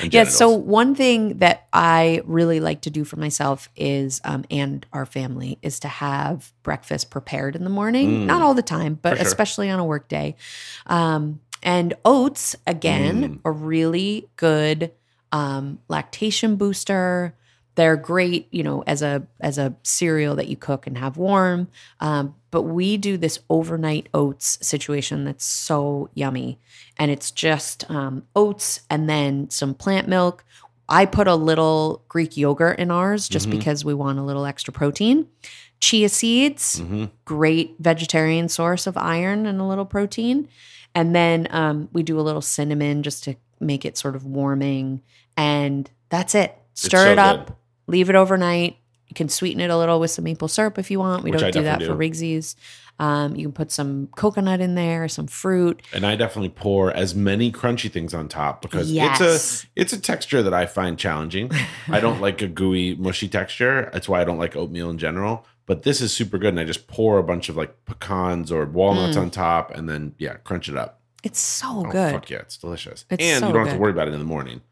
And 0.00 0.12
Yeah. 0.14 0.24
So 0.24 0.48
one 0.50 0.94
thing 0.94 1.38
that 1.38 1.66
I 1.72 2.22
really 2.24 2.60
like 2.60 2.80
to 2.82 2.90
do 2.90 3.04
for 3.04 3.16
myself 3.16 3.68
is, 3.76 4.20
um, 4.24 4.44
and 4.50 4.86
our 4.92 5.04
family, 5.06 5.58
is 5.62 5.78
to 5.80 5.88
have 5.88 6.52
breakfast 6.62 7.10
prepared 7.10 7.54
in 7.56 7.64
the 7.64 7.70
morning. 7.70 8.10
Mm. 8.22 8.26
Not 8.26 8.42
all 8.42 8.54
the 8.54 8.62
time, 8.62 8.98
but 9.00 9.16
sure. 9.18 9.26
especially 9.26 9.68
on 9.70 9.78
a 9.78 9.84
work 9.84 10.08
day. 10.08 10.36
Um, 10.86 11.40
and 11.68 11.92
oats, 12.04 12.56
again, 12.66 13.16
Mm. 13.22 13.38
a 13.44 13.50
really 13.52 14.26
good 14.36 14.90
um, 15.32 15.78
lactation 15.88 16.56
booster. 16.56 17.34
They're 17.74 17.96
great, 18.12 18.48
you 18.50 18.62
know, 18.62 18.82
as 18.86 19.02
a 19.02 19.22
as 19.40 19.58
a 19.58 19.74
cereal 19.82 20.34
that 20.36 20.48
you 20.48 20.56
cook 20.56 20.86
and 20.86 20.96
have 20.98 21.16
warm. 21.18 21.68
Um, 22.00 22.34
but 22.50 22.62
we 22.62 22.96
do 22.96 23.16
this 23.18 23.38
overnight 23.50 24.08
oats 24.14 24.58
situation 24.66 25.24
that's 25.26 25.44
so 25.44 26.08
yummy, 26.14 26.58
and 26.98 27.10
it's 27.10 27.30
just 27.30 27.88
um, 27.90 28.22
oats 28.34 28.80
and 28.90 29.08
then 29.08 29.50
some 29.50 29.74
plant 29.74 30.08
milk. 30.08 30.44
I 30.88 31.04
put 31.04 31.28
a 31.28 31.34
little 31.36 32.02
Greek 32.08 32.36
yogurt 32.38 32.78
in 32.78 32.90
ours 32.90 33.28
just 33.28 33.46
Mhm. 33.48 33.50
because 33.58 33.84
we 33.84 33.92
want 33.94 34.18
a 34.18 34.22
little 34.22 34.46
extra 34.46 34.72
protein. 34.72 35.26
Chia 35.80 36.08
seeds, 36.08 36.80
Mhm. 36.80 37.10
great 37.26 37.76
vegetarian 37.78 38.48
source 38.48 38.86
of 38.86 38.96
iron 38.96 39.46
and 39.46 39.60
a 39.60 39.64
little 39.66 39.84
protein. 39.84 40.48
And 40.98 41.14
then 41.14 41.46
um, 41.50 41.88
we 41.92 42.02
do 42.02 42.18
a 42.18 42.22
little 42.22 42.40
cinnamon 42.42 43.04
just 43.04 43.22
to 43.24 43.36
make 43.60 43.84
it 43.84 43.96
sort 43.96 44.16
of 44.16 44.24
warming. 44.24 45.00
And 45.36 45.88
that's 46.08 46.34
it. 46.34 46.56
Stir 46.74 47.04
so 47.04 47.12
it 47.12 47.18
up, 47.20 47.46
good. 47.46 47.56
leave 47.86 48.10
it 48.10 48.16
overnight. 48.16 48.78
You 49.06 49.14
can 49.14 49.28
sweeten 49.28 49.60
it 49.60 49.70
a 49.70 49.76
little 49.78 50.00
with 50.00 50.10
some 50.10 50.24
maple 50.24 50.48
syrup 50.48 50.76
if 50.76 50.90
you 50.90 50.98
want. 50.98 51.22
We 51.22 51.30
Which 51.30 51.38
don't 51.40 51.48
I 51.48 51.50
do 51.52 51.62
that 51.62 51.78
definitely 51.78 52.08
for 52.10 52.14
Rigsies. 52.14 52.56
Um, 52.98 53.36
you 53.36 53.44
can 53.44 53.52
put 53.52 53.70
some 53.70 54.08
coconut 54.16 54.60
in 54.60 54.74
there, 54.74 55.06
some 55.06 55.28
fruit. 55.28 55.82
And 55.94 56.04
I 56.04 56.16
definitely 56.16 56.48
pour 56.48 56.90
as 56.90 57.14
many 57.14 57.52
crunchy 57.52 57.88
things 57.92 58.12
on 58.12 58.28
top 58.28 58.60
because 58.60 58.90
Yes. 58.90 59.20
it's 59.20 59.64
a 59.64 59.66
it's 59.76 59.92
a 59.92 60.00
texture 60.00 60.42
that 60.42 60.52
I 60.52 60.66
find 60.66 60.98
challenging. 60.98 61.52
I 61.86 62.00
don't 62.00 62.20
like 62.28 62.42
a 62.42 62.48
gooey, 62.48 62.96
mushy 62.96 63.28
texture. 63.28 63.88
That's 63.92 64.08
why 64.08 64.20
I 64.20 64.24
don't 64.24 64.38
like 64.38 64.56
oatmeal 64.56 64.90
in 64.90 64.98
general. 64.98 65.46
But 65.68 65.84
this 65.84 66.00
is 66.00 66.12
super 66.12 66.38
good, 66.38 66.48
and 66.48 66.58
I 66.60 66.64
just 66.64 66.88
pour 66.88 67.18
a 67.18 67.22
bunch 67.22 67.48
of 67.48 67.56
like 67.56 67.84
pecans 67.84 68.50
or 68.50 68.64
walnuts 68.66 69.16
Mm. 69.16 69.20
on 69.22 69.30
top, 69.30 69.70
and 69.70 69.88
then 69.88 70.14
yeah, 70.18 70.34
crunch 70.42 70.68
it 70.68 70.76
up. 70.76 71.00
It's 71.22 71.38
so 71.40 71.84
Oh, 71.86 71.90
good. 71.90 72.12
fuck 72.12 72.28
yeah, 72.30 72.38
it's 72.38 72.56
delicious. 72.56 73.04
It's 73.10 73.22
and 73.22 73.40
so 73.40 73.46
you 73.48 73.52
don't 73.52 73.62
have 73.66 73.72
good. 73.74 73.78
to 73.78 73.80
worry 73.82 73.92
about 73.92 74.08
it 74.08 74.14
in 74.14 74.18
the 74.18 74.24
morning. 74.24 74.62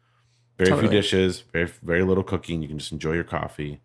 Very 0.57 0.71
Totally. 0.71 0.87
few 0.89 0.97
dishes, 0.97 1.43
very 1.53 1.69
very 1.83 2.03
little 2.03 2.23
cooking. 2.23 2.61
You 2.61 2.67
can 2.67 2.79
just 2.79 2.91
enjoy 2.91 3.13
your 3.13 3.23
coffee. 3.23 3.79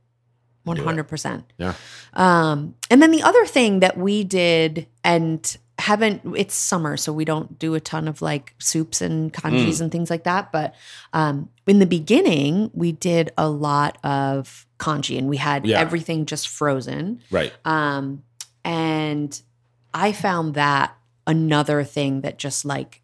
One 0.64 0.76
hundred 0.78 1.04
percent. 1.04 1.52
Yeah. 1.58 1.74
Um, 2.14 2.76
and 2.90 3.02
then 3.02 3.10
the 3.10 3.22
other 3.22 3.44
thing 3.46 3.80
that 3.80 3.96
we 3.98 4.24
did 4.24 4.86
and 5.04 5.56
haven't 5.78 6.22
it's 6.36 6.54
summer, 6.54 6.96
so 6.96 7.12
we 7.12 7.24
don't 7.24 7.58
do 7.58 7.74
a 7.74 7.80
ton 7.80 8.06
of 8.06 8.22
like 8.22 8.54
soups 8.58 9.02
and 9.02 9.32
congees 9.32 9.78
Mm. 9.78 9.82
and 9.82 9.92
things 9.92 10.08
like 10.08 10.22
that. 10.24 10.52
But 10.52 10.74
um, 11.12 11.48
in 11.66 11.78
the 11.80 11.86
beginning, 11.86 12.70
we 12.72 12.92
did 12.92 13.32
a 13.36 13.48
lot 13.50 13.98
of 14.04 14.66
congee, 14.82 15.16
and 15.18 15.28
we 15.28 15.36
had 15.36 15.64
Yeah. 15.66 15.78
everything 15.80 16.26
just 16.26 16.48
frozen. 16.48 17.20
Right. 17.30 17.52
Um, 17.64 18.22
and 18.64 19.40
I 19.94 20.12
found 20.12 20.54
that 20.54 20.96
another 21.26 21.84
thing 21.84 22.20
that 22.22 22.38
just 22.38 22.64
like 22.64 23.00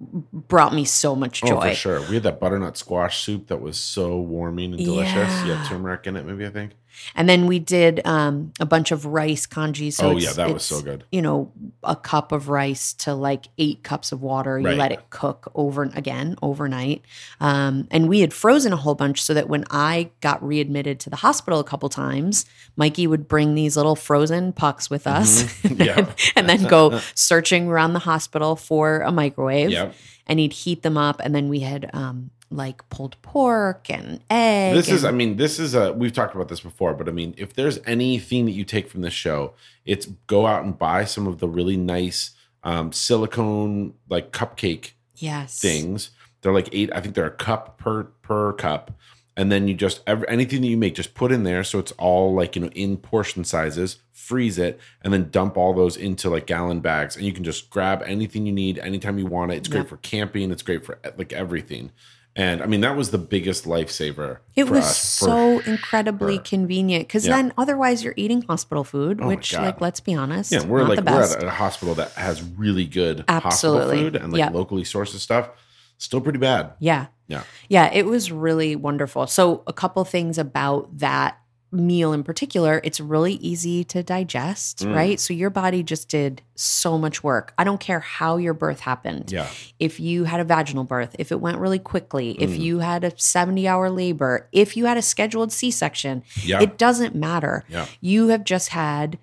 brought 0.00 0.74
me 0.74 0.84
so 0.84 1.14
much 1.14 1.42
Oh, 1.44 1.48
joy. 1.48 1.70
for 1.70 1.74
sure. 1.74 2.00
We 2.08 2.14
had 2.14 2.24
that 2.24 2.40
butternut 2.40 2.76
squash 2.76 3.22
soup 3.22 3.46
that 3.46 3.60
was 3.60 3.78
so 3.78 4.18
warming 4.18 4.74
and 4.74 4.84
delicious. 4.84 5.14
You 5.42 5.48
Yeah. 5.48 5.56
had 5.56 5.68
turmeric 5.68 6.06
in 6.06 6.16
it, 6.16 6.26
maybe 6.26 6.44
I 6.44 6.50
think. 6.50 6.72
And 7.14 7.28
then 7.28 7.46
we 7.46 7.58
did 7.58 8.00
um, 8.06 8.52
a 8.60 8.66
bunch 8.66 8.90
of 8.92 9.04
rice 9.06 9.46
congee. 9.46 9.90
So 9.90 10.10
oh 10.10 10.16
yeah, 10.16 10.32
that 10.32 10.52
was 10.52 10.64
so 10.64 10.80
good. 10.80 11.04
You 11.12 11.22
know, 11.22 11.52
a 11.82 11.96
cup 11.96 12.32
of 12.32 12.48
rice 12.48 12.92
to 12.94 13.14
like 13.14 13.46
eight 13.58 13.82
cups 13.82 14.12
of 14.12 14.22
water. 14.22 14.58
You 14.58 14.66
Right. 14.68 14.76
let 14.78 14.92
it 14.92 15.10
cook 15.10 15.50
over 15.54 15.82
again 15.84 16.36
overnight. 16.42 17.02
Um, 17.40 17.86
and 17.90 18.08
we 18.08 18.20
had 18.20 18.32
frozen 18.32 18.72
a 18.72 18.76
whole 18.76 18.94
bunch 18.94 19.22
so 19.22 19.34
that 19.34 19.48
when 19.48 19.64
I 19.70 20.10
got 20.20 20.42
readmitted 20.42 21.00
to 21.00 21.10
the 21.10 21.16
hospital 21.16 21.60
a 21.60 21.64
couple 21.64 21.88
times, 21.88 22.46
Mikey 22.76 23.06
would 23.06 23.28
bring 23.28 23.54
these 23.54 23.76
little 23.76 23.96
frozen 23.96 24.52
pucks 24.52 24.88
with 24.90 25.06
us, 25.06 25.42
Mhm. 25.62 25.84
Yeah. 25.84 26.12
and 26.36 26.48
then 26.48 26.64
go 26.64 27.00
searching 27.14 27.68
around 27.68 27.92
the 27.92 27.98
hospital 28.00 28.56
for 28.56 29.00
a 29.00 29.12
microwave. 29.12 29.70
Yep. 29.70 29.94
And 30.26 30.38
he'd 30.40 30.54
heat 30.54 30.82
them 30.82 30.96
up, 30.96 31.20
and 31.22 31.34
then 31.34 31.48
we 31.50 31.60
had 31.60 31.90
um, 31.92 32.30
like 32.54 32.88
pulled 32.88 33.20
pork 33.22 33.90
and 33.90 34.20
egg. 34.30 34.74
This 34.74 34.88
is, 34.88 35.04
I 35.04 35.10
mean, 35.10 35.36
this 35.36 35.58
is 35.58 35.74
a, 35.74 35.92
we've 35.92 36.12
talked 36.12 36.34
about 36.34 36.48
this 36.48 36.60
before, 36.60 36.94
but 36.94 37.08
I 37.08 37.12
mean, 37.12 37.34
if 37.36 37.54
there's 37.54 37.78
anything 37.86 38.44
that 38.46 38.52
you 38.52 38.64
take 38.64 38.88
from 38.88 39.00
this 39.02 39.12
show, 39.14 39.54
it's 39.84 40.06
go 40.26 40.46
out 40.46 40.64
and 40.64 40.78
buy 40.78 41.04
some 41.04 41.26
of 41.26 41.38
the 41.38 41.48
really 41.48 41.76
nice 41.76 42.30
um, 42.62 42.92
silicone, 42.92 43.94
like 44.08 44.32
cupcake 44.32 44.92
yes 45.16 45.60
things. 45.60 46.10
They're 46.42 46.52
like 46.52 46.68
eight, 46.72 46.90
I 46.94 47.00
think 47.00 47.14
they're 47.14 47.26
a 47.26 47.30
cup 47.30 47.78
per, 47.78 48.04
per 48.22 48.52
cup. 48.52 48.92
and 49.36 49.50
then 49.50 49.66
you 49.66 49.74
just 49.74 50.00
ev 50.06 50.24
anything 50.28 50.60
that 50.60 50.68
you 50.68 50.76
make 50.76 50.94
just 50.94 51.14
put 51.14 51.32
in 51.32 51.42
there 51.42 51.64
so 51.64 51.78
it's 51.80 51.90
all 51.92 52.32
like 52.34 52.54
you 52.54 52.62
know 52.62 52.68
in 52.68 52.96
portion 52.96 53.42
sizes 53.42 53.96
freeze 54.12 54.58
it 54.58 54.78
and 55.02 55.12
then 55.12 55.28
dump 55.30 55.56
all 55.56 55.74
those 55.74 55.96
into 55.96 56.30
like 56.30 56.46
gallon 56.46 56.78
bags 56.80 57.16
and 57.16 57.26
you 57.26 57.32
can 57.32 57.42
just 57.42 57.68
grab 57.68 58.00
anything 58.06 58.46
you 58.46 58.52
need 58.52 58.78
anytime 58.78 59.18
you 59.18 59.26
want 59.26 59.50
it 59.50 59.56
it's 59.56 59.66
great 59.68 59.80
Yep. 59.80 59.88
for 59.88 59.96
camping 59.98 60.52
it's 60.52 60.62
great 60.62 60.84
for 60.84 61.00
like 61.18 61.32
everything 61.32 61.90
and 62.36 62.62
i 62.62 62.66
mean 62.66 62.80
that 62.80 62.96
was 62.96 63.10
the 63.10 63.18
biggest 63.18 63.64
lifesaver 63.64 64.38
It 64.56 64.64
for 64.66 64.74
was 64.74 64.84
us 64.84 65.18
for- 65.18 65.24
so 65.26 65.58
incredibly 65.60 66.36
her. 66.36 66.42
convenient 66.42 67.06
because 67.06 67.26
Yeah. 67.26 67.36
then 67.36 67.52
otherwise 67.56 68.02
you're 68.02 68.14
eating 68.16 68.42
hospital 68.42 68.84
food, 68.84 69.18
oh 69.20 69.24
my 69.24 69.28
which, 69.28 69.52
like, 69.54 69.80
let's 69.80 70.00
be 70.00 70.14
honest, 70.14 70.50
yeah 70.52 70.64
we're 70.64 70.84
like 70.84 71.00
we're 71.04 71.22
at 71.22 71.42
a 71.42 71.50
hospital 71.50 71.94
that 71.96 72.10
has 72.12 72.42
really 72.42 72.86
good 72.86 73.24
Absolutely. 73.28 73.80
hospital 73.82 74.04
food 74.04 74.16
and 74.16 74.32
like 74.32 74.38
Yeah. 74.40 74.50
locally 74.50 74.82
sourced 74.82 75.16
stuff 75.18 75.50
still 75.98 76.20
pretty 76.20 76.38
bad 76.38 76.72
yeah. 76.80 77.06
Yeah. 77.26 77.42
Yeah. 77.70 77.90
It 77.90 78.04
was 78.04 78.30
really 78.30 78.76
wonderful. 78.76 79.26
So, 79.26 79.62
a 79.66 79.72
couple 79.72 80.04
things 80.04 80.36
about 80.36 80.98
that 80.98 81.38
meal 81.74 82.12
in 82.12 82.22
particular, 82.22 82.80
it's 82.84 83.00
really 83.00 83.34
easy 83.34 83.84
to 83.84 84.02
digest, 84.02 84.78
Mm. 84.80 84.94
right? 84.94 85.20
So, 85.20 85.34
your 85.34 85.50
body 85.50 85.82
just 85.82 86.08
did 86.08 86.40
so 86.54 86.96
much 86.98 87.22
work. 87.24 87.52
I 87.58 87.64
don't 87.64 87.80
care 87.80 88.00
how 88.00 88.36
your 88.36 88.54
birth 88.54 88.80
happened. 88.80 89.30
yeah 89.32 89.48
If 89.78 89.98
you 90.00 90.24
had 90.24 90.40
a 90.40 90.44
vaginal 90.44 90.84
birth, 90.84 91.14
if 91.18 91.30
it 91.32 91.40
went 91.40 91.58
really 91.58 91.78
quickly, 91.80 92.30
if 92.40 92.50
Mm. 92.50 92.58
you 92.60 92.78
had 92.78 93.04
a 93.04 93.12
70 93.18 93.66
hour 93.68 93.90
labor, 93.90 94.48
if 94.52 94.76
you 94.76 94.86
had 94.86 94.96
a 94.96 95.02
scheduled 95.02 95.52
C 95.52 95.70
section, 95.70 96.22
yeah 96.42 96.60
it 96.62 96.78
doesn't 96.78 97.14
matter. 97.14 97.64
yeah 97.68 97.86
You 98.00 98.28
have 98.28 98.44
just 98.44 98.68
had 98.70 99.18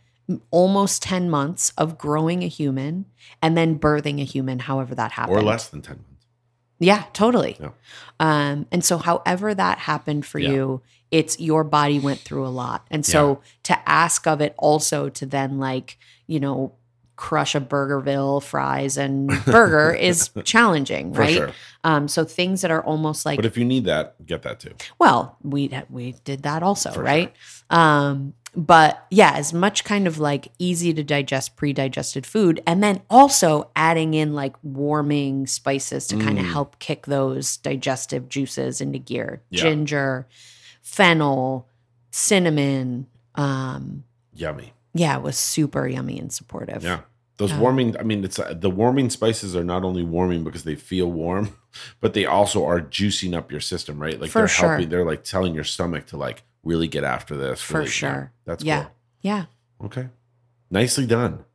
almost 0.50 1.02
10 1.04 1.30
months 1.30 1.74
of 1.78 1.98
growing 1.98 2.44
a 2.44 2.48
human 2.48 3.06
and 3.42 3.58
then 3.58 3.78
birthing 3.80 4.22
a 4.22 4.24
human, 4.24 4.60
however 4.60 4.96
that 4.96 5.12
happened. 5.14 5.38
or 5.38 5.42
less 5.42 5.68
than 5.68 5.82
10 5.82 5.96
months 5.98 6.08
Yeah, 6.80 7.04
totally. 7.14 7.58
Yeah. 7.60 7.70
Um, 8.20 8.66
and 8.72 8.84
so, 8.84 8.98
however 8.98 9.54
that 9.54 9.78
happened 9.80 10.26
for 10.26 10.40
Yeah. 10.40 10.50
you, 10.52 10.82
it's 11.12 11.40
your 11.40 11.64
body 11.64 12.00
went 12.00 12.20
through 12.20 12.48
a 12.48 12.50
lot. 12.50 12.88
And 12.90 13.06
so, 13.06 13.42
to 13.64 13.90
ask 13.90 14.26
of 14.28 14.42
it 14.42 14.56
also 14.58 15.10
to 15.10 15.26
then, 15.26 15.60
like, 15.60 15.98
you 16.28 16.40
know, 16.40 16.74
crush 17.18 17.54
a 17.54 17.62
Burgerville 17.62 18.42
fries 18.42 18.98
and 18.98 19.28
burger 19.46 19.94
is 19.94 20.32
challenging, 20.44 21.14
right? 21.14 21.36
sure 21.36 21.52
Um, 21.84 22.08
so, 22.08 22.24
things 22.24 22.62
that 22.62 22.72
are 22.72 22.84
almost 22.84 23.26
like 23.26 23.36
but 23.38 23.46
if 23.46 23.58
you 23.58 23.66
need 23.66 23.86
that 23.86 24.16
get 24.26 24.42
that 24.44 24.60
too 24.60 24.74
well, 25.00 25.38
we 25.44 25.70
we 25.90 26.16
did 26.24 26.44
that 26.44 26.64
also, 26.64 26.92
For 26.92 27.04
right? 27.04 27.34
Um, 27.70 28.34
but 28.54 29.06
yeah, 29.10 29.32
as 29.36 29.54
much 29.54 29.84
kind 29.86 30.08
of 30.08 30.20
like 30.20 30.50
easy 30.60 30.94
to 30.94 31.04
digest, 31.04 31.56
pre-digested 31.56 32.26
food, 32.26 32.62
and 32.68 32.84
then 32.84 33.02
also 33.10 33.70
adding 33.78 34.14
in 34.14 34.34
like 34.34 34.56
warming 34.62 35.48
spices 35.48 36.06
to 36.08 36.18
kind 36.18 36.38
of 36.38 36.46
Mm. 36.46 36.52
help 36.52 36.80
kick 36.80 37.06
those 37.06 37.56
digestive 37.58 38.28
juices 38.30 38.82
into 38.82 39.00
gear. 39.00 39.42
Yeah. 39.52 39.62
Ginger, 39.62 40.28
fennel, 40.82 41.68
cinnamon. 42.12 43.08
Um, 43.36 44.04
yummy 44.34 44.74
yeah, 44.94 45.18
it 45.18 45.24
was 45.24 45.38
super 45.38 45.88
yummy 45.88 46.20
and 46.20 46.32
supportive. 46.32 46.84
Yeah. 46.84 47.02
Those 47.38 47.54
Um, 47.54 47.60
warming, 47.60 47.98
I 47.98 48.04
mean, 48.04 48.24
it's 48.24 48.38
uh, 48.38 48.54
the 48.54 48.70
warming 48.70 49.10
spices 49.10 49.56
are 49.56 49.64
not 49.64 49.84
only 49.84 50.04
warming 50.04 50.44
because 50.44 50.64
they 50.64 50.76
feel 50.76 51.12
warm, 51.12 51.58
but 52.02 52.14
they 52.14 52.26
also 52.26 52.66
are 52.66 52.82
juicing 52.82 53.36
up 53.36 53.52
your 53.52 53.62
system, 53.62 54.00
right? 54.00 54.20
Like 54.20 54.32
they're 54.32 54.48
sure. 54.48 54.70
helping, 54.70 54.90
they're 54.90 55.06
like 55.06 55.24
telling 55.24 55.56
your 55.56 55.64
stomach 55.64 56.08
to 56.08 56.18
like 56.18 56.44
really 56.64 56.88
get 56.88 57.04
after 57.04 57.36
this. 57.36 57.62
For 57.62 57.76
really- 57.76 57.86
yeah, 57.86 57.92
sure. 57.92 58.32
that's 58.46 58.64
Yeah. 58.64 58.88
Yeah. 59.22 59.46
Okay. 59.84 60.10
Nicely 60.70 61.06
done. 61.06 61.46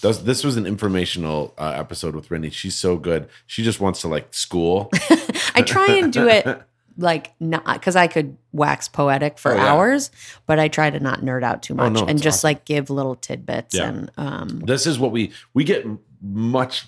Does 0.00 0.24
this 0.24 0.42
was 0.42 0.56
an 0.56 0.66
informational 0.66 1.54
uh, 1.56 1.74
episode 1.76 2.16
with 2.16 2.28
Rinne. 2.28 2.52
She's 2.52 2.74
so 2.74 2.96
good. 2.96 3.28
She 3.46 3.62
just 3.62 3.80
wants 3.80 4.00
to 4.00 4.08
like 4.08 4.34
school. 4.34 4.90
I 5.54 5.62
try 5.62 5.86
and 5.94 6.12
do 6.12 6.26
it 6.26 6.44
like 6.98 7.32
not 7.40 7.64
because 7.64 7.96
I 7.96 8.06
could 8.06 8.36
wax 8.52 8.88
poetic 8.88 9.38
for 9.38 9.52
Oh, 9.52 9.56
yeah. 9.56 9.72
hours, 9.72 10.10
but 10.46 10.58
I 10.58 10.68
try 10.68 10.90
to 10.90 11.00
not 11.00 11.20
nerd 11.20 11.42
out 11.42 11.62
too 11.62 11.74
Oh, 11.74 11.88
much 11.88 11.92
no, 11.94 12.06
and 12.06 12.20
just 12.20 12.38
awesome. 12.40 12.48
like 12.48 12.64
give 12.64 12.90
little 12.90 13.16
tidbits 13.16 13.74
Yeah. 13.74 13.88
and 13.88 14.10
um 14.16 14.60
This 14.66 14.86
is 14.86 14.98
what 14.98 15.12
we 15.12 15.32
we 15.54 15.64
get 15.64 15.84
much 16.22 16.86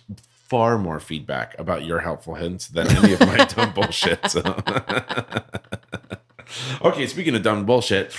far 0.48 0.78
more 0.78 1.00
feedback 1.00 1.58
about 1.58 1.84
your 1.84 2.00
helpful 2.00 2.34
hints 2.34 2.68
than 2.68 2.86
any 2.96 3.14
of 3.14 3.20
my 3.20 3.44
dumb 3.46 3.72
bullshit. 3.74 4.30
So. 4.30 4.40
okay, 6.84 7.06
speaking 7.06 7.34
of 7.34 7.42
dumb 7.42 7.64
bullshit, 7.66 8.14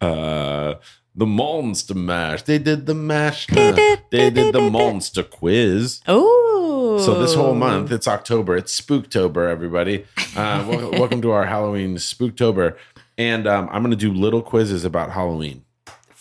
uh 0.00 0.74
the 1.16 1.26
monster 1.26 1.94
mash. 1.94 2.42
They 2.42 2.58
did 2.58 2.86
the 2.86 2.94
mash. 2.94 3.46
they 3.46 4.30
did 4.30 4.54
the 4.54 4.68
monster 4.70 5.22
quiz. 5.22 6.00
oh 6.06 6.98
So 6.98 7.20
this 7.20 7.34
whole 7.34 7.54
month, 7.54 7.90
it's 7.90 8.06
October. 8.06 8.56
It's 8.56 8.78
Spooktober, 8.78 9.48
everybody. 9.50 10.04
Uh, 10.36 10.64
wel- 10.68 10.90
welcome 10.92 11.22
to 11.22 11.30
our 11.30 11.46
Halloween 11.46 11.96
Spooktober, 11.96 12.76
and 13.16 13.46
um, 13.46 13.68
I'm 13.72 13.82
going 13.82 13.90
to 13.90 13.96
do 13.96 14.12
little 14.12 14.42
quizzes 14.42 14.84
about 14.84 15.10
Halloween. 15.10 15.64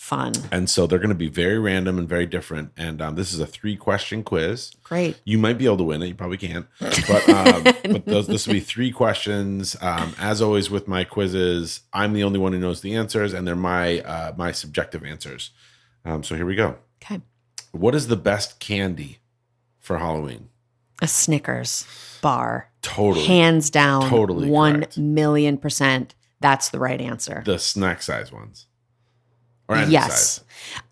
Fun. 0.06 0.34
And 0.52 0.70
so 0.70 0.86
they're 0.86 1.00
going 1.00 1.10
to 1.10 1.16
be 1.16 1.30
very 1.30 1.58
random 1.58 1.98
and 1.98 2.08
very 2.08 2.28
different. 2.28 2.72
And 2.78 3.02
um, 3.02 3.16
this 3.16 3.34
is 3.34 3.40
a 3.40 3.48
three 3.48 3.76
question 3.76 4.24
quiz. 4.24 4.72
Great. 4.84 5.20
You 5.26 5.40
might 5.40 5.58
be 5.58 5.66
able 5.66 5.78
to 5.78 5.84
win 5.84 6.04
it. 6.04 6.08
You 6.08 6.14
probably 6.16 6.38
can't. 6.38 6.68
But, 6.80 7.28
um, 7.28 7.64
but 7.92 8.06
those, 8.06 8.28
this 8.28 8.46
will 8.46 8.54
be 8.54 8.60
three 8.60 8.92
questions. 8.92 9.76
Um, 9.82 10.14
as 10.20 10.44
always 10.44 10.70
with 10.70 10.88
my 10.88 11.06
quizzes, 11.06 11.82
I'm 11.92 12.14
the 12.14 12.24
only 12.24 12.38
one 12.38 12.54
who 12.54 12.60
knows 12.60 12.82
the 12.82 12.94
answers, 12.94 13.34
and 13.34 13.48
they're 13.48 13.56
my 13.56 14.02
uh, 14.02 14.34
my 14.38 14.52
subjective 14.52 15.04
answers. 15.04 15.50
Um, 16.06 16.24
so 16.24 16.36
here 16.36 16.46
we 16.46 16.56
go. 16.56 16.76
Okay. 17.04 17.22
What 17.72 17.96
is 17.96 18.08
the 18.08 18.16
best 18.16 18.60
candy 18.60 19.18
for 19.80 19.98
Halloween? 19.98 20.50
A 21.02 21.08
Snickers 21.08 21.88
bar. 22.22 22.70
Totally. 22.84 23.26
Hands 23.26 23.68
down. 23.72 24.08
Totally 24.08 24.50
One 24.50 24.76
correct. 24.76 24.98
million 25.00 25.58
percent. 25.58 26.14
That's 26.42 26.70
the 26.70 26.78
right 26.80 27.02
answer. 27.02 27.42
the 27.44 27.58
snack 27.58 28.04
size 28.04 28.32
ones. 28.32 28.68
Or 29.68 29.76
any 29.78 29.92
yes. 29.92 30.12
size. 30.12 30.42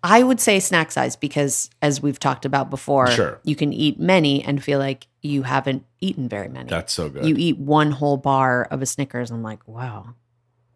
I 0.02 0.22
would 0.22 0.40
say 0.40 0.60
snack 0.60 0.90
size 0.92 1.16
because 1.16 1.70
as 1.82 2.02
we've 2.02 2.18
talked 2.18 2.44
about 2.44 2.70
before, 2.70 3.10
Sure. 3.10 3.38
you 3.44 3.56
can 3.56 3.72
eat 3.72 3.98
many 4.00 4.42
and 4.44 4.62
feel 4.62 4.78
like 4.78 5.06
you 5.22 5.42
haven't 5.42 5.84
eaten 6.00 6.28
very 6.28 6.48
many. 6.48 6.68
That's 6.68 6.92
so 6.92 7.08
good. 7.08 7.24
you 7.24 7.34
eat 7.38 7.58
one 7.58 7.90
whole 7.92 8.16
bar 8.16 8.64
of 8.70 8.82
a 8.82 8.86
Snickers. 8.86 9.30
I'm 9.30 9.42
like, 9.42 9.66
wow, 9.68 10.14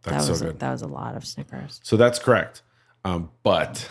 That's 0.03 0.27
that 0.27 0.31
was 0.31 0.39
so 0.41 0.47
a, 0.47 0.49
good. 0.53 0.61
that 0.61 0.71
was 0.73 0.83
a 0.83 0.87
lot 0.87 1.17
of 1.17 1.27
Snickers. 1.27 1.81
so 1.83 1.97
that's 1.97 2.19
correct. 2.19 2.63
Um, 3.05 3.31
but 3.43 3.77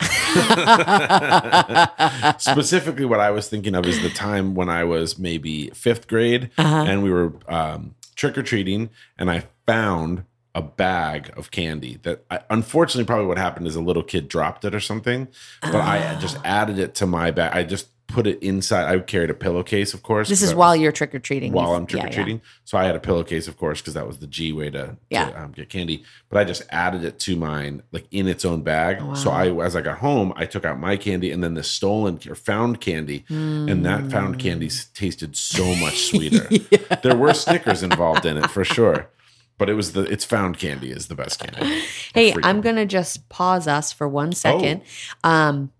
specifically, 2.40 3.06
what 3.06 3.20
I 3.20 3.32
was 3.32 3.48
thinking 3.50 3.76
of 3.76 3.86
is 3.86 4.02
the 4.02 4.10
time 4.10 4.56
when 4.56 4.70
I 4.70 4.84
was 4.84 5.18
maybe 5.18 5.70
fifth 5.72 6.08
grade 6.08 6.50
Uh-huh. 6.58 6.86
and 6.88 7.04
we 7.04 7.12
were 7.12 7.34
um, 7.48 7.96
trick 8.16 8.38
or 8.38 8.44
treating, 8.44 8.90
and 9.18 9.30
I 9.32 9.44
found 9.66 10.24
a 10.58 10.62
bag 10.62 11.32
of 11.38 11.52
candy 11.52 12.00
that 12.02 12.26
I, 12.32 12.40
unfortunately 12.50 13.06
probably 13.06 13.28
what 13.28 13.38
happened 13.38 13.68
is 13.68 13.76
a 13.76 13.82
little 13.82 14.04
kid 14.04 14.28
dropped 14.28 14.66
it 14.66 14.74
or 14.74 14.80
something, 14.80 15.28
but 15.62 15.76
I 15.76 16.16
Ah. 16.16 16.20
just 16.20 16.38
added 16.44 16.80
it 16.80 16.96
to 16.96 17.06
my 17.06 17.30
bag. 17.32 17.52
I 17.56 17.64
just 17.64 17.88
put 18.08 18.26
it 18.26 18.42
inside. 18.42 18.86
I 18.92 18.98
carried 19.00 19.30
a 19.30 19.34
pillowcase, 19.34 19.94
of 19.94 20.02
course. 20.02 20.30
This 20.30 20.42
is 20.42 20.56
while 20.56 20.76
you're 20.76 20.94
trick 20.94 21.14
or 21.14 21.20
treating. 21.20 21.52
while 21.52 21.76
I'm 21.76 21.86
trick 21.86 22.06
or 22.06 22.10
treating. 22.10 22.42
So 22.64 22.78
I 22.78 22.86
had 22.86 22.96
a 22.96 23.02
pillowcase, 23.02 23.50
of 23.50 23.58
course, 23.58 23.82
because 23.82 23.96
that 23.96 24.08
was 24.08 24.18
the 24.20 24.28
G 24.28 24.54
way 24.54 24.70
to, 24.72 24.96
to, 25.32 25.44
um, 25.44 25.52
get 25.52 25.68
candy. 25.70 26.04
But 26.30 26.40
I 26.40 26.44
just 26.46 26.64
added 26.70 27.04
it 27.04 27.20
to 27.20 27.36
mine, 27.36 27.84
like 27.92 28.06
in 28.12 28.28
its 28.30 28.46
own 28.46 28.62
bag. 28.64 29.02
So 29.18 29.30
I, 29.30 29.52
as 29.64 29.76
I 29.76 29.82
got 29.82 29.98
home, 30.00 30.32
I 30.38 30.46
took 30.46 30.64
out 30.66 30.80
my 30.80 30.96
candy 30.96 31.32
and 31.32 31.44
then 31.44 31.54
the 31.56 31.64
stolen 31.64 32.18
or 32.30 32.36
found 32.36 32.80
candy, 32.82 33.26
and 33.30 33.86
that 33.86 34.10
found 34.10 34.40
candy 34.40 34.70
tasted 34.96 35.36
so 35.36 35.76
much 35.76 35.98
sweeter. 36.10 36.48
There 37.04 37.16
were 37.18 37.34
Snickers 37.34 37.84
involved 37.84 38.26
in 38.26 38.38
it 38.38 38.50
for 38.50 38.64
sure, 38.64 39.10
but 39.58 39.70
it 39.70 39.74
was 39.74 39.94
the 39.94 40.02
it's 40.04 40.26
found 40.26 40.58
candy 40.60 40.92
is 40.92 41.08
the 41.08 41.16
best 41.16 41.40
candy. 41.40 41.82
Hey, 42.14 42.34
I'm 42.44 42.62
gonna 42.62 42.86
just 42.86 43.28
pause 43.30 43.68
us 43.68 43.92
for 43.92 44.08
one 44.08 44.32
second. 44.34 44.82
second. 44.82 44.82
Um, 45.24 45.72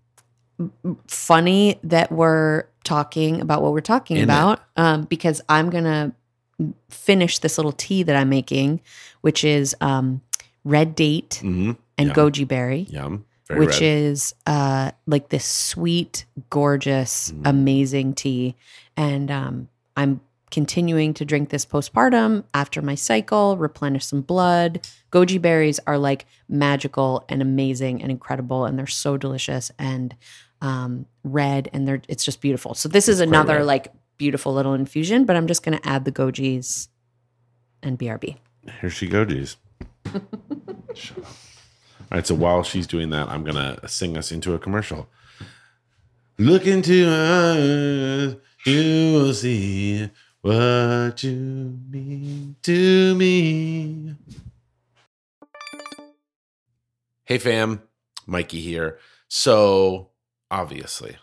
funny 1.06 1.78
that 1.84 2.10
we're 2.12 2.64
talking 2.84 3.40
about 3.40 3.62
what 3.62 3.72
we're 3.72 3.80
talking 3.80 4.16
Isn't 4.18 4.28
about, 4.30 4.60
um, 4.76 5.02
because 5.02 5.40
I'm 5.48 5.70
gonna 5.70 6.12
finish 6.88 7.38
this 7.38 7.58
little 7.58 7.72
tea 7.72 8.02
that 8.02 8.16
I'm 8.16 8.28
making, 8.28 8.80
which 9.20 9.44
is 9.44 9.76
um, 9.80 10.20
red 10.64 10.94
date 10.94 11.40
Mhm. 11.44 11.76
and 11.96 12.06
Yum. 12.08 12.16
goji 12.16 12.46
berry. 12.46 12.86
Yum. 12.90 13.24
Very 13.46 13.60
which 13.60 13.80
red. 13.80 13.82
is 13.82 14.34
uh 14.46 14.90
like 15.06 15.28
this 15.30 15.44
sweet, 15.44 16.26
gorgeous, 16.50 17.30
Mm. 17.32 17.42
amazing 17.46 18.12
tea. 18.14 18.56
And 18.96 19.30
um 19.30 19.68
I'm 19.96 20.20
continuing 20.50 21.14
to 21.14 21.24
drink 21.24 21.50
this 21.50 21.66
postpartum 21.66 22.44
after 22.54 22.82
my 22.82 22.94
cycle, 22.94 23.56
replenish 23.56 24.06
some 24.06 24.22
blood. 24.22 24.86
Goji 25.12 25.40
berries 25.40 25.80
are 25.86 25.98
like 25.98 26.26
magical 26.48 27.24
and 27.28 27.42
amazing 27.42 28.02
and 28.02 28.10
incredible 28.10 28.64
and 28.64 28.78
they're 28.78 28.86
so 28.86 29.16
delicious 29.16 29.70
and 29.78 30.14
um 30.60 31.06
red 31.22 31.68
and 31.72 31.86
they're 31.86 32.02
it's 32.08 32.24
just 32.24 32.40
beautiful. 32.40 32.74
So 32.74 32.88
this 32.88 33.08
is 33.08 33.20
another 33.20 33.62
like 33.64 33.92
beautiful 34.16 34.52
little 34.52 34.74
infusion, 34.74 35.24
but 35.24 35.36
I'm 35.36 35.46
just 35.46 35.62
going 35.62 35.78
to 35.78 35.88
add 35.88 36.04
the 36.04 36.12
gojis 36.12 36.88
and 37.82 37.98
BRB. 37.98 38.36
Here 38.80 38.90
she 38.90 39.08
gojis. 39.08 39.56
Shut 40.94 41.18
up. 41.18 41.24
All 42.10 42.16
right, 42.16 42.26
so 42.26 42.34
while 42.34 42.62
she's 42.62 42.86
doing 42.86 43.10
that, 43.10 43.28
I'm 43.28 43.44
gonna 43.44 43.86
sing 43.86 44.16
us 44.16 44.32
into 44.32 44.54
a 44.54 44.58
commercial. 44.58 45.08
Look 46.38 46.66
into 46.66 47.06
my 47.06 48.32
eyes, 48.32 48.36
you 48.64 49.12
will 49.12 49.34
see 49.34 50.10
what 50.42 51.22
you 51.22 51.78
mean 51.90 52.56
to 52.62 53.14
me. 53.14 54.14
Hey 57.24 57.38
fam, 57.38 57.82
Mikey 58.26 58.60
here. 58.60 58.98
So, 59.28 60.10
obviously, 60.50 61.16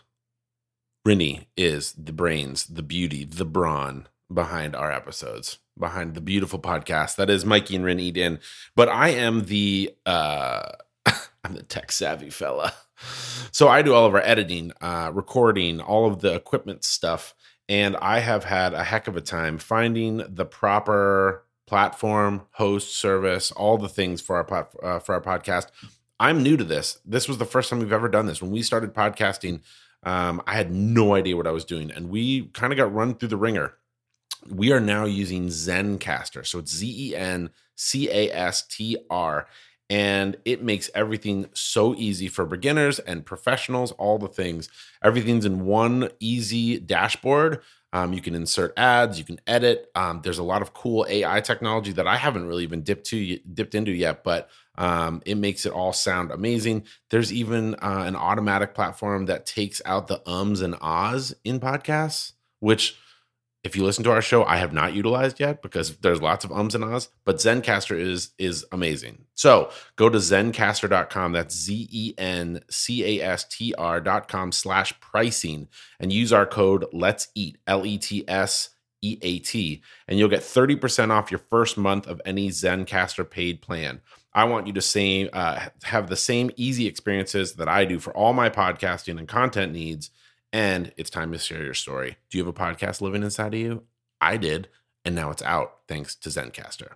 Rinne 1.06 1.46
is 1.56 1.92
the 1.92 2.12
brains, 2.12 2.66
the 2.66 2.82
beauty, 2.82 3.24
the 3.24 3.44
brawn 3.44 4.06
behind 4.32 4.76
our 4.76 4.92
episodes, 4.92 5.58
behind 5.78 6.14
the 6.14 6.20
beautiful 6.20 6.58
podcast 6.58 7.16
that 7.16 7.30
is 7.30 7.44
Mikey 7.44 7.76
and 7.76 7.84
Rin 7.84 7.98
Eat 8.00 8.16
In. 8.16 8.38
But 8.74 8.88
I 8.88 9.08
am 9.08 9.46
the 9.46 9.94
uh 10.04 10.72
I'm 11.44 11.54
the 11.54 11.62
tech 11.62 11.90
savvy 11.90 12.30
fella. 12.30 12.72
So 13.52 13.68
I 13.68 13.82
do 13.82 13.94
all 13.94 14.06
of 14.06 14.14
our 14.14 14.22
editing, 14.22 14.72
uh, 14.80 15.10
recording, 15.12 15.80
all 15.80 16.06
of 16.06 16.20
the 16.20 16.34
equipment 16.34 16.82
stuff, 16.84 17.34
and 17.68 17.96
I 17.96 18.20
have 18.20 18.44
had 18.44 18.74
a 18.74 18.84
heck 18.84 19.08
of 19.08 19.16
a 19.16 19.20
time 19.20 19.58
finding 19.58 20.22
the 20.28 20.44
proper 20.44 21.44
platform, 21.66 22.42
host, 22.52 22.96
service, 22.96 23.50
all 23.52 23.76
the 23.76 23.88
things 23.88 24.20
for 24.20 24.36
our 24.36 24.68
uh, 24.82 24.98
for 25.00 25.14
our 25.14 25.20
podcast. 25.20 25.68
I'm 26.18 26.42
new 26.42 26.56
to 26.56 26.64
this. 26.64 26.98
This 27.04 27.28
was 27.28 27.38
the 27.38 27.44
first 27.44 27.68
time 27.68 27.80
we've 27.80 27.92
ever 27.92 28.08
done 28.08 28.26
this. 28.26 28.40
When 28.40 28.50
we 28.50 28.62
started 28.62 28.94
podcasting, 28.94 29.60
um, 30.04 30.40
I 30.46 30.54
had 30.54 30.72
no 30.72 31.14
idea 31.14 31.36
what 31.36 31.46
I 31.46 31.52
was 31.52 31.64
doing, 31.64 31.90
and 31.90 32.08
we 32.08 32.46
kind 32.48 32.72
of 32.72 32.76
got 32.76 32.94
run 32.94 33.14
through 33.14 33.28
the 33.28 33.36
ringer. 33.36 33.74
We 34.48 34.72
are 34.72 34.80
now 34.80 35.04
using 35.04 35.48
Zencastr, 35.48 36.46
so 36.46 36.60
it's 36.60 36.72
Z 36.72 37.10
E 37.10 37.16
N 37.16 37.50
C 37.74 38.08
A 38.08 38.30
S 38.30 38.66
T 38.66 38.96
R, 39.10 39.48
and 39.88 40.36
it 40.44 40.62
makes 40.62 40.90
everything 40.94 41.48
so 41.54 41.94
easy 41.94 42.28
for 42.28 42.44
beginners 42.44 42.98
and 42.98 43.24
professionals. 43.24 43.92
All 43.92 44.18
the 44.18 44.28
things, 44.28 44.68
everything's 45.02 45.44
in 45.44 45.64
one 45.64 46.10
easy 46.18 46.78
dashboard. 46.78 47.60
Um, 47.92 48.12
you 48.12 48.20
can 48.20 48.34
insert 48.34 48.76
ads, 48.76 49.18
you 49.18 49.24
can 49.24 49.40
edit. 49.46 49.90
Um, 49.94 50.20
there's 50.22 50.38
a 50.38 50.42
lot 50.42 50.60
of 50.60 50.74
cool 50.74 51.06
AI 51.08 51.40
technology 51.40 51.92
that 51.92 52.06
I 52.06 52.16
haven't 52.16 52.46
really 52.46 52.64
even 52.64 52.82
dipped 52.82 53.06
to 53.06 53.38
dipped 53.38 53.74
into 53.74 53.92
yet, 53.92 54.24
but 54.24 54.50
um, 54.76 55.22
it 55.24 55.36
makes 55.36 55.64
it 55.64 55.72
all 55.72 55.92
sound 55.92 56.30
amazing. 56.30 56.84
There's 57.10 57.32
even 57.32 57.74
uh, 57.76 58.04
an 58.06 58.16
automatic 58.16 58.74
platform 58.74 59.26
that 59.26 59.46
takes 59.46 59.80
out 59.86 60.08
the 60.08 60.20
ums 60.28 60.60
and 60.60 60.74
ahs 60.80 61.34
in 61.44 61.60
podcasts, 61.60 62.32
which 62.58 62.98
if 63.66 63.76
you 63.76 63.84
listen 63.84 64.04
to 64.04 64.12
our 64.12 64.22
show, 64.22 64.44
I 64.44 64.58
have 64.58 64.72
not 64.72 64.94
utilized 64.94 65.40
yet 65.40 65.60
because 65.60 65.96
there's 65.96 66.22
lots 66.22 66.44
of 66.44 66.52
ums 66.52 66.76
and 66.76 66.84
ahs, 66.84 67.08
but 67.24 67.38
Zencastr 67.38 67.98
is 67.98 68.30
is 68.38 68.64
amazing. 68.70 69.24
So 69.34 69.70
go 69.96 70.08
to 70.08 70.18
zencastr.com, 70.18 71.32
that's 71.32 71.54
Z-E-N-C-A-S-T-R 71.54 72.60
dot 74.00 74.28
com 74.28 74.52
slash 74.52 74.98
pricing 75.00 75.66
and 75.98 76.12
use 76.12 76.32
our 76.32 76.46
code 76.46 76.86
Let's 76.92 77.26
Eat, 77.34 77.58
L-E-T-S 77.66 78.70
E-A-T, 79.02 79.82
and 80.08 80.18
you'll 80.18 80.28
get 80.28 80.40
30% 80.42 81.10
off 81.10 81.30
your 81.30 81.40
first 81.50 81.76
month 81.76 82.06
of 82.06 82.22
any 82.24 82.48
Zencastr 82.50 83.28
paid 83.28 83.60
plan. 83.60 84.00
I 84.32 84.44
want 84.44 84.66
you 84.68 84.72
to 84.74 84.82
same, 84.82 85.28
uh, 85.32 85.66
have 85.82 86.08
the 86.08 86.16
same 86.16 86.50
easy 86.56 86.86
experiences 86.86 87.54
that 87.54 87.68
I 87.68 87.84
do 87.84 87.98
for 87.98 88.16
all 88.16 88.32
my 88.32 88.48
podcasting 88.48 89.18
and 89.18 89.26
content 89.26 89.72
needs 89.72 90.10
and 90.52 90.92
it's 90.96 91.10
time 91.10 91.32
to 91.32 91.38
share 91.38 91.62
your 91.62 91.74
story. 91.74 92.16
Do 92.30 92.38
you 92.38 92.44
have 92.44 92.54
a 92.54 92.58
podcast 92.58 93.00
living 93.00 93.22
inside 93.22 93.54
of 93.54 93.60
you? 93.60 93.82
I 94.20 94.36
did, 94.36 94.68
and 95.04 95.14
now 95.14 95.30
it's 95.30 95.42
out 95.42 95.80
thanks 95.88 96.14
to 96.16 96.28
Zencastr. 96.28 96.92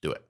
Do 0.00 0.12
it. 0.12 0.24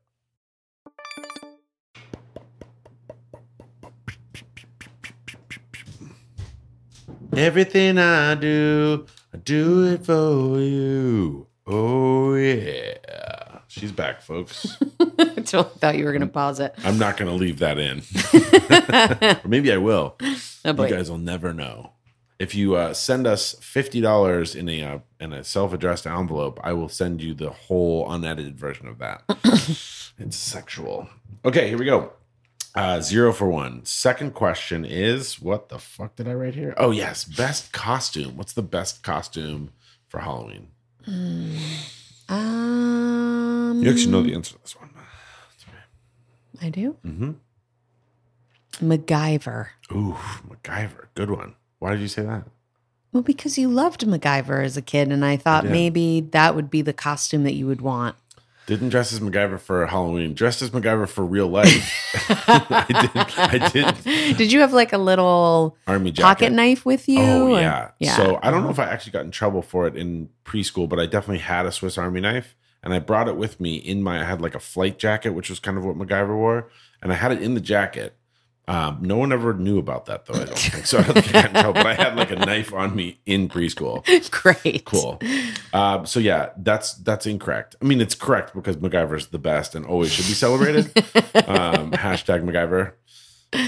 Everything 7.35 7.97
I 7.97 8.35
do, 8.35 9.07
I 9.33 9.39
do 9.39 9.87
it 9.87 10.05
for 10.05 10.59
you. 10.61 11.47
Oh, 11.67 12.35
yeah. 12.35 13.61
She's 13.69 13.91
back, 13.91 14.21
folks. 14.21 14.77
I 15.01 15.25
totally 15.37 15.79
thought 15.79 15.97
you 15.97 16.05
were 16.05 16.13
going 16.13 16.21
to 16.21 16.27
pause 16.27 16.61
it. 16.61 16.75
I'm 16.85 16.99
not 16.99 17.17
going 17.17 17.31
to 17.31 17.35
leave 17.35 17.61
that 17.61 17.79
in. 17.79 18.03
or 19.45 19.49
maybe 19.49 19.73
I 19.73 19.79
will. 19.79 20.17
Oh, 20.65 20.73
boy. 20.75 20.89
You 20.89 20.95
guys 20.95 21.11
will 21.11 21.17
never 21.17 21.55
know 21.55 21.92
if 22.43 22.57
you 22.57 22.75
uh, 22.75 22.93
send 22.93 23.25
us 23.25 23.55
fifty 23.61 24.01
dollars 24.01 24.57
in 24.57 24.69
a 24.69 24.83
uh, 24.83 24.99
in 25.21 25.33
a 25.33 25.45
self 25.45 25.73
addressed 25.73 26.09
envelope, 26.09 26.59
I 26.65 26.73
will 26.73 26.89
send 26.89 27.23
you 27.23 27.35
the 27.35 27.51
whole 27.51 28.11
unedited 28.11 28.59
version 28.59 28.89
of 28.89 28.99
that. 28.99 29.23
it's 30.19 30.37
sexual. 30.37 31.09
Okay, 31.45 31.69
here 31.69 31.79
we 31.79 31.85
go. 31.85 32.13
Uh, 32.75 33.01
zero 33.01 33.33
for 33.33 33.47
one. 33.49 33.85
Second 33.85 34.35
question 34.35 34.85
is 34.85 35.41
what 35.41 35.69
the 35.69 35.79
fuck 35.79 36.17
did 36.17 36.27
I 36.27 36.35
write 36.35 36.57
here? 36.57 36.75
Oh 36.77 36.91
yes, 36.91 37.23
best 37.25 37.73
costume. 37.73 38.37
What's 38.37 38.55
the 38.55 38.63
best 38.63 39.05
costume 39.05 39.71
for 40.09 40.19
Halloween? 40.21 40.69
Um, 41.07 41.55
You 43.83 43.91
actually 43.91 44.11
know 44.11 44.23
the 44.23 44.35
answer 44.35 44.55
to 44.55 44.63
this 44.63 44.75
one. 44.79 44.91
I 46.61 46.71
do. 46.71 46.97
Mm-hmm. 47.07 47.33
MacGyver. 48.81 49.69
Ooh, 49.93 50.17
MacGyver, 50.49 51.07
good 51.15 51.31
one. 51.31 51.55
Why 51.83 51.91
did 51.91 52.01
you 52.01 52.07
say 52.07 52.23
that? 52.23 52.45
Well, 53.13 53.25
because 53.25 53.59
you 53.59 53.69
loved 53.69 54.03
MacGyver 54.07 54.65
as 54.65 54.77
a 54.77 54.83
kid, 54.83 55.11
and 55.11 55.25
I 55.25 55.37
thought 55.37 55.65
did. 55.65 55.73
maybe 55.73 56.21
that 56.31 56.55
would 56.55 56.71
be 56.71 56.81
the 56.81 56.93
costume 56.93 57.43
that 57.43 57.55
you 57.55 57.67
would 57.67 57.81
want. 57.81 58.15
Didn't 58.67 58.91
dress 58.91 59.13
as 59.13 59.19
MacGyver 59.19 59.59
for 59.59 59.85
Halloween. 59.89 60.33
Dressed 60.33 60.63
as 60.63 60.71
MacGyver 60.71 61.09
for 61.09 61.27
real 61.27 61.49
life. 61.49 62.15
I 62.29 62.87
did. 62.89 63.11
I 63.37 63.69
did. 63.69 64.37
Did 64.37 64.53
you 64.53 64.61
have 64.61 64.73
like 64.73 64.93
a 64.93 64.99
little 64.99 65.77
Army 65.89 66.13
jacket. 66.13 66.23
pocket 66.23 66.53
knife 66.53 66.87
with 66.87 67.09
you? 67.09 67.21
Oh 67.21 67.49
or- 67.49 67.61
yeah. 67.61 67.91
yeah. 67.99 68.15
So 68.15 68.39
I 68.45 68.53
don't 68.53 68.63
know 68.63 68.71
if 68.71 68.79
I 68.79 68.85
actually 68.85 69.11
got 69.11 69.25
in 69.25 69.33
trouble 69.33 69.61
for 69.61 69.89
it 69.89 69.97
in 69.97 70.29
preschool, 70.45 70.89
but 70.89 71.01
I 71.01 71.07
definitely 71.07 71.39
had 71.39 71.67
a 71.67 71.73
Swiss 71.73 71.99
Army 71.99 72.21
knife, 72.21 72.55
and 72.85 72.95
I 72.95 73.01
brought 73.01 73.27
it 73.27 73.37
with 73.37 73.59
me 73.59 73.75
in 73.75 74.05
my. 74.05 74.21
I 74.21 74.25
had 74.25 74.41
like 74.41 74.55
a 74.55 74.61
flight 74.61 75.01
jacket, 75.01 75.31
which 75.31 75.51
was 75.51 75.59
kind 75.59 75.77
of 75.77 75.85
what 75.85 75.97
MacGyver 75.97 76.37
wore, 76.37 76.71
and 77.03 77.11
I 77.11 77.17
had 77.17 77.33
it 77.33 77.43
in 77.43 77.55
the 77.55 77.61
jacket. 77.61 78.17
Um, 78.69 78.99
no 79.03 79.17
one 79.17 79.33
ever 79.33 79.55
knew 79.55 79.79
about 79.79 80.07
that 80.07 80.27
though. 80.27 80.35
I 80.35 80.45
don't 80.45 80.59
think 80.59 80.87
so. 80.87 80.99
I 80.99 81.03
don't 81.03 81.15
think 81.15 81.35
I 81.35 81.47
in 81.47 81.53
trouble, 81.53 81.73
but 81.75 81.87
I 81.87 81.95
had 81.95 82.17
like 82.17 82.31
a 82.31 82.37
knife 82.37 82.73
on 82.73 82.95
me 82.95 83.19
in 83.27 83.49
preschool. 83.49 84.05
Great. 84.31 84.85
Cool. 84.85 85.21
Um, 85.73 86.07
so 86.07 86.21
yeah, 86.21 86.51
that's 86.57 86.95
that's 86.95 87.27
incorrect. 87.27 87.75
I 87.83 87.85
mean, 87.85 88.01
it's 88.01 88.15
correct 88.15 88.55
because 88.55 88.77
MacGyver's 88.77 89.27
the 89.29 89.39
best 89.39 89.75
and 89.75 89.85
always 89.85 90.13
should 90.13 90.27
be 90.27 90.33
celebrated. 90.33 90.87
um, 91.49 91.91
hashtag 91.93 92.45
MacGyver, 92.45 92.93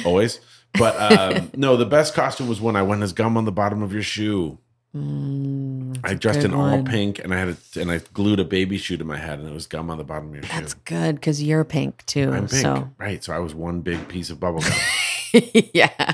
always. 0.07 0.38
But 0.78 0.97
um, 1.12 1.51
no, 1.57 1.76
the 1.76 1.86
best 1.86 2.14
costume 2.14 2.49
was 2.49 2.61
when 2.61 2.76
I 2.76 2.82
went 2.82 3.03
as 3.03 3.12
gum 3.12 3.36
on 3.36 3.45
the 3.47 3.53
bottom 3.53 3.82
of 3.82 3.92
your 3.92 4.03
shoe. 4.03 4.59
Mm, 4.95 5.74
I 6.03 6.14
dressed 6.14 6.45
in 6.45 6.55
all 6.55 6.82
pink 6.82 7.18
and 7.18 7.32
I 7.32 7.38
had 7.38 7.49
a, 7.49 7.80
and 7.80 7.90
I 7.90 7.99
glued 8.12 8.40
a 8.40 8.45
baby 8.45 8.78
shoe 8.78 8.97
to 8.97 9.05
my 9.05 9.18
head 9.18 9.38
and 9.38 9.49
it 9.49 9.53
was 9.53 9.66
gum 9.66 9.90
on 9.90 9.99
the 9.99 10.05
bottom 10.05 10.28
of 10.28 10.34
your 10.34 10.42
that's 10.42 10.55
shoe. 10.55 10.61
That's 10.61 10.74
good 10.74 11.14
because 11.16 11.42
you're 11.42 11.64
pink 11.64 12.05
too. 12.07 12.30
I'm 12.32 12.49
pink, 12.49 12.62
So 12.62 12.90
right? 12.99 13.22
So 13.22 13.32
I 13.32 13.38
was 13.38 13.55
one 13.55 13.80
big 13.82 14.09
piece 14.09 14.30
of 14.30 14.40
bubble 14.40 14.61
gum. 14.61 14.72
yeah. 15.74 16.12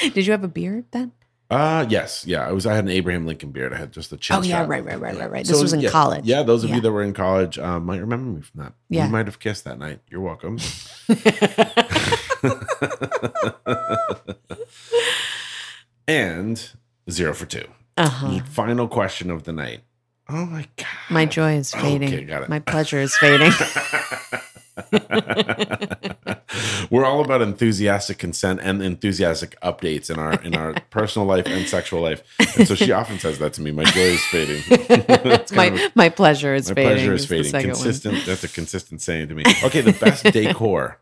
Did 0.00 0.26
you 0.26 0.32
have 0.32 0.44
a 0.44 0.48
beard 0.48 0.84
then? 0.92 1.12
uh 1.50 1.84
yes, 1.88 2.24
yeah. 2.26 2.46
I 2.46 2.52
was. 2.52 2.64
I 2.64 2.76
had 2.76 2.84
an 2.84 2.90
Abraham 2.90 3.26
Lincoln 3.26 3.50
beard. 3.50 3.74
I 3.74 3.76
had 3.76 3.90
just 3.90 4.10
the 4.10 4.16
chin. 4.16 4.36
Oh 4.36 4.42
yeah, 4.42 4.60
right, 4.66 4.84
right, 4.84 5.00
right, 5.00 5.18
right, 5.18 5.30
right. 5.30 5.44
This 5.44 5.60
was 5.60 5.72
in 5.72 5.80
yeah, 5.80 5.90
college. 5.90 6.24
Yeah, 6.24 6.44
those 6.44 6.62
of 6.62 6.70
Yeah. 6.70 6.76
you 6.76 6.82
that 6.82 6.92
were 6.92 7.02
in 7.02 7.12
college 7.12 7.58
um, 7.58 7.86
might 7.86 7.98
remember 7.98 8.38
me 8.38 8.42
from 8.42 8.60
that. 8.62 8.74
Yeah. 8.88 9.06
We 9.06 9.12
might 9.12 9.26
have 9.26 9.40
kissed 9.40 9.64
that 9.64 9.80
night. 9.80 9.98
You're 10.08 10.20
welcome. 10.20 10.58
and 16.06 16.70
zero 17.10 17.34
for 17.34 17.46
two. 17.46 17.66
Uh-huh. 18.04 18.40
Final 18.50 18.88
question 18.88 19.30
of 19.30 19.44
the 19.44 19.52
night. 19.52 19.80
Oh 20.28 20.46
my 20.46 20.66
god. 20.76 20.86
My 21.10 21.26
joy 21.26 21.54
is 21.54 21.72
fading. 21.72 22.08
Okay, 22.08 22.24
got 22.24 22.42
it. 22.42 22.48
My 22.48 22.60
pleasure 22.60 22.98
is 22.98 23.16
fading. 23.16 23.52
We're 26.90 27.04
all 27.04 27.20
about 27.20 27.42
enthusiastic 27.42 28.18
consent 28.18 28.60
and 28.62 28.82
enthusiastic 28.82 29.58
updates 29.60 30.10
in 30.10 30.18
our 30.18 30.34
in 30.42 30.54
our 30.54 30.74
personal 30.90 31.26
life 31.26 31.46
and 31.46 31.68
sexual 31.68 32.00
life. 32.00 32.22
And 32.56 32.66
so 32.66 32.74
she 32.74 32.92
often 32.92 33.18
says 33.18 33.38
that 33.38 33.52
to 33.54 33.62
me. 33.62 33.70
My 33.70 33.84
joy 33.84 34.00
is 34.00 34.24
fading. 34.26 34.62
My 35.52 35.66
a- 35.66 35.90
my 35.94 36.08
pleasure 36.08 36.54
is 36.54 36.68
my 36.68 36.74
fading. 36.74 36.92
pleasure 36.92 37.14
is 37.14 37.26
fading. 37.26 37.50
second 37.50 37.70
one. 37.70 37.82
Consistent. 37.82 38.26
That's 38.26 38.44
a 38.44 38.48
consistent 38.48 39.02
saying 39.02 39.28
to 39.28 39.34
me. 39.34 39.44
Okay, 39.64 39.80
the 39.80 39.92
best 39.92 40.24
decor. 40.24 40.98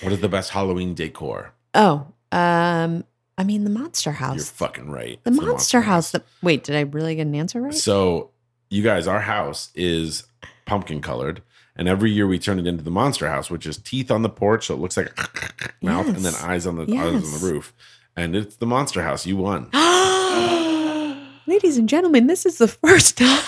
What 0.00 0.12
is 0.12 0.20
the 0.20 0.28
best 0.28 0.50
Halloween 0.50 0.94
decor? 0.94 1.52
Oh, 1.74 2.06
um, 2.32 3.04
I 3.38 3.44
mean 3.44 3.64
the 3.64 3.70
Monster 3.70 4.12
House. 4.12 4.36
You're 4.36 4.44
fucking 4.44 4.90
right. 4.90 5.22
the 5.24 5.30
It's 5.30 5.40
Monster 5.40 5.82
House. 5.82 6.10
The, 6.10 6.22
wait, 6.42 6.64
did 6.64 6.74
I 6.74 6.80
really 6.80 7.14
get 7.16 7.26
an 7.26 7.34
answer 7.34 7.60
right? 7.60 7.74
So, 7.74 8.30
you 8.70 8.82
guys, 8.82 9.06
our 9.06 9.20
house 9.20 9.70
is 9.74 10.24
pumpkin 10.64 11.00
colored, 11.02 11.42
and 11.76 11.86
every 11.86 12.10
year 12.10 12.26
we 12.26 12.38
turn 12.38 12.58
it 12.58 12.66
into 12.66 12.82
the 12.82 12.90
Monster 12.90 13.28
House, 13.28 13.50
which 13.50 13.66
is 13.66 13.76
teeth 13.76 14.10
on 14.10 14.22
the 14.22 14.30
porch, 14.30 14.66
so 14.66 14.74
it 14.74 14.80
looks 14.80 14.96
like 14.96 15.12
a 15.18 15.70
mouth, 15.84 16.08
and 16.08 16.18
then 16.18 16.34
eyes 16.36 16.66
on 16.66 16.76
the 16.76 16.82
eyes 16.96 17.24
on 17.24 17.40
the 17.40 17.40
roof. 17.42 17.74
And 18.16 18.34
it's 18.34 18.56
the 18.56 18.66
Monster 18.66 19.02
House. 19.02 19.26
You 19.26 19.36
won. 19.36 19.68
Ladies 21.46 21.76
and 21.76 21.88
gentlemen, 21.88 22.26
this 22.26 22.46
is 22.46 22.58
the 22.58 22.68
first 22.68 23.18
time. 23.18 23.38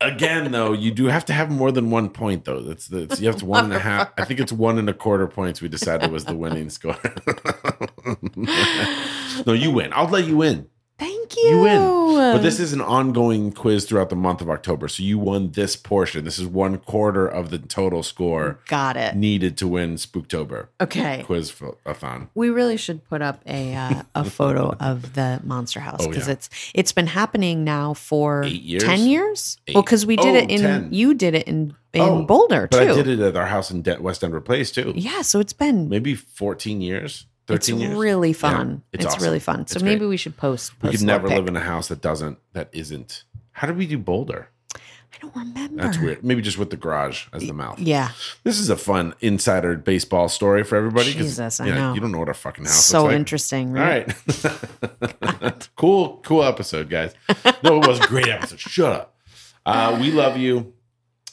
Again, 0.00 0.52
though, 0.52 0.72
you 0.72 0.90
do 0.90 1.06
have 1.06 1.24
to 1.26 1.32
have 1.32 1.50
more 1.50 1.72
than 1.72 1.90
one 1.90 2.10
point, 2.10 2.44
though. 2.44 2.60
That's 2.60 2.88
the 2.88 3.04
it's, 3.04 3.20
you 3.20 3.28
have 3.28 3.36
to 3.36 3.46
one 3.46 3.64
and 3.64 3.72
a 3.72 3.78
half. 3.78 4.12
I 4.18 4.24
think 4.24 4.40
it's 4.40 4.52
one 4.52 4.78
and 4.78 4.90
a 4.90 4.94
quarter 4.94 5.26
points. 5.26 5.62
We 5.62 5.68
decided 5.68 6.10
was 6.12 6.26
the 6.26 6.36
winning 6.36 6.68
score. 6.68 6.98
no, 9.46 9.52
you 9.52 9.70
win. 9.70 9.92
I'll 9.92 10.08
let 10.08 10.26
you 10.26 10.36
win. 10.38 10.68
Thank 10.98 11.36
You 11.36 11.50
You 11.50 11.60
win. 11.60 12.06
But 12.16 12.38
this 12.38 12.58
is 12.58 12.72
an 12.72 12.80
ongoing 12.80 13.52
quiz 13.52 13.84
throughout 13.84 14.08
the 14.08 14.16
month 14.16 14.40
of 14.40 14.48
October. 14.48 14.88
So 14.88 15.02
you 15.02 15.18
won 15.18 15.50
this 15.50 15.76
portion. 15.76 16.24
This 16.24 16.38
is 16.38 16.46
one 16.46 16.78
quarter 16.78 17.28
of 17.28 17.50
the 17.50 17.58
total 17.58 18.02
score 18.02 18.60
got 18.68 18.96
it. 18.96 19.14
needed 19.14 19.58
to 19.58 19.68
win 19.68 19.96
Spooktober 19.96 20.68
Okay. 20.80 21.22
quiz 21.26 21.52
a 21.84 21.92
thon. 21.92 22.30
We 22.34 22.48
really 22.48 22.78
should 22.78 23.04
put 23.04 23.20
up 23.20 23.42
a 23.46 23.74
uh, 23.74 24.02
a 24.14 24.24
photo 24.38 24.74
of 24.80 25.12
the 25.12 25.40
monster 25.44 25.80
house 25.80 26.00
Oh, 26.00 26.08
because 26.08 26.28
yeah. 26.28 26.32
it's 26.34 26.48
it's 26.74 26.92
been 26.92 27.08
happening 27.08 27.62
now 27.64 27.92
for 27.92 28.44
Eight 28.44 28.62
years? 28.62 28.82
ten 28.82 29.00
years. 29.00 29.58
Eight. 29.68 29.74
Well, 29.74 29.82
because 29.82 30.06
we 30.06 30.16
did 30.16 30.34
Oh, 30.34 30.38
it 30.38 30.50
in 30.50 30.60
10. 30.60 30.88
you 30.94 31.12
did 31.12 31.34
it 31.34 31.46
in 31.46 31.74
in 31.92 32.00
Oh, 32.02 32.22
Boulder 32.24 32.68
But 32.70 32.84
too. 32.84 32.90
I 32.92 32.94
did 32.94 33.08
it 33.08 33.20
at 33.20 33.36
our 33.36 33.46
house 33.46 33.70
in 33.70 33.82
De- 33.82 34.00
West 34.00 34.22
Denver 34.22 34.40
Place 34.40 34.70
too. 34.70 34.94
Yeah, 34.96 35.20
so 35.20 35.40
it's 35.40 35.52
been 35.52 35.90
Maybe 35.90 36.14
14 36.14 36.80
years, 36.80 37.26
it's 37.48 37.66
13 37.68 37.80
years. 37.80 37.96
really 37.98 38.28
Yeah, 38.30 38.34
fun. 38.34 38.82
it's 38.92 39.04
it's 39.04 39.14
awesome. 39.14 39.24
really 39.26 39.38
fun. 39.40 39.66
So 39.66 39.76
It's 39.76 39.82
maybe 39.82 40.00
great. 40.00 40.08
we 40.08 40.16
should 40.16 40.36
post. 40.36 40.72
We 40.82 40.88
post 40.88 40.98
could 40.98 41.06
never 41.06 41.28
pic. 41.28 41.36
live 41.36 41.48
in 41.48 41.56
a 41.56 41.60
house 41.60 41.88
that 41.88 42.00
doesn't, 42.00 42.38
that 42.52 42.68
isn't. 42.72 43.24
How 43.52 43.66
did 43.66 43.76
we 43.76 43.86
do 43.86 43.98
Boulder? 43.98 44.48
I 44.74 45.18
don't 45.22 45.34
remember. 45.34 45.82
That's 45.82 45.98
weird. 45.98 46.22
Maybe 46.22 46.42
just 46.42 46.58
with 46.58 46.68
the 46.68 46.76
garage 46.76 47.26
as 47.32 47.46
the 47.46 47.54
mouth. 47.54 47.78
Yeah, 47.78 48.10
This 48.44 48.58
is 48.58 48.68
a 48.68 48.76
fun 48.76 49.14
insider 49.20 49.74
baseball 49.76 50.28
story 50.28 50.62
for 50.62 50.76
everybody. 50.76 51.12
Jesus, 51.14 51.58
I 51.58 51.68
yeah, 51.68 51.74
know. 51.74 51.94
You 51.94 52.00
don't 52.00 52.12
know 52.12 52.18
what 52.18 52.28
a 52.28 52.34
fucking 52.34 52.64
house 52.66 52.84
so 52.84 53.04
like. 53.04 53.14
interesting. 53.16 53.68
All 53.78 53.82
Right? 53.82 54.12
right. 54.44 55.68
cool, 55.76 56.20
cool 56.24 56.42
episode, 56.44 56.90
guys. 56.90 57.14
No, 57.62 57.80
it 57.80 57.86
was 57.86 57.98
a 58.00 58.06
great 58.06 58.28
episode. 58.28 58.60
Shut 58.60 58.92
up. 58.92 59.16
Uh, 59.64 59.96
we 60.00 60.10
love 60.12 60.36
you. 60.36 60.74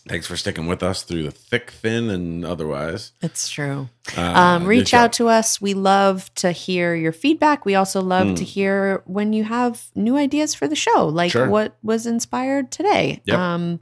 Thanks 0.06 0.28
for 0.28 0.36
sticking 0.36 0.68
with 0.68 0.84
us 0.84 1.04
through 1.04 1.24
the 1.24 1.32
thick, 1.32 1.72
thin, 1.72 2.10
and 2.10 2.44
otherwise. 2.44 3.14
It's 3.22 3.48
true. 3.48 3.88
Uh, 4.18 4.22
Um, 4.22 4.66
reach 4.66 4.94
out 4.94 5.14
to 5.14 5.30
us. 5.30 5.62
We 5.62 5.74
love 5.74 6.34
to 6.36 6.52
hear 6.52 6.94
your 6.94 7.14
feedback. 7.14 7.64
We 7.66 7.74
also 7.76 8.02
love 8.02 8.28
Mm. 8.28 8.36
to 8.36 8.44
hear 8.44 9.02
when 9.06 9.32
you 9.32 9.46
have 9.46 9.86
new 9.96 10.18
ideas 10.18 10.54
for 10.54 10.68
the 10.68 10.76
show, 10.76 11.08
like 11.08 11.32
Sure. 11.32 11.48
what 11.50 11.78
was 11.82 12.06
inspired 12.06 12.70
today. 12.70 13.22
Yep. 13.24 13.38
Um, 13.40 13.80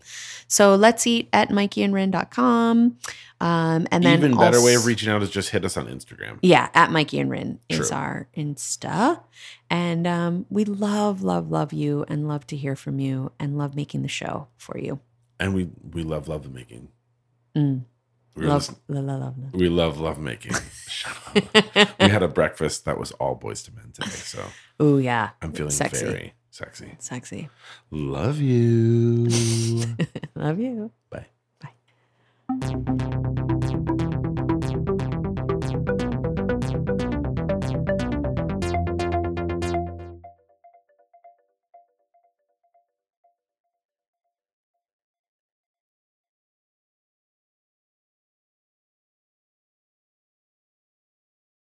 so 0.48 0.76
let's 0.76 1.08
eat 1.08 1.28
at 1.34 1.50
mikeyandrinne.com. 1.50 2.98
Um, 3.40 3.88
and 3.92 4.04
then 4.04 4.20
Even 4.20 4.38
better 4.38 4.62
way 4.64 4.76
of 4.76 4.86
reaching 4.86 5.10
out 5.10 5.24
is 5.24 5.32
just 5.32 5.50
hit 5.50 5.66
us 5.66 5.76
on 5.76 5.88
Instagram. 5.88 6.38
Yeah, 6.44 6.70
at 6.76 6.92
Mikey 6.92 7.20
and 7.20 7.32
Rinne 7.32 7.58
is 7.70 7.88
True. 7.90 7.98
our 7.98 8.28
Insta. 8.38 9.22
And 9.72 10.06
um, 10.06 10.46
we 10.52 10.66
love, 10.66 11.24
love, 11.24 11.50
love 11.50 11.74
you 11.74 12.06
and 12.08 12.28
love 12.28 12.46
to 12.48 12.56
hear 12.56 12.76
from 12.76 13.00
you 13.00 13.32
and 13.40 13.58
love 13.58 13.76
making 13.76 14.04
the 14.04 14.08
show 14.08 14.48
for 14.58 14.78
you. 14.78 15.00
And 15.42 15.54
we 15.56 15.70
we 15.92 16.04
love 16.04 16.28
love 16.30 16.50
making. 16.54 16.88
Mm. 17.58 17.84
We, 18.36 18.46
Love, 18.46 18.60
listening- 18.62 18.80
love, 19.08 19.20
love, 19.20 19.38
love. 19.38 19.54
we 19.54 19.68
love 19.68 20.00
love 20.00 20.18
making. 20.20 20.54
Shut 20.88 21.18
up. 21.28 22.00
we 22.00 22.08
had 22.10 22.24
a 22.24 22.30
breakfast 22.30 22.86
that 22.86 22.98
was 22.98 23.12
all 23.14 23.36
Boyz 23.38 23.68
II 23.68 23.76
Men 23.76 23.92
today, 23.92 24.10
so 24.10 24.44
Oh, 24.80 24.98
yeah. 25.00 25.32
I'm 25.42 25.52
feeling 25.52 25.72
Sexy. 25.72 26.06
very 26.06 26.34
sexy. 26.50 26.96
Sexy. 27.00 27.50
Love 27.92 28.40
you. 28.40 29.28
love 30.36 30.60
you. 30.60 30.92
Bye. 31.10 31.26
Bye. 31.60 33.34